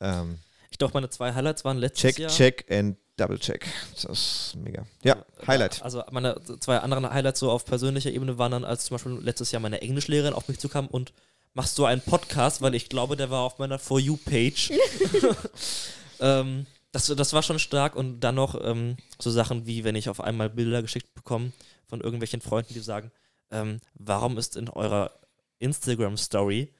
Ähm, 0.00 0.38
Ich 0.70 0.78
glaube, 0.78 0.94
meine 0.94 1.10
zwei 1.10 1.34
Highlights 1.34 1.64
waren 1.64 1.78
letztes 1.78 2.00
check, 2.02 2.18
Jahr. 2.20 2.30
check 2.30 2.70
and 2.70 2.96
double 3.16 3.38
check. 3.40 3.66
Das 3.94 4.04
ist 4.04 4.54
mega. 4.56 4.86
Ja, 5.02 5.16
Highlight. 5.48 5.82
Also 5.82 6.04
meine 6.12 6.40
zwei 6.60 6.78
anderen 6.78 7.10
Highlights 7.12 7.40
so 7.40 7.50
auf 7.50 7.64
persönlicher 7.64 8.10
Ebene 8.12 8.38
waren 8.38 8.52
dann, 8.52 8.64
als 8.64 8.84
zum 8.84 8.94
Beispiel 8.94 9.18
letztes 9.20 9.50
Jahr 9.50 9.60
meine 9.60 9.80
Englischlehrerin 9.82 10.32
auf 10.34 10.46
mich 10.46 10.60
zukam 10.60 10.86
und 10.86 11.12
machst 11.54 11.78
du 11.78 11.84
einen 11.84 12.00
Podcast, 12.02 12.62
weil 12.62 12.74
ich 12.74 12.88
glaube, 12.88 13.16
der 13.16 13.30
war 13.30 13.42
auf 13.42 13.58
meiner 13.58 13.78
For 13.78 13.98
You-Page. 13.98 14.72
ähm, 16.20 16.66
das, 16.92 17.06
das 17.06 17.32
war 17.32 17.42
schon 17.42 17.58
stark 17.58 17.96
und 17.96 18.20
dann 18.20 18.34
noch 18.36 18.58
ähm, 18.62 18.96
so 19.20 19.30
Sachen 19.30 19.66
wie, 19.66 19.84
wenn 19.84 19.94
ich 19.96 20.08
auf 20.08 20.20
einmal 20.20 20.48
Bilder 20.50 20.82
geschickt 20.82 21.14
bekomme 21.14 21.52
von 21.86 22.00
irgendwelchen 22.00 22.40
Freunden, 22.40 22.74
die 22.74 22.80
sagen, 22.80 23.10
ähm, 23.50 23.80
warum 23.94 24.38
ist 24.38 24.56
in 24.56 24.68
eurer 24.68 25.10
Instagram-Story 25.58 26.72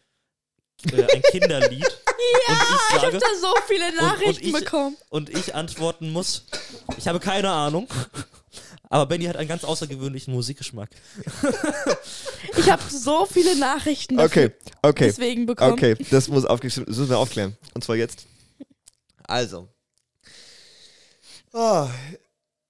äh, 0.93 1.03
ein 1.15 1.23
Kinderlied? 1.31 1.85
und 1.85 2.55
ich 2.55 2.75
Ich 2.95 3.01
sage, 3.01 3.07
habe 3.07 3.19
da 3.19 3.27
so 3.41 3.55
viele 3.67 3.95
Nachrichten 3.97 4.47
ich- 4.47 4.53
bekommen. 4.53 4.97
und 5.11 5.31
ich 5.31 5.55
antworten 5.55 6.11
muss, 6.11 6.47
ich 6.97 7.07
habe 7.09 7.21
keine 7.21 7.51
Ahnung. 7.51 7.87
Aber 8.91 9.07
Benny 9.07 9.25
hat 9.27 9.37
einen 9.37 9.49
ganz 9.49 9.65
außergewöhnlichen 9.65 10.33
Musikgeschmack. 10.33 10.91
Ich 12.57 12.71
habe 12.71 12.83
so 12.89 13.27
viele 13.27 13.57
Nachrichten 13.57 14.17
dafür 14.17 14.47
Okay, 14.47 14.55
okay. 14.83 15.07
deswegen 15.07 15.47
bekommen. 15.47 15.73
Okay, 15.73 15.97
das 16.11 16.29
muss 16.29 16.45
aufgeschrieben, 16.45 16.87
das 16.87 16.97
müssen 16.97 17.11
wir 17.11 17.19
aufklären. 17.19 17.57
Und 17.75 17.85
zwar 17.85 17.97
jetzt. 17.97 18.27
Also. 19.25 19.69
Oh, 21.53 21.89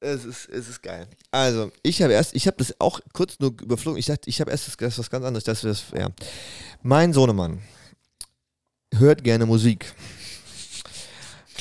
es 0.00 0.24
ist, 0.24 0.48
es 0.48 0.68
ist 0.68 0.82
geil. 0.82 1.06
Also, 1.30 1.72
ich 1.82 2.02
habe 2.02 2.12
erst, 2.12 2.34
ich 2.34 2.46
habe 2.46 2.56
das 2.56 2.74
auch 2.80 3.00
kurz 3.12 3.38
nur 3.38 3.50
überflogen. 3.60 3.98
Ich 3.98 4.06
dachte, 4.06 4.28
ich 4.28 4.40
habe 4.40 4.50
erst 4.50 4.66
das, 4.68 4.76
das 4.76 4.98
was 4.98 5.10
ganz 5.10 5.24
anderes. 5.24 5.44
Das, 5.44 5.62
das, 5.62 5.84
ja. 5.96 6.08
Mein 6.82 7.12
Sohnemann 7.12 7.60
hört 8.94 9.24
gerne 9.24 9.46
Musik. 9.46 9.92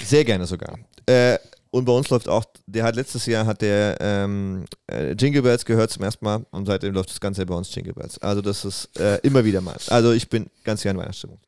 Sehr 0.04 0.24
gerne 0.24 0.46
sogar. 0.46 0.78
Äh, 1.06 1.40
und 1.72 1.86
bei 1.86 1.92
uns 1.92 2.10
läuft 2.10 2.28
auch, 2.28 2.46
der 2.66 2.84
hat 2.84 2.96
letztes 2.96 3.26
Jahr 3.26 3.46
hat 3.46 3.62
der 3.62 3.98
ähm, 4.00 4.66
äh, 4.88 5.12
Jingle 5.14 5.42
Bells 5.42 5.66
gehört 5.66 5.92
zum 5.92 6.04
ersten 6.04 6.24
Mal 6.24 6.46
und 6.52 6.66
seitdem 6.66 6.94
läuft 6.94 7.10
das 7.10 7.20
Ganze 7.20 7.46
bei 7.46 7.56
uns 7.56 7.74
Jingle 7.74 7.94
Bells. 7.94 8.18
Also 8.20 8.42
das 8.42 8.66
ist 8.66 8.98
äh, 9.00 9.18
immer 9.24 9.44
wieder 9.44 9.62
mal. 9.62 9.78
Also 9.88 10.12
ich 10.12 10.30
bin 10.30 10.48
ganz 10.64 10.82
gerne 10.82 10.98
in 10.98 11.02
Weihnachtsstimmung. 11.02 11.40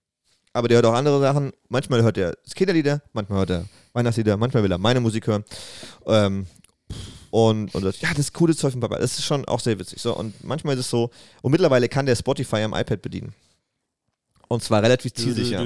Aber 0.54 0.68
der 0.68 0.78
hört 0.78 0.86
auch 0.86 0.94
andere 0.94 1.20
Sachen. 1.22 1.52
Manchmal 1.70 2.04
hört 2.04 2.18
er 2.18 2.36
Kinderlieder, 2.56 3.02
manchmal 3.14 3.40
hört 3.40 3.50
er 3.52 3.66
Weihnachtslieder, 3.94 4.36
manchmal 4.38 4.64
will 4.64 4.72
er 4.72 4.78
meine 4.78 5.00
Musik 5.00 5.28
hören. 5.28 5.46
Ähm, 6.06 6.48
und, 7.32 7.74
und 7.76 7.84
das, 7.84 8.02
ja, 8.02 8.10
das 8.10 8.20
ist 8.20 8.34
coole 8.34 8.56
Zeug 8.56 8.72
von 8.72 8.82
Papa. 8.82 8.98
Das 8.98 9.18
ist 9.18 9.26
schon 9.26 9.46
auch 9.46 9.60
sehr 9.60 9.78
witzig. 9.78 10.02
So, 10.02 10.16
und 10.16 10.44
manchmal 10.44 10.74
ist 10.74 10.82
es 10.82 10.90
so, 10.90 11.12
und 11.42 11.52
mittlerweile 11.52 11.88
kann 11.88 12.06
der 12.06 12.16
Spotify 12.16 12.58
am 12.58 12.74
iPad 12.74 13.02
bedienen. 13.02 13.34
Und 14.48 14.64
zwar 14.64 14.82
relativ 14.82 15.14
zielsicher. 15.14 15.64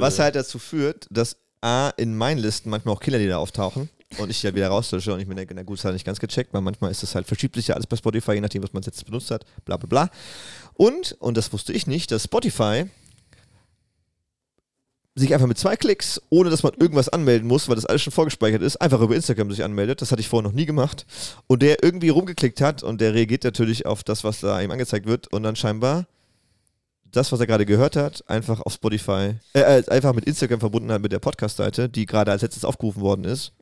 Was 0.00 0.18
halt 0.18 0.34
dazu 0.34 0.58
führt, 0.58 1.06
dass 1.10 1.36
A, 1.60 1.90
in 1.96 2.16
meinen 2.16 2.38
Listen 2.38 2.70
manchmal 2.70 2.94
auch 2.94 3.00
Kinderlieder 3.00 3.38
auftauchen 3.38 3.90
und 4.18 4.30
ich 4.30 4.42
ja 4.42 4.54
wieder 4.54 4.68
rauslösche 4.68 5.12
und 5.12 5.20
ich 5.20 5.26
mir 5.26 5.34
denke, 5.34 5.54
na 5.54 5.62
gut, 5.62 5.78
das 5.78 5.84
hat 5.84 5.92
nicht 5.92 6.06
ganz 6.06 6.18
gecheckt, 6.18 6.52
weil 6.52 6.62
manchmal 6.62 6.90
ist 6.90 7.02
es 7.02 7.14
halt, 7.14 7.26
verschiebt 7.26 7.54
sich 7.54 7.68
ja 7.68 7.74
alles 7.74 7.86
bei 7.86 7.96
Spotify, 7.96 8.32
je 8.32 8.40
nachdem, 8.40 8.62
was 8.62 8.72
man 8.72 8.82
jetzt 8.82 9.04
benutzt 9.04 9.30
hat, 9.30 9.44
bla 9.64 9.76
bla 9.76 9.86
bla. 9.86 10.10
Und, 10.74 11.16
und 11.20 11.36
das 11.36 11.52
wusste 11.52 11.72
ich 11.72 11.86
nicht, 11.86 12.10
dass 12.10 12.24
Spotify 12.24 12.86
sich 15.14 15.34
einfach 15.34 15.46
mit 15.46 15.58
zwei 15.58 15.76
Klicks, 15.76 16.20
ohne 16.30 16.50
dass 16.50 16.62
man 16.62 16.72
irgendwas 16.74 17.08
anmelden 17.08 17.46
muss, 17.46 17.68
weil 17.68 17.76
das 17.76 17.86
alles 17.86 18.02
schon 18.02 18.12
vorgespeichert 18.12 18.62
ist, 18.62 18.76
einfach 18.76 19.00
über 19.00 19.14
Instagram 19.14 19.50
sich 19.50 19.62
anmeldet. 19.64 20.00
Das 20.00 20.12
hatte 20.12 20.20
ich 20.20 20.28
vorher 20.28 20.48
noch 20.48 20.54
nie 20.54 20.66
gemacht. 20.66 21.04
Und 21.46 21.62
der 21.62 21.82
irgendwie 21.82 22.08
rumgeklickt 22.08 22.60
hat 22.60 22.82
und 22.82 23.00
der 23.00 23.14
reagiert 23.14 23.44
natürlich 23.44 23.86
auf 23.86 24.02
das, 24.02 24.24
was 24.24 24.40
da 24.40 24.60
ihm 24.60 24.70
angezeigt 24.70 25.06
wird 25.06 25.32
und 25.32 25.42
dann 25.42 25.56
scheinbar 25.56 26.06
das, 27.12 27.32
was 27.32 27.40
er 27.40 27.46
gerade 27.46 27.66
gehört 27.66 27.96
hat, 27.96 28.28
einfach 28.28 28.60
auf 28.60 28.72
Spotify, 28.74 29.34
äh, 29.54 29.60
äh, 29.80 29.88
einfach 29.90 30.12
mit 30.14 30.24
Instagram 30.26 30.60
verbunden 30.60 30.90
hat 30.92 31.02
mit 31.02 31.12
der 31.12 31.18
Podcast-Seite, 31.18 31.88
die 31.88 32.06
gerade 32.06 32.30
als 32.30 32.42
letztes 32.42 32.64
aufgerufen 32.64 33.02
worden 33.02 33.24
ist. 33.24 33.52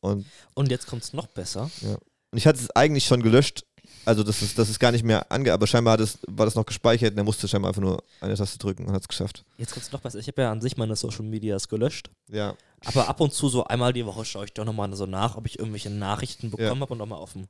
Und, 0.00 0.26
Und 0.54 0.70
jetzt 0.70 0.86
kommt 0.86 1.02
es 1.02 1.12
noch 1.12 1.26
besser. 1.26 1.70
und 1.82 2.38
ich 2.38 2.46
hatte 2.46 2.60
es 2.60 2.70
eigentlich 2.70 3.04
schon 3.06 3.22
gelöscht. 3.22 3.64
Also 4.04 4.22
das 4.22 4.40
ist, 4.40 4.56
das 4.56 4.68
ist 4.68 4.78
gar 4.78 4.92
nicht 4.92 5.04
mehr 5.04 5.32
ange... 5.32 5.52
Aber 5.52 5.66
scheinbar 5.66 5.98
es, 5.98 6.18
war 6.28 6.44
das 6.46 6.54
noch 6.54 6.64
gespeichert 6.66 7.12
und 7.12 7.18
er 7.18 7.24
musste 7.24 7.48
scheinbar 7.48 7.70
einfach 7.70 7.82
nur 7.82 8.02
eine 8.20 8.36
Taste 8.36 8.56
drücken 8.58 8.86
und 8.86 8.92
hat 8.92 9.02
es 9.02 9.08
geschafft. 9.08 9.44
Jetzt 9.58 9.72
kommt 9.72 9.84
es 9.84 9.90
noch 9.90 10.00
besser. 10.00 10.18
Ich 10.20 10.28
habe 10.28 10.42
ja 10.42 10.52
an 10.52 10.60
sich 10.60 10.76
meine 10.76 10.94
Social 10.94 11.24
Medias 11.24 11.66
gelöscht. 11.68 12.10
Ja. 12.30 12.54
Aber 12.84 13.08
ab 13.08 13.20
und 13.20 13.32
zu 13.32 13.48
so 13.48 13.64
einmal 13.64 13.92
die 13.92 14.06
Woche 14.06 14.24
schaue 14.24 14.44
ich 14.44 14.52
doch 14.52 14.64
nochmal 14.64 14.94
so 14.94 15.06
nach, 15.06 15.36
ob 15.36 15.46
ich 15.46 15.58
irgendwelche 15.58 15.90
Nachrichten 15.90 16.50
bekommen 16.50 16.68
Ja. 16.68 16.80
habe 16.80 16.92
und 16.92 16.98
nochmal 16.98 17.18
auf 17.18 17.32
dem 17.32 17.48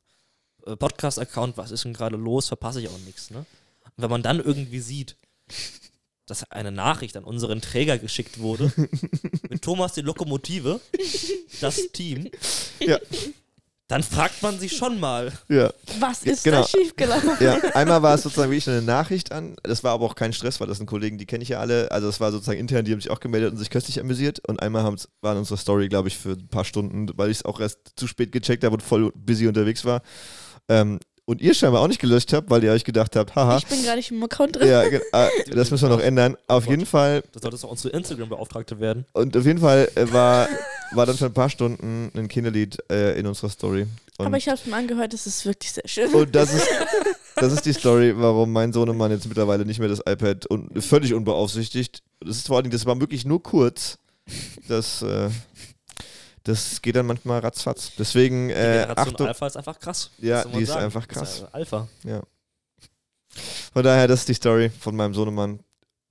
äh, 0.67 0.77
Podcast-Account, 0.77 1.59
was 1.59 1.73
ist 1.73 1.85
denn 1.85 1.93
gerade 1.93 2.17
los, 2.17 2.49
verpasse 2.49 2.81
ich 2.81 2.89
auch 2.89 2.99
nichts. 3.05 3.31
Ne? 3.31 3.45
Und 3.97 4.03
wenn 4.03 4.11
man 4.11 4.23
dann 4.23 4.41
irgendwie 4.41 4.81
sieht, 4.81 5.17
dass 6.27 6.51
eine 6.51 6.73
Nachricht 6.73 7.17
an 7.17 7.25
unseren 7.25 7.61
Träger 7.61 7.99
geschickt 7.99 8.39
wurde, 8.39 8.73
mit 9.49 9.63
Thomas 9.63 9.93
die 9.95 10.01
Lokomotive, 10.03 10.81
das 11.61 11.93
Team, 11.93 12.29
Ja. 12.81 12.99
dann 13.89 14.03
fragt 14.03 14.43
man 14.43 14.59
sich 14.59 14.77
schon 14.77 14.99
mal. 14.99 15.33
Ja. 15.49 15.73
Was 16.01 16.25
ist 16.25 16.43
Genau. 16.43 16.63
da 16.63 16.69
schiefgelaufen? 16.69 17.31
ja. 17.39 17.55
Einmal 17.75 18.03
war 18.03 18.15
es 18.17 18.25
sozusagen 18.25 18.51
wirklich 18.51 18.69
eine 18.69 18.83
Nachricht 18.83 19.31
an. 19.31 19.55
Das 19.63 19.85
war 19.85 19.93
aber 19.93 20.05
auch 20.05 20.17
kein 20.17 20.33
Stress, 20.33 20.59
weil 20.59 20.67
das 20.67 20.79
sind 20.79 20.87
Kollegen, 20.87 21.17
die 21.17 21.27
kenne 21.27 21.45
ich 21.45 21.51
ja 21.51 21.61
alle. 21.61 21.93
Also 21.93 22.09
es 22.09 22.19
war 22.19 22.33
sozusagen 22.33 22.59
intern, 22.59 22.85
die 22.85 22.91
haben 22.93 23.01
sich 23.01 23.11
auch 23.13 23.21
gemeldet 23.21 23.53
und 23.53 23.59
sich 23.59 23.71
köstlich 23.71 24.01
amüsiert. 24.01 24.41
Und 24.49 24.61
einmal 24.61 24.83
haben's, 24.83 25.09
waren 25.21 25.39
unsere 25.39 25.57
Story, 25.59 25.89
glaube 25.89 26.09
ich, 26.09 26.19
für 26.19 26.33
ein 26.33 26.49
paar 26.49 26.65
Stunden, 26.65 27.09
weil 27.17 27.31
ich 27.31 27.39
es 27.39 27.45
auch 27.45 27.61
erst 27.61 27.79
zu 27.95 28.09
spät 28.09 28.33
gecheckt 28.33 28.65
habe 28.65 28.75
und 28.75 28.83
voll 28.83 29.13
busy 29.15 29.47
unterwegs 29.47 29.85
war. 29.85 30.03
Ähm, 30.69 30.99
und 31.27 31.43
ihr 31.43 31.55
scheinbar 31.55 31.83
auch 31.83 31.89
nicht 31.89 32.01
gelöscht 32.01 32.33
habt, 32.33 32.49
weil 32.51 32.65
ihr 32.65 32.73
euch 32.73 32.85
gedacht 32.85 33.15
habt, 33.17 33.35
haha. 33.35 33.59
Ich 33.59 33.67
bin 33.67 33.85
gar 33.85 33.97
nicht 33.97 34.11
im 34.11 34.23
Account 34.23 34.57
drin. 34.57 34.69
Ja, 34.69 34.83
äh, 34.85 35.01
das 35.51 35.71
müssen 35.71 35.89
wir 35.89 35.97
noch 35.97 36.03
ändern. 36.03 36.37
Auf 36.47 36.67
jeden 36.67 36.87
Fall, 36.87 37.23
Das 37.33 37.43
sollte 37.43 37.59
doch 37.59 37.69
unsere 37.71 37.95
Instagram-Beauftragte 37.97 38.81
werden. 38.81 39.05
und 39.13 39.37
auf 39.37 39.45
jeden 39.45 39.59
Fall 39.59 39.91
äh, 39.97 40.11
war, 40.13 40.49
war 40.93 41.05
dann 41.05 41.17
für 41.17 41.27
ein 41.27 41.35
paar 41.35 41.51
Stunden 41.51 42.11
ein 42.17 42.29
Kinderlied 42.29 42.79
äh, 42.91 43.19
in 43.19 43.27
unserer 43.27 43.51
Story. 43.51 43.87
Und, 44.19 44.27
Aber 44.27 44.37
ich 44.39 44.49
habe 44.49 44.57
es 44.59 44.65
mir 44.67 44.75
angehört, 44.77 45.13
das 45.13 45.27
ist 45.27 45.45
wirklich 45.45 45.73
sehr 45.73 45.87
schön. 45.87 46.15
und 46.15 46.35
das 46.35 46.55
ist, 46.55 46.67
das 47.35 47.53
ist 47.53 47.67
die 47.67 47.73
Story, 47.75 48.15
warum 48.17 48.51
mein 48.53 48.73
Sohnemann 48.73 49.11
jetzt 49.11 49.27
mittlerweile 49.29 49.67
nicht 49.67 49.79
mehr 49.81 49.89
das 49.89 50.01
iPad 50.07 50.47
und 50.47 50.83
völlig 50.83 51.13
unbeaufsichtigt. 51.13 52.03
Das 52.21 52.37
ist 52.39 52.47
vor 52.47 52.57
allen 52.57 52.65
Dingen, 52.65 52.73
das 52.73 52.87
war 52.87 52.99
wirklich 53.01 53.25
nur 53.27 53.43
kurz. 53.43 53.99
Das, 54.69 55.03
äh, 55.03 55.29
das 56.47 56.81
geht 56.81 56.95
dann 56.97 57.07
manchmal 57.07 57.41
ratzfatz. 57.41 57.93
Deswegen, 57.99 58.49
Die 58.49 58.55
äh, 58.55 58.87
Achtung. 58.95 59.27
Alpha 59.27 59.47
ist 59.49 59.57
einfach 59.57 59.79
krass. 59.79 60.11
Ja, 60.19 60.45
die 60.45 60.63
ist 60.63 60.69
sagen? 60.69 60.85
einfach 60.85 61.09
krass. 61.09 61.41
ja 61.41 61.49
Alpha. 61.53 61.89
Von 63.73 63.83
daher, 63.83 64.07
das 64.09 64.21
ist 64.21 64.29
die 64.29 64.35
Story 64.35 64.71
von 64.71 64.95
meinem 64.97 65.13
Sohnemann, 65.13 65.61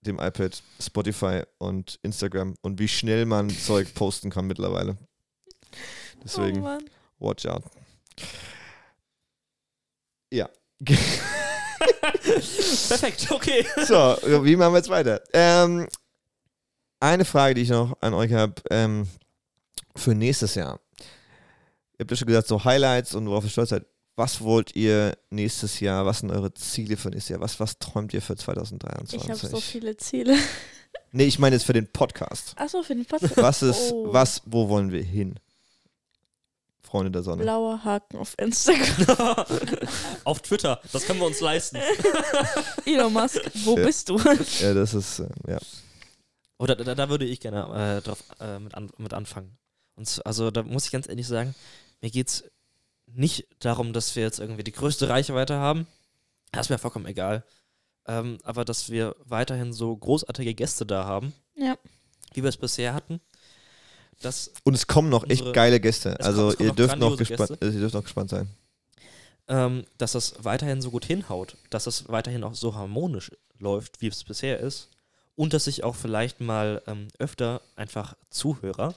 dem 0.01 0.19
iPad, 0.19 0.61
Spotify 0.79 1.43
und 1.57 1.99
Instagram 2.03 2.55
und 2.61 2.79
wie 2.79 2.87
schnell 2.87 3.25
man 3.25 3.49
Zeug 3.65 3.93
posten 3.93 4.29
kann 4.29 4.45
mittlerweile. 4.45 4.97
oh 4.99 6.19
Deswegen, 6.23 6.61
Mann. 6.61 6.83
watch 7.17 7.45
out. 7.45 7.63
Ja. 10.31 10.49
Perfekt, 12.89 13.31
okay. 13.31 13.65
So, 13.85 14.17
wie 14.43 14.55
machen 14.55 14.73
wir 14.73 14.77
jetzt 14.79 14.89
weiter? 14.89 15.21
Ähm, 15.33 15.87
eine 16.99 17.23
Frage, 17.25 17.55
die 17.55 17.61
ich 17.61 17.69
noch 17.69 17.95
an 18.01 18.13
euch 18.13 18.33
habe. 18.33 18.55
Ähm, 18.69 19.07
für 19.95 20.13
nächstes 20.15 20.55
Jahr. 20.55 20.79
Ihr 21.97 22.01
habt 22.03 22.11
ja 22.11 22.17
schon 22.17 22.27
gesagt, 22.27 22.47
so 22.47 22.63
Highlights 22.63 23.15
und 23.15 23.27
worauf 23.29 23.43
ihr 23.43 23.49
stolz 23.49 23.69
seid. 23.69 23.85
Was 24.17 24.39
wollt 24.41 24.75
ihr 24.75 25.17
nächstes 25.29 25.81
Jahr? 25.81 26.05
Was 26.05 26.19
sind 26.19 26.31
eure 26.31 26.53
Ziele 26.53 26.95
für 26.95 27.09
nächstes 27.09 27.29
Jahr? 27.29 27.41
Was, 27.41 27.59
was 27.59 27.79
träumt 27.79 28.13
ihr 28.13 28.21
für 28.21 28.35
2023? 28.37 29.21
Ich 29.21 29.29
habe 29.29 29.37
so 29.37 29.59
viele 29.59 29.97
Ziele. 29.97 30.37
Nee, 31.11 31.25
ich 31.25 31.37
meine 31.39 31.55
jetzt 31.57 31.65
für 31.65 31.73
den 31.73 31.87
Podcast. 31.91 32.53
Achso, 32.57 32.81
für 32.83 32.95
den 32.95 33.05
Podcast. 33.05 33.35
Was 33.37 33.61
ist, 33.61 33.91
Oh. 33.91 34.13
was, 34.13 34.41
wo 34.45 34.69
wollen 34.69 34.91
wir 34.91 35.03
hin? 35.03 35.35
Freunde 36.81 37.11
der 37.11 37.23
Sonne. 37.23 37.43
Blauer 37.43 37.83
Haken 37.83 38.17
auf 38.17 38.35
Instagram. 38.37 39.45
Auf 40.23 40.41
Twitter, 40.41 40.79
das 40.93 41.05
können 41.05 41.19
wir 41.19 41.25
uns 41.25 41.41
leisten. 41.41 41.77
Elon 42.85 43.11
Musk, 43.11 43.41
wo 43.65 43.77
Ja. 43.77 43.83
bist 43.85 44.07
du? 44.09 44.17
Ja, 44.61 44.73
das 44.73 44.93
ist, 44.93 45.19
äh, 45.19 45.27
ja. 45.47 45.57
Oder 46.57 46.75
da, 46.75 46.95
da 46.95 47.09
würde 47.09 47.25
ich 47.25 47.39
gerne 47.41 47.97
äh, 47.97 48.01
drauf, 48.01 48.23
äh, 48.39 48.59
mit, 48.59 48.73
an, 48.75 48.89
mit 48.97 49.13
anfangen. 49.13 49.57
Und 49.95 50.21
also 50.25 50.51
da 50.51 50.63
muss 50.63 50.85
ich 50.85 50.91
ganz 50.91 51.07
ehrlich 51.07 51.27
sagen, 51.27 51.55
mir 52.01 52.09
geht 52.11 52.27
es 52.27 52.43
nicht 53.07 53.47
darum, 53.59 53.93
dass 53.93 54.15
wir 54.15 54.23
jetzt 54.23 54.39
irgendwie 54.39 54.63
die 54.63 54.71
größte 54.71 55.07
Reichweite 55.09 55.55
haben. 55.55 55.87
Das 56.51 56.65
ist 56.65 56.69
mir 56.69 56.77
vollkommen 56.77 57.05
egal. 57.05 57.43
Ähm, 58.07 58.37
aber 58.43 58.65
dass 58.65 58.89
wir 58.89 59.15
weiterhin 59.25 59.73
so 59.73 59.95
großartige 59.95 60.53
Gäste 60.53 60.85
da 60.85 61.05
haben, 61.05 61.33
Ja. 61.55 61.75
wie 62.33 62.43
wir 62.43 62.49
es 62.49 62.57
bisher 62.57 62.93
hatten. 62.93 63.19
Das, 64.21 64.51
Und 64.63 64.73
es 64.75 64.87
kommen 64.87 65.09
noch 65.09 65.27
echt 65.29 65.53
geile 65.53 65.79
Gäste. 65.79 66.19
Also 66.19 66.47
kommen 66.49 66.55
ihr 66.59 66.67
noch 66.67 66.75
dürft 66.75 66.97
noch 66.97 67.17
gespannt, 67.17 67.57
ihr 67.61 67.71
dürft 67.71 67.95
noch 67.95 68.03
gespannt 68.03 68.29
sein. 68.29 68.49
ähm, 69.47 69.85
dass 69.97 70.13
das 70.13 70.43
weiterhin 70.43 70.81
so 70.81 70.89
gut 70.91 71.05
hinhaut, 71.05 71.55
dass 71.69 71.85
es 71.87 72.07
weiterhin 72.09 72.43
auch 72.43 72.55
so 72.55 72.73
harmonisch 72.75 73.31
läuft, 73.59 74.01
wie 74.01 74.07
es 74.07 74.23
bisher 74.23 74.59
ist. 74.59 74.89
Und 75.35 75.53
dass 75.53 75.67
ich 75.67 75.83
auch 75.83 75.95
vielleicht 75.95 76.39
mal 76.41 76.81
ähm, 76.87 77.09
öfter 77.19 77.61
einfach 77.75 78.15
Zuhörer 78.29 78.95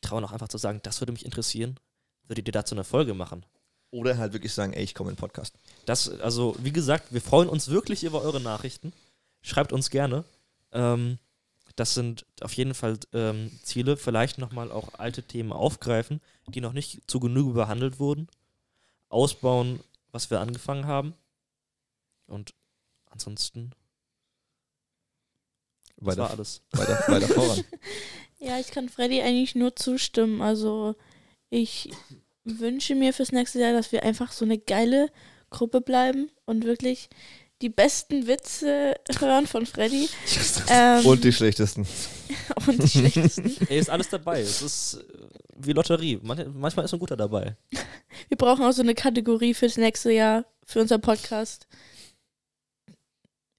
trauen 0.00 0.24
auch 0.24 0.32
einfach 0.32 0.48
zu 0.48 0.58
sagen, 0.58 0.80
das 0.82 1.00
würde 1.00 1.12
mich 1.12 1.24
interessieren, 1.24 1.78
würdet 2.26 2.48
ihr 2.48 2.52
dazu 2.52 2.74
eine 2.74 2.84
Folge 2.84 3.14
machen? 3.14 3.44
Oder 3.90 4.18
halt 4.18 4.32
wirklich 4.32 4.52
sagen, 4.52 4.72
ey, 4.72 4.82
ich 4.82 4.94
komme 4.94 5.10
in 5.10 5.14
den 5.14 5.20
Podcast. 5.20 5.54
Das, 5.86 6.08
also, 6.20 6.56
wie 6.58 6.72
gesagt, 6.72 7.12
wir 7.12 7.20
freuen 7.20 7.48
uns 7.48 7.68
wirklich 7.68 8.04
über 8.04 8.20
eure 8.22 8.40
Nachrichten. 8.40 8.92
Schreibt 9.42 9.72
uns 9.72 9.90
gerne. 9.90 10.24
Ähm, 10.72 11.18
das 11.76 11.94
sind 11.94 12.26
auf 12.40 12.52
jeden 12.54 12.74
Fall 12.74 12.98
ähm, 13.12 13.50
Ziele. 13.62 13.96
Vielleicht 13.96 14.38
nochmal 14.38 14.72
auch 14.72 14.94
alte 14.98 15.22
Themen 15.22 15.52
aufgreifen, 15.52 16.20
die 16.48 16.60
noch 16.60 16.72
nicht 16.72 17.08
zu 17.08 17.20
Genüge 17.20 17.52
behandelt 17.52 17.98
wurden. 18.00 18.28
Ausbauen, 19.08 19.80
was 20.10 20.30
wir 20.30 20.40
angefangen 20.40 20.86
haben. 20.86 21.14
Und 22.26 22.54
ansonsten, 23.10 23.70
das 25.96 26.06
war 26.06 26.16
Weiter, 26.16 26.30
alles. 26.30 26.62
weiter, 26.72 27.04
weiter 27.06 27.28
voran. 27.28 27.64
Ja, 28.38 28.58
ich 28.58 28.70
kann 28.70 28.88
Freddy 28.88 29.22
eigentlich 29.22 29.54
nur 29.54 29.76
zustimmen. 29.76 30.42
Also 30.42 30.94
ich 31.50 31.90
wünsche 32.44 32.94
mir 32.94 33.12
fürs 33.12 33.32
nächste 33.32 33.60
Jahr, 33.60 33.72
dass 33.72 33.92
wir 33.92 34.02
einfach 34.02 34.32
so 34.32 34.44
eine 34.44 34.58
geile 34.58 35.10
Gruppe 35.50 35.80
bleiben 35.80 36.30
und 36.44 36.64
wirklich 36.64 37.08
die 37.62 37.68
besten 37.70 38.26
Witze 38.26 38.94
hören 39.20 39.46
von 39.46 39.66
Freddy. 39.66 40.08
Ähm, 40.68 41.06
Und 41.06 41.22
die 41.22 41.32
schlechtesten. 41.32 41.86
und 42.66 42.82
die 42.82 42.88
schlechtesten. 42.88 43.56
Ey, 43.68 43.78
ist 43.78 43.88
alles 43.88 44.08
dabei. 44.08 44.40
Es 44.40 44.62
ist 44.62 44.94
äh, 44.94 45.28
wie 45.58 45.72
Lotterie. 45.72 46.18
Man, 46.22 46.58
manchmal 46.58 46.84
ist 46.84 46.92
ein 46.92 46.98
guter 46.98 47.16
dabei. 47.16 47.56
Wir 48.26 48.36
brauchen 48.36 48.64
auch 48.64 48.72
so 48.72 48.82
eine 48.82 48.96
Kategorie 48.96 49.54
fürs 49.54 49.76
nächste 49.76 50.10
Jahr, 50.10 50.44
für 50.64 50.80
unseren 50.80 51.02
Podcast. 51.02 51.68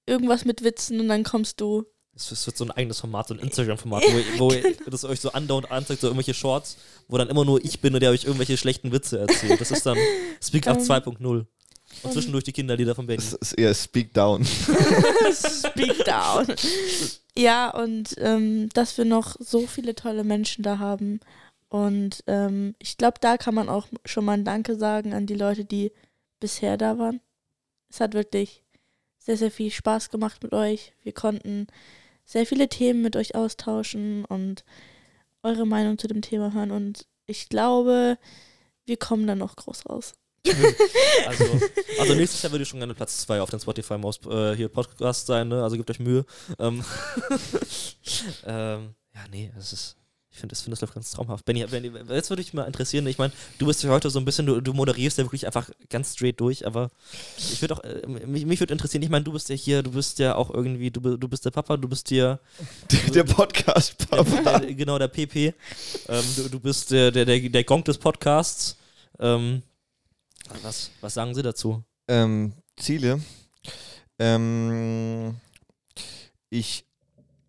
Irgendwas 0.05 0.43
mit 0.43 0.63
Witzen 0.65 0.99
und 0.99 1.07
dann 1.07 1.23
kommst 1.23 1.61
du. 1.61 1.85
Es 2.17 2.45
wird 2.47 2.57
so 2.57 2.65
ein 2.65 2.71
eigenes 2.71 2.99
Format, 2.99 3.27
so 3.27 3.33
ein 3.35 3.39
Instagram-Format, 3.39 4.03
wo, 4.11 4.17
ihr- 4.17 4.39
wo 4.39 4.51
ihr- 4.51 4.75
das 4.89 5.05
euch 5.05 5.19
so 5.19 5.31
andauernd 5.31 5.71
anzeigt, 5.71 6.01
so 6.01 6.07
irgendwelche 6.07 6.33
Shorts, 6.33 6.77
wo 7.07 7.17
dann 7.17 7.29
immer 7.29 7.45
nur 7.45 7.63
ich 7.63 7.79
bin 7.79 7.93
und 7.93 8.01
der 8.01 8.09
euch 8.11 8.23
irgendwelche 8.25 8.57
schlechten 8.57 8.91
Witze 8.91 9.19
erzählt. 9.19 9.61
Das 9.61 9.71
ist 9.71 9.85
dann 9.85 9.97
Speak 10.43 10.67
Up 10.67 10.77
Ähm, 10.77 10.83
2.0. 10.83 11.45
Und 12.03 12.11
zwischendurch 12.13 12.43
die 12.43 12.51
Kinderlieder 12.51 12.95
von 12.95 13.07
Benny. 13.07 13.21
Es 13.23 13.33
ist 13.33 13.53
eher 13.53 13.73
Speak 13.73 14.13
Down. 14.13 14.43
Speak 15.33 16.03
down. 16.05 16.47
Ja, 17.37 17.69
und 17.69 18.15
ähm, 18.17 18.69
dass 18.73 18.97
wir 18.97 19.05
noch 19.05 19.35
so 19.39 19.67
viele 19.67 19.95
tolle 19.95 20.23
Menschen 20.23 20.63
da 20.63 20.79
haben. 20.79 21.19
Und 21.69 22.23
ähm, 22.27 22.75
ich 22.79 22.97
glaube, 22.97 23.17
da 23.21 23.37
kann 23.37 23.55
man 23.55 23.69
auch 23.69 23.87
schon 24.05 24.25
mal 24.25 24.33
ein 24.33 24.43
Danke 24.45 24.75
sagen 24.75 25.13
an 25.13 25.27
die 25.27 25.35
Leute, 25.35 25.65
die 25.65 25.91
bisher 26.39 26.77
da 26.77 26.97
waren. 26.97 27.19
Es 27.89 27.99
hat 27.99 28.13
wirklich 28.13 28.63
sehr, 29.19 29.37
sehr 29.37 29.51
viel 29.51 29.71
Spaß 29.71 30.09
gemacht 30.09 30.43
mit 30.43 30.53
euch. 30.53 30.93
Wir 31.03 31.13
konnten 31.13 31.67
sehr 32.27 32.45
viele 32.45 32.69
Themen 32.69 33.01
mit 33.01 33.15
euch 33.15 33.33
austauschen 33.33 34.25
und 34.25 34.63
eure 35.41 35.65
Meinung 35.65 35.97
zu 35.97 36.07
dem 36.07 36.21
Thema 36.21 36.53
hören. 36.53 36.71
Und 36.71 37.07
ich 37.25 37.49
glaube, 37.49 38.19
wir 38.85 38.97
kommen 38.97 39.25
da 39.25 39.33
noch 39.33 39.55
groß 39.55 39.89
raus. 39.89 40.13
Also, 41.25 41.43
also 41.99 42.15
nächstes 42.15 42.41
Jahr 42.41 42.51
würde 42.51 42.63
ich 42.63 42.69
schon 42.69 42.79
gerne 42.79 42.93
Platz 42.93 43.17
2 43.25 43.41
auf 43.41 43.49
den 43.49 43.59
Spotify 43.59 43.97
Maus 43.97 44.19
äh, 44.29 44.55
hier 44.55 44.69
Podcast 44.69 45.27
sein, 45.27 45.49
ne? 45.49 45.61
Also 45.61 45.75
gebt 45.75 45.89
euch 45.89 45.99
Mühe. 45.99 46.25
Ähm, 46.57 46.85
ähm, 48.45 48.95
ja, 49.13 49.21
nee, 49.29 49.51
es 49.57 49.73
ist. 49.73 49.97
Ich 50.37 50.41
finde, 50.41 50.53
das, 50.53 50.61
find, 50.61 50.71
das 50.71 50.81
läuft 50.81 50.93
ganz 50.93 51.09
traumhaft. 51.09 51.45
Benny, 51.45 51.65
Benny, 51.65 51.91
jetzt 52.09 52.29
würde 52.29 52.43
ich 52.43 52.53
mal 52.53 52.65
interessieren, 52.65 53.07
ich 53.07 53.17
meine, 53.17 53.33
du 53.57 53.65
bist 53.65 53.81
ja 53.81 53.89
heute 53.89 54.11
so 54.11 54.19
ein 54.19 54.25
bisschen, 54.25 54.45
du, 54.45 54.61
du 54.61 54.73
moderierst 54.73 55.17
ja 55.17 55.23
wirklich 55.23 55.47
einfach 55.47 55.69
ganz 55.89 56.13
straight 56.13 56.39
durch, 56.39 56.67
aber 56.67 56.91
ich 57.37 57.59
würde 57.61 57.75
auch, 57.75 57.83
äh, 57.83 58.05
mich, 58.05 58.45
mich 58.45 58.59
würde 58.59 58.71
interessieren, 58.71 59.01
ich 59.01 59.09
meine, 59.09 59.25
du 59.25 59.31
bist 59.31 59.49
ja 59.49 59.55
hier, 59.55 59.81
du 59.81 59.91
bist 59.91 60.19
ja 60.19 60.35
auch 60.35 60.53
irgendwie, 60.53 60.91
du, 60.91 61.17
du 61.17 61.27
bist 61.27 61.43
der 61.43 61.51
Papa, 61.51 61.77
du 61.77 61.87
bist 61.87 62.09
hier 62.09 62.39
Der 63.13 63.23
Podcast-Papa. 63.23 64.59
der, 64.59 64.73
genau, 64.73 64.99
der 64.99 65.07
PP. 65.07 65.53
Ähm, 66.07 66.23
du, 66.35 66.49
du 66.49 66.59
bist 66.59 66.91
der, 66.91 67.11
der, 67.11 67.25
der, 67.25 67.39
der 67.39 67.63
Gong 67.63 67.83
des 67.83 67.97
Podcasts. 67.97 68.77
Ähm, 69.19 69.63
was, 70.61 70.91
was 71.01 71.13
sagen 71.13 71.33
Sie 71.33 71.41
dazu? 71.41 71.83
Ähm, 72.07 72.53
Ziele. 72.77 73.21
Ähm, 74.19 75.35
ich, 76.49 76.85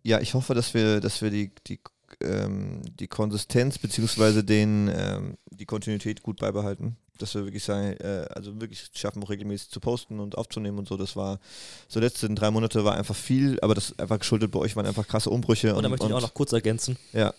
ja, 0.03 0.19
ich 0.19 0.33
hoffe, 0.33 0.53
dass 0.53 0.73
wir, 0.73 0.99
dass 0.99 1.21
wir 1.21 1.29
die, 1.29 1.51
die, 1.67 1.79
ähm, 2.21 2.81
die 2.99 3.07
Konsistenz 3.07 3.77
beziehungsweise 3.77 4.43
den, 4.43 4.89
ähm, 4.93 5.37
die 5.51 5.65
Kontinuität 5.65 6.23
gut 6.23 6.39
beibehalten. 6.39 6.97
Dass 7.17 7.35
wir 7.35 7.43
wirklich 7.43 7.63
sagen, 7.63 7.97
äh, 7.99 8.27
also 8.33 8.59
wirklich 8.61 8.89
schaffen, 8.93 9.21
auch 9.23 9.29
regelmäßig 9.29 9.69
zu 9.71 9.79
posten 9.79 10.19
und 10.19 10.37
aufzunehmen 10.37 10.79
und 10.79 10.87
so. 10.87 10.95
Das 10.95 11.15
war, 11.15 11.39
so 11.87 11.99
letzten 11.99 12.35
drei 12.35 12.49
Monate 12.49 12.85
war 12.85 12.95
einfach 12.95 13.15
viel, 13.15 13.59
aber 13.61 13.75
das 13.75 13.97
einfach 13.99 14.19
geschuldet 14.19 14.51
bei 14.51 14.59
euch 14.59 14.75
waren 14.75 14.85
einfach 14.85 15.07
krasse 15.07 15.29
Umbrüche. 15.29 15.75
Und 15.75 15.83
da 15.83 15.89
möchte 15.89 16.07
ich 16.07 16.13
auch 16.13 16.21
noch 16.21 16.33
kurz 16.33 16.53
ergänzen. 16.53 16.97
Ja. 17.11 17.33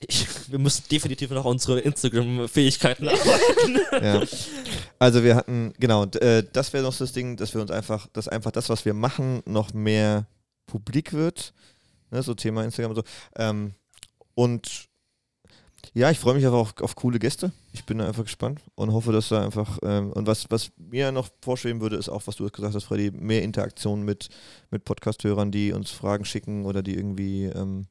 Ich, 0.00 0.26
wir 0.50 0.58
müssen 0.58 0.84
definitiv 0.90 1.30
noch 1.30 1.46
unsere 1.46 1.80
Instagram-Fähigkeiten 1.80 3.08
arbeiten. 3.08 3.78
Ja. 3.92 4.22
Also 4.98 5.24
wir 5.24 5.34
hatten, 5.36 5.72
genau, 5.78 6.04
äh, 6.04 6.44
das 6.52 6.74
wäre 6.74 6.84
noch 6.84 6.96
das 6.96 7.12
Ding, 7.12 7.36
dass 7.36 7.54
wir 7.54 7.62
uns 7.62 7.70
einfach, 7.70 8.06
dass 8.12 8.28
einfach 8.28 8.50
das, 8.50 8.68
was 8.68 8.84
wir 8.84 8.92
machen, 8.92 9.42
noch 9.46 9.72
mehr 9.72 10.26
publik 10.66 11.14
wird. 11.14 11.54
Ne, 12.10 12.22
so 12.22 12.34
Thema 12.34 12.64
Instagram 12.64 12.90
und 12.90 12.96
so. 12.96 13.02
Ähm, 13.36 13.74
und 14.36 14.88
ja, 15.94 16.10
ich 16.10 16.18
freue 16.18 16.34
mich 16.34 16.44
einfach 16.44 16.58
auf, 16.58 16.74
auf 16.82 16.94
coole 16.94 17.18
Gäste. 17.18 17.52
Ich 17.72 17.86
bin 17.86 17.98
da 17.98 18.06
einfach 18.06 18.24
gespannt 18.24 18.60
und 18.74 18.92
hoffe, 18.92 19.12
dass 19.12 19.30
da 19.30 19.42
einfach, 19.42 19.78
ähm, 19.82 20.12
und 20.12 20.26
was, 20.26 20.50
was 20.50 20.70
mir 20.76 21.10
noch 21.10 21.28
vorschweben 21.40 21.80
würde, 21.80 21.96
ist 21.96 22.08
auch, 22.08 22.26
was 22.26 22.36
du 22.36 22.44
jetzt 22.44 22.54
gesagt 22.54 22.74
hast, 22.74 22.84
Freddy, 22.84 23.10
mehr 23.10 23.42
Interaktion 23.42 24.02
mit, 24.02 24.28
mit 24.70 24.84
Podcast-Hörern, 24.84 25.50
die 25.50 25.72
uns 25.72 25.90
Fragen 25.90 26.26
schicken 26.26 26.66
oder 26.66 26.82
die 26.82 26.94
irgendwie, 26.94 27.44
ähm, 27.44 27.86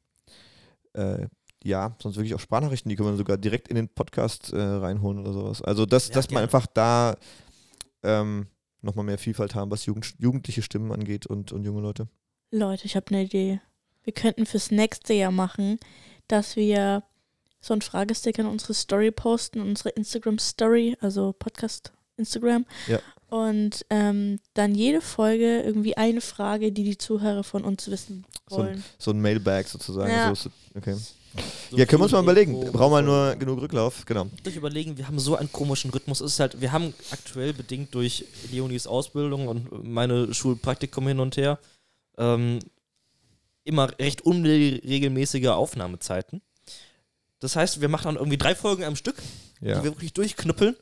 äh, 0.92 1.26
ja, 1.64 1.96
sonst 2.00 2.16
wirklich 2.16 2.34
auch 2.34 2.40
Sprachnachrichten, 2.40 2.88
die 2.88 2.94
können 2.94 3.10
wir 3.10 3.16
sogar 3.16 3.38
direkt 3.38 3.68
in 3.68 3.74
den 3.74 3.88
Podcast 3.88 4.52
äh, 4.52 4.60
reinholen 4.60 5.18
oder 5.18 5.32
sowas. 5.32 5.62
Also, 5.62 5.84
dass, 5.84 6.08
Ja, 6.08 6.14
dass 6.14 6.30
man 6.30 6.44
einfach 6.44 6.66
da 6.66 7.16
ähm, 8.04 8.46
nochmal 8.82 9.04
mehr 9.04 9.18
Vielfalt 9.18 9.56
haben, 9.56 9.72
was 9.72 9.84
Jugend, 9.84 10.14
jugendliche 10.18 10.62
Stimmen 10.62 10.92
angeht 10.92 11.26
und, 11.26 11.50
und 11.50 11.64
junge 11.64 11.80
Leute. 11.80 12.06
Leute, 12.52 12.86
ich 12.86 12.94
habe 12.94 13.06
eine 13.08 13.24
Idee. 13.24 13.60
Wir 14.04 14.12
könnten 14.12 14.46
fürs 14.46 14.70
nächste 14.70 15.12
Jahr 15.14 15.32
machen, 15.32 15.80
dass 16.28 16.56
wir 16.56 17.02
so 17.60 17.74
einen 17.74 17.82
Fragesticker 17.82 18.42
in 18.42 18.48
unsere 18.48 18.74
Story 18.74 19.10
posten, 19.10 19.60
unsere 19.60 19.90
Instagram-Story, 19.90 20.96
also 21.00 21.34
Podcast 21.38 21.92
Instagram. 22.16 22.64
Ja. 22.86 23.00
Und 23.28 23.84
ähm, 23.90 24.38
dann 24.54 24.74
jede 24.74 25.00
Folge 25.00 25.60
irgendwie 25.62 25.96
eine 25.96 26.20
Frage, 26.20 26.70
die 26.70 26.84
die 26.84 26.96
Zuhörer 26.96 27.42
von 27.42 27.64
uns 27.64 27.90
wissen 27.90 28.24
So 28.48 28.56
ein- 28.56 28.62
wollen. 28.66 28.84
So 28.98 29.10
ein 29.10 29.20
Mailbag 29.20 29.64
sozusagen. 29.66 30.10
Ja. 30.12 30.32
So, 30.34 30.50
okay. 30.76 30.94
So 31.70 31.76
ja, 31.76 31.84
können 31.84 32.00
wir 32.00 32.04
uns 32.04 32.12
mal 32.12 32.22
überlegen. 32.22 32.58
Brauchen 32.72 32.92
wir 32.92 33.02
nur 33.02 33.34
genug 33.34 33.60
Rücklauf, 33.60 34.04
genau. 34.06 34.26
durch 34.42 34.56
überlegen, 34.56 34.96
wir 34.96 35.06
haben 35.06 35.18
so 35.18 35.36
einen 35.36 35.52
komischen 35.52 35.90
Rhythmus. 35.90 36.20
Es 36.20 36.34
ist 36.34 36.40
halt, 36.40 36.60
wir 36.60 36.72
haben 36.72 36.94
aktuell 37.10 37.52
bedingt 37.52 37.94
durch 37.94 38.24
Leonis 38.50 38.86
Ausbildung 38.86 39.48
und 39.48 39.84
meine 39.84 40.32
Schulpraktikum 40.32 41.06
hin 41.08 41.20
und 41.20 41.36
her 41.36 41.58
ähm, 42.16 42.60
immer 43.66 43.98
recht 43.98 44.22
unregelmäßige 44.22 45.46
Aufnahmezeiten. 45.48 46.42
Das 47.40 47.56
heißt, 47.56 47.80
wir 47.80 47.88
machen 47.88 48.04
dann 48.06 48.16
irgendwie 48.16 48.38
drei 48.38 48.54
Folgen 48.54 48.84
am 48.84 48.96
Stück, 48.96 49.16
Ja. 49.60 49.78
die 49.78 49.84
wir 49.84 49.92
wirklich 49.92 50.12
durchknüppeln. 50.14 50.76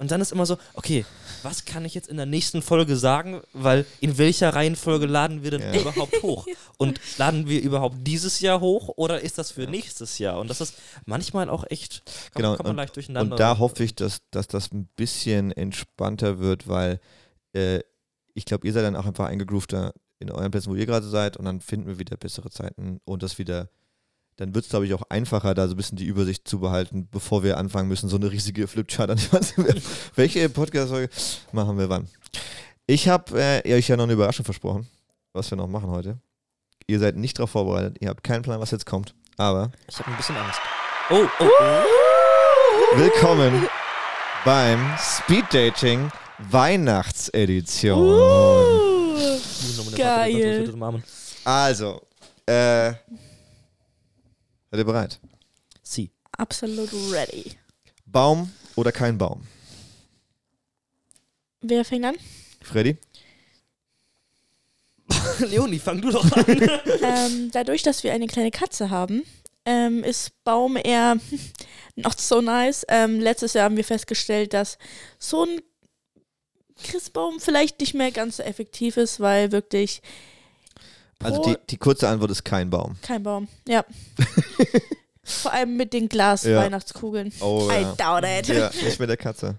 Und 0.00 0.12
dann 0.12 0.20
ist 0.20 0.30
immer 0.30 0.46
so, 0.46 0.58
okay, 0.74 1.04
was 1.42 1.64
kann 1.64 1.84
ich 1.84 1.92
jetzt 1.92 2.06
in 2.08 2.16
der 2.18 2.26
nächsten 2.26 2.62
Folge 2.62 2.96
sagen? 2.96 3.40
Weil 3.52 3.84
in 4.00 4.16
welcher 4.16 4.50
Reihenfolge 4.54 5.06
laden 5.06 5.42
wir 5.42 5.50
denn 5.50 5.60
Ja. 5.74 5.80
überhaupt 5.80 6.22
hoch? 6.22 6.46
Und 6.76 7.00
laden 7.16 7.48
wir 7.48 7.60
überhaupt 7.60 7.96
dieses 8.06 8.38
Jahr 8.38 8.60
hoch 8.60 8.90
oder 8.96 9.20
ist 9.22 9.38
das 9.38 9.50
für 9.50 9.62
nächstes 9.66 10.18
Jahr? 10.18 10.38
Und 10.38 10.50
das 10.50 10.60
ist 10.60 10.74
manchmal 11.04 11.50
auch 11.50 11.64
echt, 11.68 12.04
kann, 12.06 12.42
Genau, 12.42 12.54
kann 12.56 12.64
man 12.64 12.70
und- 12.70 12.76
leicht 12.76 12.94
durcheinander. 12.94 13.32
Und 13.34 13.40
da 13.40 13.58
hoffe 13.58 13.82
ich, 13.82 13.96
dass, 13.96 14.20
dass 14.30 14.46
das 14.46 14.70
ein 14.70 14.88
bisschen 14.94 15.50
entspannter 15.50 16.38
wird, 16.38 16.68
weil 16.68 17.00
äh, 17.54 17.80
ich 18.34 18.44
glaube, 18.44 18.68
ihr 18.68 18.72
seid 18.72 18.84
dann 18.84 18.94
auch 18.94 19.06
einfach 19.06 19.26
eingegroovter 19.26 19.94
in 20.20 20.30
euren 20.30 20.50
Plätzen, 20.50 20.70
wo 20.70 20.74
ihr 20.74 20.86
gerade 20.86 21.06
seid 21.06 21.36
und 21.36 21.44
dann 21.44 21.60
finden 21.60 21.86
wir 21.86 21.98
wieder 21.98 22.16
bessere 22.16 22.50
Zeiten 22.50 23.00
und 23.04 23.22
das 23.22 23.38
wieder, 23.38 23.68
dann 24.36 24.54
wird 24.54 24.64
es, 24.64 24.70
glaube 24.70 24.86
ich, 24.86 24.94
auch 24.94 25.02
einfacher, 25.08 25.54
da 25.54 25.66
so 25.66 25.74
ein 25.74 25.76
bisschen 25.76 25.96
die 25.96 26.06
Übersicht 26.06 26.46
zu 26.46 26.60
behalten, 26.60 27.08
bevor 27.10 27.42
wir 27.42 27.58
anfangen 27.58 27.88
müssen, 27.88 28.08
so 28.08 28.16
eine 28.16 28.30
riesige 28.30 28.66
Flipchart 28.66 29.10
an 29.10 29.18
die 29.18 29.32
Wand 29.32 29.44
zu 29.44 29.64
werfen. 29.64 29.82
Welche 30.14 30.48
Podcast-Folge 30.48 31.08
machen 31.52 31.78
wir 31.78 31.88
wann? 31.88 32.08
Ich 32.86 33.08
habe 33.08 33.40
äh, 33.40 33.74
euch 33.74 33.88
ja 33.88 33.96
noch 33.96 34.04
eine 34.04 34.14
Überraschung 34.14 34.44
versprochen, 34.44 34.88
was 35.32 35.50
wir 35.50 35.56
noch 35.56 35.68
machen 35.68 35.90
heute. 35.90 36.18
Ihr 36.86 36.98
seid 36.98 37.16
nicht 37.16 37.38
darauf 37.38 37.50
vorbereitet, 37.50 37.98
ihr 38.00 38.08
habt 38.08 38.24
keinen 38.24 38.42
Plan, 38.42 38.60
was 38.60 38.70
jetzt 38.70 38.86
kommt, 38.86 39.14
aber 39.36 39.70
ich 39.88 39.98
habe 39.98 40.10
ein 40.10 40.16
bisschen 40.16 40.36
Angst. 40.36 40.60
Oh, 41.10 41.26
oh, 41.40 41.44
oh. 41.60 42.98
Willkommen 42.98 43.68
beim 44.44 44.94
Speed 44.98 45.44
Dating 45.52 46.10
Weihnachtsedition. 46.38 47.98
Uh, 47.98 49.38
Geil. 49.98 50.72
Also, 51.44 52.00
äh, 52.46 52.92
seid 54.70 54.78
ihr 54.78 54.84
bereit? 54.84 55.18
Sie. 55.82 56.10
absolut 56.36 56.92
ready. 57.10 57.56
Baum 58.06 58.52
oder 58.76 58.92
kein 58.92 59.18
Baum? 59.18 59.46
Wer 61.60 61.84
fängt 61.84 62.04
an? 62.04 62.16
Freddy? 62.62 62.96
Leonie, 65.40 65.78
fang 65.78 66.00
du 66.00 66.10
doch 66.10 66.30
an. 66.32 66.44
ähm, 67.02 67.50
dadurch, 67.52 67.82
dass 67.82 68.04
wir 68.04 68.12
eine 68.12 68.26
kleine 68.26 68.50
Katze 68.50 68.90
haben, 68.90 69.24
ähm, 69.64 70.04
ist 70.04 70.30
Baum 70.44 70.76
eher 70.76 71.16
not 71.96 72.20
so 72.20 72.40
nice. 72.40 72.84
Ähm, 72.88 73.20
letztes 73.20 73.54
Jahr 73.54 73.64
haben 73.64 73.76
wir 73.76 73.84
festgestellt, 73.84 74.54
dass 74.54 74.78
so 75.18 75.44
ein 75.44 75.60
Christbaum 76.82 77.40
vielleicht 77.40 77.80
nicht 77.80 77.94
mehr 77.94 78.10
ganz 78.10 78.36
so 78.38 78.42
effektiv 78.42 78.96
ist, 78.96 79.20
weil 79.20 79.52
wirklich 79.52 80.00
Also 81.22 81.42
die, 81.42 81.56
die 81.70 81.76
kurze 81.76 82.08
Antwort 82.08 82.30
ist 82.30 82.44
kein 82.44 82.70
Baum. 82.70 82.96
kein 83.02 83.22
Baum. 83.22 83.48
Ja. 83.66 83.84
Vor 85.24 85.52
allem 85.52 85.76
mit 85.76 85.92
den 85.92 86.08
Glas-Weihnachtskugeln. 86.08 87.32
Oh 87.40 87.68
I 87.70 87.82
ja. 87.82 87.92
doubt 87.96 88.24
it. 88.24 88.48
ja. 88.48 88.70
Nicht 88.82 88.98
mit 88.98 89.10
der 89.10 89.16
Katze. 89.18 89.58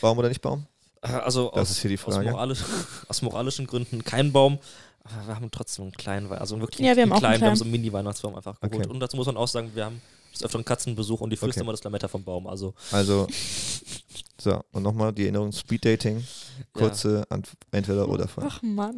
Baum 0.00 0.18
oder 0.18 0.28
nicht 0.28 0.40
Baum? 0.42 0.66
Also 1.00 1.50
Das 1.54 1.62
aus, 1.62 1.70
ist 1.70 1.78
hier 1.82 1.90
die 1.90 1.98
aus, 1.98 2.02
Frage. 2.14 2.30
moralisch, 2.32 2.58
aus 3.08 3.22
moralischen 3.22 3.66
Gründen 3.68 4.02
kein 4.04 4.32
Baum. 4.32 4.58
Aber 5.04 5.28
wir 5.28 5.36
haben 5.36 5.50
trotzdem 5.52 5.84
einen 5.84 5.92
kleinen, 5.92 6.30
also 6.32 6.58
wirklich 6.60 6.86
Ja, 6.86 6.96
wir 6.96 7.04
haben 7.04 7.12
auch 7.12 7.16
einen 7.16 7.20
kleinen, 7.20 7.40
wir 7.40 7.46
haben 7.46 7.54
kleinen. 7.54 7.56
so 7.56 7.64
einen 7.64 7.70
Mini-Weihnachtsbaum 7.70 8.34
einfach 8.34 8.60
geholt. 8.60 8.74
Okay. 8.86 8.88
Und 8.92 8.98
dazu 9.00 9.16
muss 9.16 9.26
man 9.26 9.36
auch 9.36 9.46
sagen, 9.48 9.70
wir 9.74 9.84
haben 9.86 10.02
des 10.34 10.42
Öfteren 10.42 10.64
Katzenbesuch 10.64 11.20
und 11.20 11.30
die 11.30 11.36
frisst 11.36 11.52
Okay. 11.56 11.60
immer 11.60 11.72
das 11.72 11.84
Lametta 11.84 12.08
vom 12.08 12.24
Baum. 12.24 12.46
Also 12.48 12.74
Also, 12.90 13.26
so, 14.40 14.62
und 14.72 14.82
nochmal 14.82 15.12
die 15.12 15.22
Erinnerung: 15.22 15.52
Speed 15.52 15.84
Dating. 15.84 16.24
Kurze 16.72 17.24
Ant 17.28 17.48
entweder 17.72 18.08
oder 18.08 18.28
Frage. 18.28 18.48
Ach 18.50 18.62
Mann. 18.62 18.96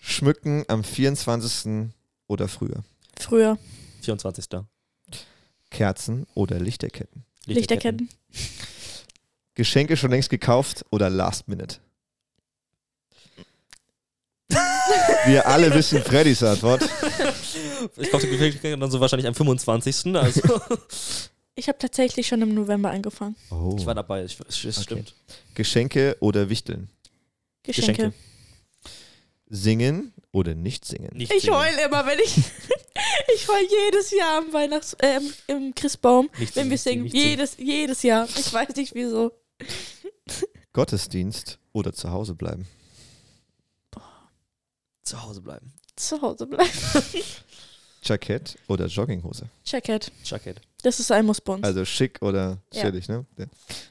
Schmücken 0.00 0.64
am 0.68 0.84
24. 0.84 1.90
oder 2.26 2.48
früher. 2.48 2.82
Früher 3.18 3.58
24. 4.02 4.46
Kerzen 5.70 6.26
oder 6.34 6.58
Lichterketten. 6.58 7.24
Lichterketten. 7.46 8.08
Geschenke 9.54 9.96
schon 9.96 10.10
längst 10.10 10.30
gekauft 10.30 10.84
oder 10.90 11.10
Last 11.10 11.48
Minute? 11.48 11.78
Wir 15.26 15.46
alle 15.46 15.74
wissen 15.74 16.02
Freddys 16.02 16.42
Antwort. 16.42 16.88
Ich 17.96 18.08
glaube, 18.08 18.24
die 18.24 18.30
Geschenke 18.30 18.78
dann 18.78 18.90
so 18.90 19.00
wahrscheinlich 19.00 19.26
am 19.26 19.34
25. 19.34 20.14
Also 20.16 20.60
Ich 21.58 21.66
habe 21.66 21.76
tatsächlich 21.76 22.28
schon 22.28 22.40
im 22.40 22.54
November 22.54 22.92
angefangen. 22.92 23.34
Oh. 23.50 23.74
ich 23.76 23.84
war 23.84 23.96
dabei, 23.96 24.24
ich, 24.24 24.38
es 24.48 24.64
es 24.64 24.76
Okay. 24.78 24.82
stimmt. 24.84 25.14
Geschenke 25.54 26.16
oder 26.20 26.48
Wichteln? 26.48 26.88
Geschenke. 27.64 28.12
Geschenke. 28.12 28.16
Singen 29.48 30.12
oder 30.30 30.54
nicht 30.54 30.84
singen? 30.84 31.10
Nicht 31.16 31.32
Ich 31.32 31.50
heule 31.50 31.84
immer, 31.84 32.06
wenn 32.06 32.20
ich. 32.20 32.36
ich 33.34 33.48
heule 33.48 33.66
jedes 33.86 34.12
Jahr 34.12 34.38
am 34.38 34.52
Weihnachts-, 34.52 34.94
äh, 35.00 35.18
im, 35.48 35.74
Christbaum, 35.74 36.30
Nicht 36.38 36.54
wenn 36.54 36.70
wir 36.70 36.78
singen. 36.78 37.02
nicht 37.02 37.12
singen. 37.12 37.26
Jedes, 37.26 37.56
jedes 37.56 38.02
Jahr. 38.04 38.28
Ich 38.36 38.52
weiß 38.52 38.76
nicht 38.76 38.94
wieso. 38.94 39.32
Gottesdienst 40.72 41.58
oder 41.72 41.92
zu 41.92 42.12
Hause 42.12 42.36
bleiben? 42.36 42.68
Zu 45.02 45.20
Hause 45.20 45.40
bleiben. 45.40 45.72
Zu 45.96 46.22
Hause 46.22 46.46
bleiben. 46.46 46.70
Jackett 48.02 48.56
oder 48.68 48.86
Jogginghose? 48.86 49.48
Jacket. 49.64 50.10
Jacket. 50.24 50.60
Das 50.82 51.00
ist 51.00 51.10
ein 51.10 51.26
Muss 51.26 51.40
bei 51.40 51.54
uns. 51.54 51.64
Also 51.64 51.84
schick 51.84 52.22
oder 52.22 52.58
Ja. 52.72 52.82
chillig, 52.82 53.08
ne? 53.08 53.26
Ja. 53.36 53.46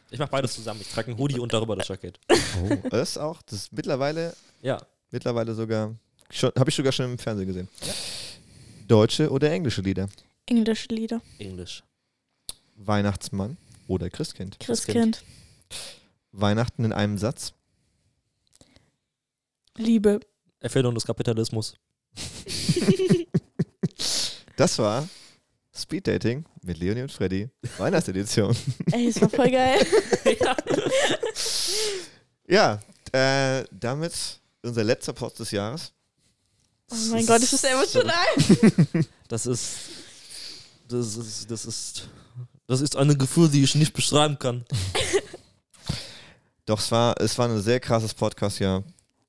Ich 0.09 0.19
mache 0.19 0.29
beides 0.31 0.53
zusammen. 0.55 0.79
Ich 0.81 0.87
trage 0.89 1.09
einen 1.11 1.19
Hoodie 1.19 1.39
und 1.39 1.51
darüber 1.53 1.75
das 1.75 1.87
Jacket. 1.87 2.19
Oh. 2.63 2.75
Das 2.89 3.09
ist 3.11 3.17
auch, 3.17 3.41
das 3.43 3.53
ist 3.63 3.73
mittlerweile, 3.73 4.33
Ja. 4.61 4.81
mittlerweile 5.11 5.53
sogar, 5.53 5.93
habe 6.41 6.69
ich 6.69 6.75
sogar 6.75 6.91
schon 6.91 7.11
im 7.11 7.17
Fernsehen 7.17 7.47
gesehen. 7.47 7.67
Ja. 7.85 7.93
Deutsche 8.87 9.29
oder 9.29 9.51
englische 9.51 9.81
Lieder? 9.81 10.07
Englische 10.45 10.87
Lieder. 10.89 11.21
Englisch. 11.39 11.83
Weihnachtsmann 12.77 13.57
oder 13.87 14.09
Christkind? 14.09 14.57
Christkind. 14.59 15.23
Weihnachten 16.31 16.85
in 16.85 16.93
einem 16.93 17.17
Satz? 17.17 17.53
Liebe. 19.75 20.19
Erfindung 20.59 20.95
des 20.95 21.05
Kapitalismus. 21.05 21.75
Das 24.57 24.77
war 24.79 25.07
Speed 25.73 26.07
Dating 26.07 26.43
mit 26.63 26.77
Leonie 26.79 27.03
und 27.03 27.11
Freddy, 27.11 27.47
Weihnachtsedition. 27.77 28.55
Ey, 28.91 29.07
es 29.07 29.21
war 29.21 29.29
voll 29.29 29.51
geil. 29.51 29.85
ja, 32.47 32.79
äh, 33.11 33.63
damit 33.71 34.13
unser 34.63 34.83
letzter 34.83 35.13
Post 35.13 35.39
des 35.39 35.51
Jahres. 35.51 35.93
Oh 36.89 36.95
mein 37.11 37.25
Gott, 37.25 37.41
es 37.41 37.53
ist 37.53 37.63
emotional. 37.63 38.15
Das 39.27 39.45
ist. 39.45 39.75
Das 40.87 41.17
ist. 41.17 41.51
Das 41.51 41.65
ist. 41.65 42.07
Das 42.65 42.79
ist 42.81 42.95
ein 42.95 43.17
Gefühl, 43.17 43.49
die 43.49 43.61
ich 43.63 43.75
nicht 43.75 43.93
beschreiben 43.93 44.39
kann. 44.39 44.65
Doch, 46.65 46.79
es 46.79 46.89
war, 46.91 47.19
es 47.19 47.37
war 47.37 47.49
ein 47.49 47.61
sehr 47.61 47.79
krasses 47.81 48.13
Podcast-Jahr. 48.13 48.83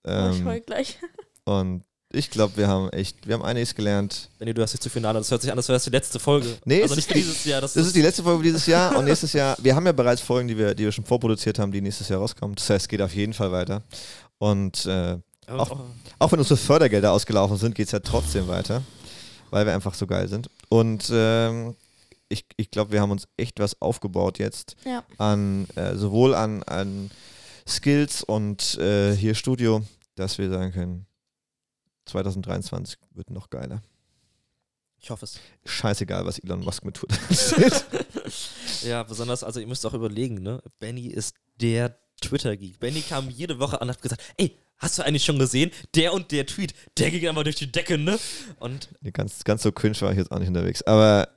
Oh, 0.04 0.30
ich 0.32 0.38
Ähm, 0.40 0.62
gleich. 0.64 0.98
und 1.44 1.82
ich 2.10 2.30
glaube, 2.30 2.56
wir 2.56 2.68
haben 2.68 2.88
echt, 2.90 3.26
wir 3.26 3.34
haben 3.34 3.42
einiges 3.44 3.74
gelernt. 3.74 4.30
Benni, 4.38 4.54
du 4.54 4.62
hast 4.62 4.72
dich 4.72 4.80
zu 4.80 4.88
Finale. 4.90 5.18
Das 5.18 5.30
hört 5.30 5.42
sich 5.42 5.52
an, 5.52 5.58
als 5.58 5.68
wäre 5.68 5.76
das 5.76 5.84
die 5.84 5.90
letzte 5.90 6.18
Folge. 6.18 6.56
Nee, 6.64 6.82
also 6.82 6.94
es 6.94 6.96
nicht 6.96 7.10
ist 7.10 7.14
dieses 7.16 7.44
Jahr. 7.44 7.60
Das, 7.60 7.74
Das 7.74 7.86
ist 7.86 7.94
die 7.96 8.02
letzte 8.02 8.22
Folge 8.22 8.42
dieses 8.44 8.66
Jahr 8.66 8.96
und 8.96 9.04
nächstes 9.04 9.32
Jahr, 9.34 9.56
wir 9.60 9.74
haben 9.76 9.84
ja 9.86 9.92
bereits 9.92 10.20
Folgen, 10.22 10.48
die 10.48 10.56
wir, 10.56 10.74
die 10.74 10.84
wir 10.84 10.92
schon 10.92 11.04
vorproduziert 11.04 11.58
haben, 11.58 11.70
die 11.70 11.80
nächstes 11.82 12.08
Jahr 12.08 12.20
rauskommen. 12.20 12.54
Das 12.56 12.68
heißt, 12.70 12.84
es 12.84 12.88
geht 12.88 13.02
auf 13.02 13.14
jeden 13.14 13.34
Fall 13.34 13.52
weiter. 13.52 13.82
Und 14.38 14.86
äh, 14.86 15.18
auch, 15.48 15.70
auch- 15.70 15.80
auch 16.18 16.32
wenn 16.32 16.38
unsere 16.38 16.56
Fördergelder 16.56 17.12
ausgelaufen 17.12 17.56
sind, 17.56 17.74
geht 17.74 17.86
es 17.86 17.92
ja 17.92 18.00
trotzdem 18.00 18.48
weiter, 18.48 18.82
weil 19.50 19.66
wir 19.66 19.74
einfach 19.74 19.94
so 19.94 20.06
geil 20.06 20.28
sind. 20.28 20.48
Und 20.68 21.10
ähm, 21.12 21.74
ich, 22.30 22.44
ich 22.56 22.70
glaube, 22.70 22.92
wir 22.92 23.00
haben 23.00 23.10
uns 23.10 23.24
echt 23.36 23.58
was 23.60 23.80
aufgebaut 23.82 24.38
jetzt 24.38 24.76
Ja. 24.84 25.02
an 25.18 25.66
äh, 25.76 25.94
sowohl 25.96 26.34
an, 26.34 26.62
an 26.64 27.10
Skills 27.66 28.22
und 28.22 28.76
äh, 28.78 29.14
hier 29.14 29.34
Studio, 29.34 29.82
dass 30.14 30.38
wir 30.38 30.48
sagen 30.50 30.72
können, 30.72 31.06
2023 32.08 32.98
wird 33.14 33.30
noch 33.30 33.50
geiler. 33.50 33.82
ich 35.00 35.10
hoffe 35.10 35.24
es. 35.26 35.38
Scheißegal, 35.64 36.26
was 36.26 36.38
Elon 36.38 36.60
Musk 36.64 36.84
mit 36.84 36.96
tut. 36.96 37.10
Ja, 38.82 39.02
besonders, 39.02 39.42
also 39.42 39.58
ihr 39.58 39.66
müsst 39.66 39.84
auch 39.86 39.94
überlegen, 39.94 40.42
ne? 40.42 40.62
Benny 40.78 41.06
ist 41.06 41.34
der 41.60 41.98
Twitter-Geek. 42.20 42.78
Benny 42.78 43.00
kam 43.00 43.28
jede 43.30 43.58
Woche 43.58 43.80
an 43.80 43.88
und 43.88 43.94
hat 43.94 44.02
gesagt, 44.02 44.22
ey, 44.36 44.56
hast 44.78 44.98
du 44.98 45.02
eigentlich 45.02 45.24
schon 45.24 45.38
gesehen? 45.38 45.70
Der 45.94 46.12
und 46.12 46.30
der 46.30 46.46
Tweet, 46.46 46.74
der 46.98 47.10
ging 47.10 47.28
einfach 47.28 47.42
durch 47.44 47.56
die 47.56 47.70
Decke, 47.70 47.98
ne? 47.98 48.18
Und 48.60 48.88
ganz, 49.12 49.44
ganz 49.44 49.62
so 49.62 49.72
cringe 49.72 50.00
war 50.00 50.12
ich 50.12 50.18
jetzt 50.18 50.30
auch 50.32 50.38
nicht 50.38 50.48
unterwegs. 50.48 50.82
Aber 50.82 51.28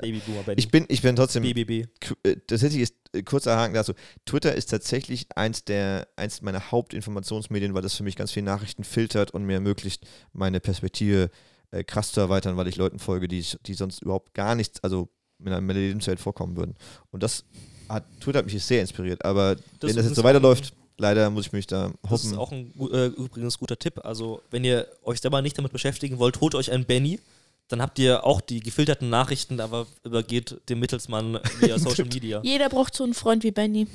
ich 0.57 0.69
bin, 0.69 0.85
ich 0.89 1.01
bin 1.01 1.15
trotzdem. 1.15 1.43
BBB. 1.43 1.87
Äh, 2.23 2.35
Tatsächlich 2.47 2.81
ist 2.83 2.95
äh, 3.13 3.23
kurzer 3.23 3.57
Haken 3.57 3.73
dazu. 3.73 3.93
Twitter 4.25 4.53
ist 4.55 4.67
tatsächlich 4.67 5.27
eins 5.35 5.65
der 5.65 6.07
eins 6.15 6.41
meiner 6.41 6.71
Hauptinformationsmedien, 6.71 7.73
weil 7.73 7.81
das 7.81 7.95
für 7.95 8.03
mich 8.03 8.15
ganz 8.15 8.31
viele 8.31 8.45
Nachrichten 8.45 8.83
filtert 8.83 9.31
und 9.31 9.43
mir 9.45 9.53
ermöglicht, 9.53 10.05
meine 10.33 10.59
Perspektive 10.59 11.29
äh, 11.71 11.83
krass 11.83 12.11
zu 12.11 12.19
erweitern, 12.19 12.57
weil 12.57 12.67
ich 12.67 12.75
Leuten 12.75 12.99
folge, 12.99 13.27
die, 13.27 13.39
ich- 13.39 13.57
die 13.65 13.73
sonst 13.73 14.01
überhaupt 14.01 14.33
gar 14.33 14.55
nichts, 14.55 14.83
also 14.83 15.09
in 15.43 15.45
meiner 15.51 15.73
Lebenswelt 15.73 16.19
vorkommen 16.19 16.55
würden. 16.57 16.75
Und 17.09 17.23
das 17.23 17.45
hat 17.89 18.05
Twitter 18.21 18.39
hat 18.39 18.45
mich 18.45 18.63
sehr 18.63 18.81
inspiriert. 18.81 19.25
Aber 19.25 19.55
wenn 19.81 19.95
das 19.95 20.05
jetzt 20.05 20.15
so 20.15 20.23
weiterläuft, 20.23 20.73
leider 21.02 21.30
muss 21.30 21.47
ich 21.47 21.52
mich 21.52 21.68
da 21.68 21.91
Das 22.10 22.24
ist 22.24 22.38
hoppen. 22.38 22.39
auch 22.39 22.52
ein 22.88 22.91
äh, 22.93 23.08
übrigens 23.08 23.58
guter 23.58 23.78
Tipp. 23.78 23.99
Also, 24.06 24.41
wenn 24.52 24.64
ihr 24.64 24.88
euch 25.04 25.20
selber 25.20 25.41
nicht 25.41 25.58
damit 25.58 25.74
beschäftigen 25.74 26.20
wollt, 26.20 26.39
holt 26.39 26.56
euch 26.56 26.72
einen 26.72 26.86
Benny. 26.86 27.20
Dann 27.68 27.82
habt 27.82 27.99
ihr 27.99 28.26
auch 28.26 28.41
die 28.41 28.60
gefilterten 28.60 29.10
Nachrichten, 29.10 29.60
aber 29.60 29.88
übergeht 30.04 30.58
dem 30.70 30.80
Mittelsmann 30.80 31.39
via 31.60 31.78
Social 31.80 32.06
Media. 32.06 32.41
Jeder 32.43 32.70
braucht 32.70 32.95
so 32.95 33.04
einen 33.04 33.14
Freund 33.14 33.43
wie 33.43 33.52
Benny. 33.52 33.88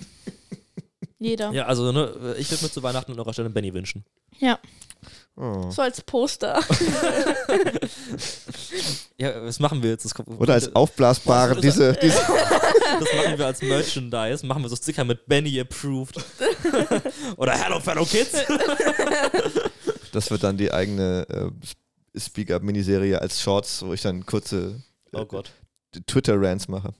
Jeder. 1.18 1.50
Ja, 1.52 1.66
also 1.66 1.92
ne, 1.92 2.34
ich 2.38 2.50
würde 2.50 2.64
mir 2.64 2.70
zu 2.70 2.82
Weihnachten 2.82 3.12
an 3.12 3.18
eurer 3.18 3.32
Stelle 3.32 3.46
einen 3.46 3.54
Benny 3.54 3.72
wünschen. 3.72 4.04
Oh. 5.38 5.70
So 5.70 5.82
als 5.82 6.00
Poster. 6.00 6.60
Ja, 9.18 9.42
was 9.44 9.58
machen 9.60 9.82
wir 9.82 9.90
jetzt? 9.90 10.04
Das 10.04 10.14
kommt- 10.14 10.28
Oder 10.28 10.54
als 10.54 10.74
aufblasbare, 10.74 11.58
diese, 11.60 11.94
diese 11.94 12.18
Das 13.00 13.14
machen 13.14 13.38
wir 13.38 13.46
als 13.46 13.62
Merchandise. 13.62 14.44
Machen 14.46 14.62
wir 14.62 14.68
so 14.68 14.76
Sticker 14.76 15.04
mit 15.04 15.26
Benny 15.26 15.58
approved. 15.58 16.22
Oder 17.38 17.52
Hello 17.56 17.80
Fellow 17.80 18.04
Kids. 18.04 18.32
das 20.12 20.30
wird 20.30 20.42
dann 20.42 20.56
die 20.58 20.70
eigene 20.70 21.26
äh, 22.14 22.18
Speak-Up-Miniserie 22.20 23.20
als 23.20 23.40
Shorts, 23.40 23.82
wo 23.86 23.92
ich 23.94 24.02
dann 24.02 24.26
kurze 24.26 24.82
äh, 25.12 25.16
Oh 25.18 25.24
Gott. 25.24 25.50
Twitter-Rants 26.06 26.68
mache. 26.68 26.92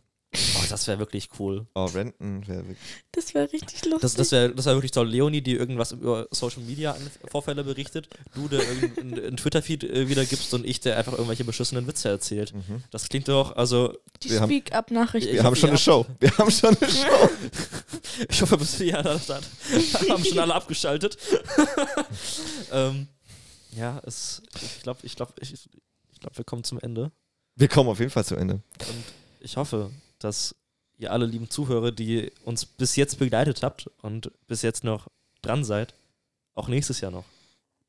Oh, 0.66 0.70
das 0.70 0.86
wäre 0.86 0.98
wirklich 0.98 1.28
cool. 1.38 1.66
Oh, 1.74 1.84
Renten 1.86 2.46
wäre 2.46 2.60
wirklich. 2.60 2.78
Das 3.12 3.34
wäre 3.34 3.52
richtig 3.52 3.84
lustig. 3.84 4.00
Das, 4.00 4.14
das 4.14 4.32
wäre 4.32 4.54
das 4.54 4.66
wär 4.66 4.74
wirklich 4.74 4.92
toll. 4.92 5.08
Leonie, 5.08 5.40
die 5.40 5.54
irgendwas 5.54 5.92
über 5.92 6.26
Social 6.30 6.62
Media 6.62 6.92
an 6.92 7.10
Vorfälle 7.30 7.64
berichtet, 7.64 8.08
du, 8.34 8.48
der 8.48 8.60
irgendeinen 8.60 9.36
Twitter-Feed 9.36 9.84
äh, 9.84 10.08
wiedergibst 10.08 10.52
und 10.54 10.66
ich, 10.66 10.80
der 10.80 10.96
einfach 10.96 11.12
irgendwelche 11.12 11.44
beschissenen 11.44 11.86
Witze 11.86 12.08
erzählt. 12.08 12.54
Mhm. 12.54 12.82
Das 12.90 13.08
klingt 13.08 13.28
doch, 13.28 13.56
also, 13.56 13.94
Die 14.22 14.30
wir 14.30 14.42
Speak-up-Nachrichten. 14.42 15.32
Wir 15.32 15.44
haben 15.44 15.56
schon 15.56 15.70
eine 15.70 15.78
Show. 15.78 16.06
Wir 16.20 16.36
haben 16.38 16.50
schon 16.50 16.76
eine 16.76 16.90
Show. 16.90 17.30
ich 18.28 18.42
hoffe, 18.42 18.58
bis 18.58 18.78
ja, 18.78 19.02
das 19.02 19.28
hat, 19.28 19.44
haben 20.08 20.24
schon 20.24 20.38
alle 20.38 20.54
abgeschaltet. 20.54 21.16
ähm, 22.72 23.08
ja, 23.76 24.00
es, 24.04 24.42
ich 24.54 24.82
glaube, 24.82 25.00
ich 25.02 25.16
glaube, 25.16 25.32
ich, 25.40 25.52
ich 25.52 26.20
glaube, 26.20 26.36
wir 26.36 26.44
kommen 26.44 26.64
zum 26.64 26.80
Ende. 26.80 27.12
Wir 27.56 27.68
kommen 27.68 27.88
auf 27.88 27.98
jeden 27.98 28.10
Fall 28.10 28.24
zu 28.24 28.36
Ende. 28.36 28.54
Und 28.80 29.04
ich 29.40 29.56
hoffe, 29.56 29.90
dass 30.18 30.54
ihr 30.98 31.12
alle 31.12 31.26
lieben 31.26 31.50
Zuhörer, 31.50 31.92
die 31.92 32.32
uns 32.44 32.64
bis 32.64 32.96
jetzt 32.96 33.18
begleitet 33.18 33.62
habt 33.62 33.88
und 34.02 34.30
bis 34.46 34.62
jetzt 34.62 34.84
noch 34.84 35.08
dran 35.42 35.64
seid, 35.64 35.94
auch 36.54 36.68
nächstes 36.68 37.00
Jahr 37.00 37.10
noch 37.10 37.24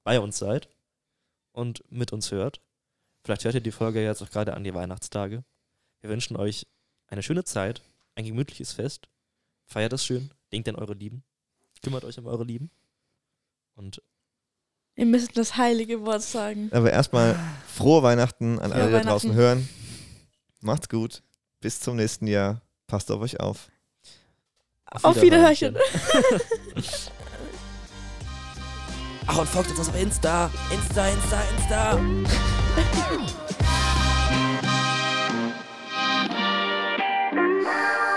bei 0.03 0.19
uns 0.19 0.37
seid 0.37 0.69
und 1.51 1.83
mit 1.91 2.13
uns 2.13 2.31
hört. 2.31 2.61
Vielleicht 3.23 3.45
hört 3.45 3.55
ihr 3.55 3.61
die 3.61 3.71
Folge 3.71 4.03
jetzt 4.03 4.21
auch 4.21 4.29
gerade 4.29 4.53
an 4.53 4.63
die 4.63 4.73
Weihnachtstage. 4.73 5.43
Wir 6.01 6.09
wünschen 6.09 6.37
euch 6.37 6.67
eine 7.07 7.23
schöne 7.23 7.43
Zeit, 7.43 7.81
ein 8.15 8.25
gemütliches 8.25 8.73
Fest. 8.73 9.07
Feiert 9.65 9.93
es 9.93 10.05
schön, 10.05 10.31
denkt 10.51 10.69
an 10.69 10.75
eure 10.75 10.93
Lieben, 10.93 11.23
kümmert 11.81 12.05
euch 12.05 12.17
um 12.19 12.25
eure 12.25 12.43
Lieben. 12.43 12.69
Und 13.75 14.01
Wir 14.95 15.05
müssen 15.05 15.33
das 15.35 15.57
heilige 15.57 16.05
Wort 16.05 16.21
sagen. 16.21 16.69
Aber 16.71 16.91
erstmal 16.91 17.37
frohe 17.67 18.01
Weihnachten 18.03 18.59
an 18.59 18.71
Frohe 18.71 18.81
alle, 18.81 18.87
die 18.87 19.03
da 19.03 19.11
draußen 19.11 19.33
hören. 19.33 19.67
Macht's 20.61 20.89
gut. 20.89 21.21
Bis 21.59 21.79
zum 21.79 21.95
nächsten 21.95 22.27
Jahr. 22.27 22.61
Passt 22.87 23.11
auf 23.11 23.21
euch 23.21 23.39
auf. 23.39 23.69
Auf, 24.85 25.21
Wiederhörchen. 25.21 25.75
Ach, 29.27 29.37
und 29.37 29.49
folgt 29.49 29.71
uns 29.71 29.89
auf 29.89 30.01
Insta. 30.01 30.49
Insta, 30.71 31.07
Insta, 31.09 31.41
Insta. 31.57 31.97
Insta. 31.97 32.27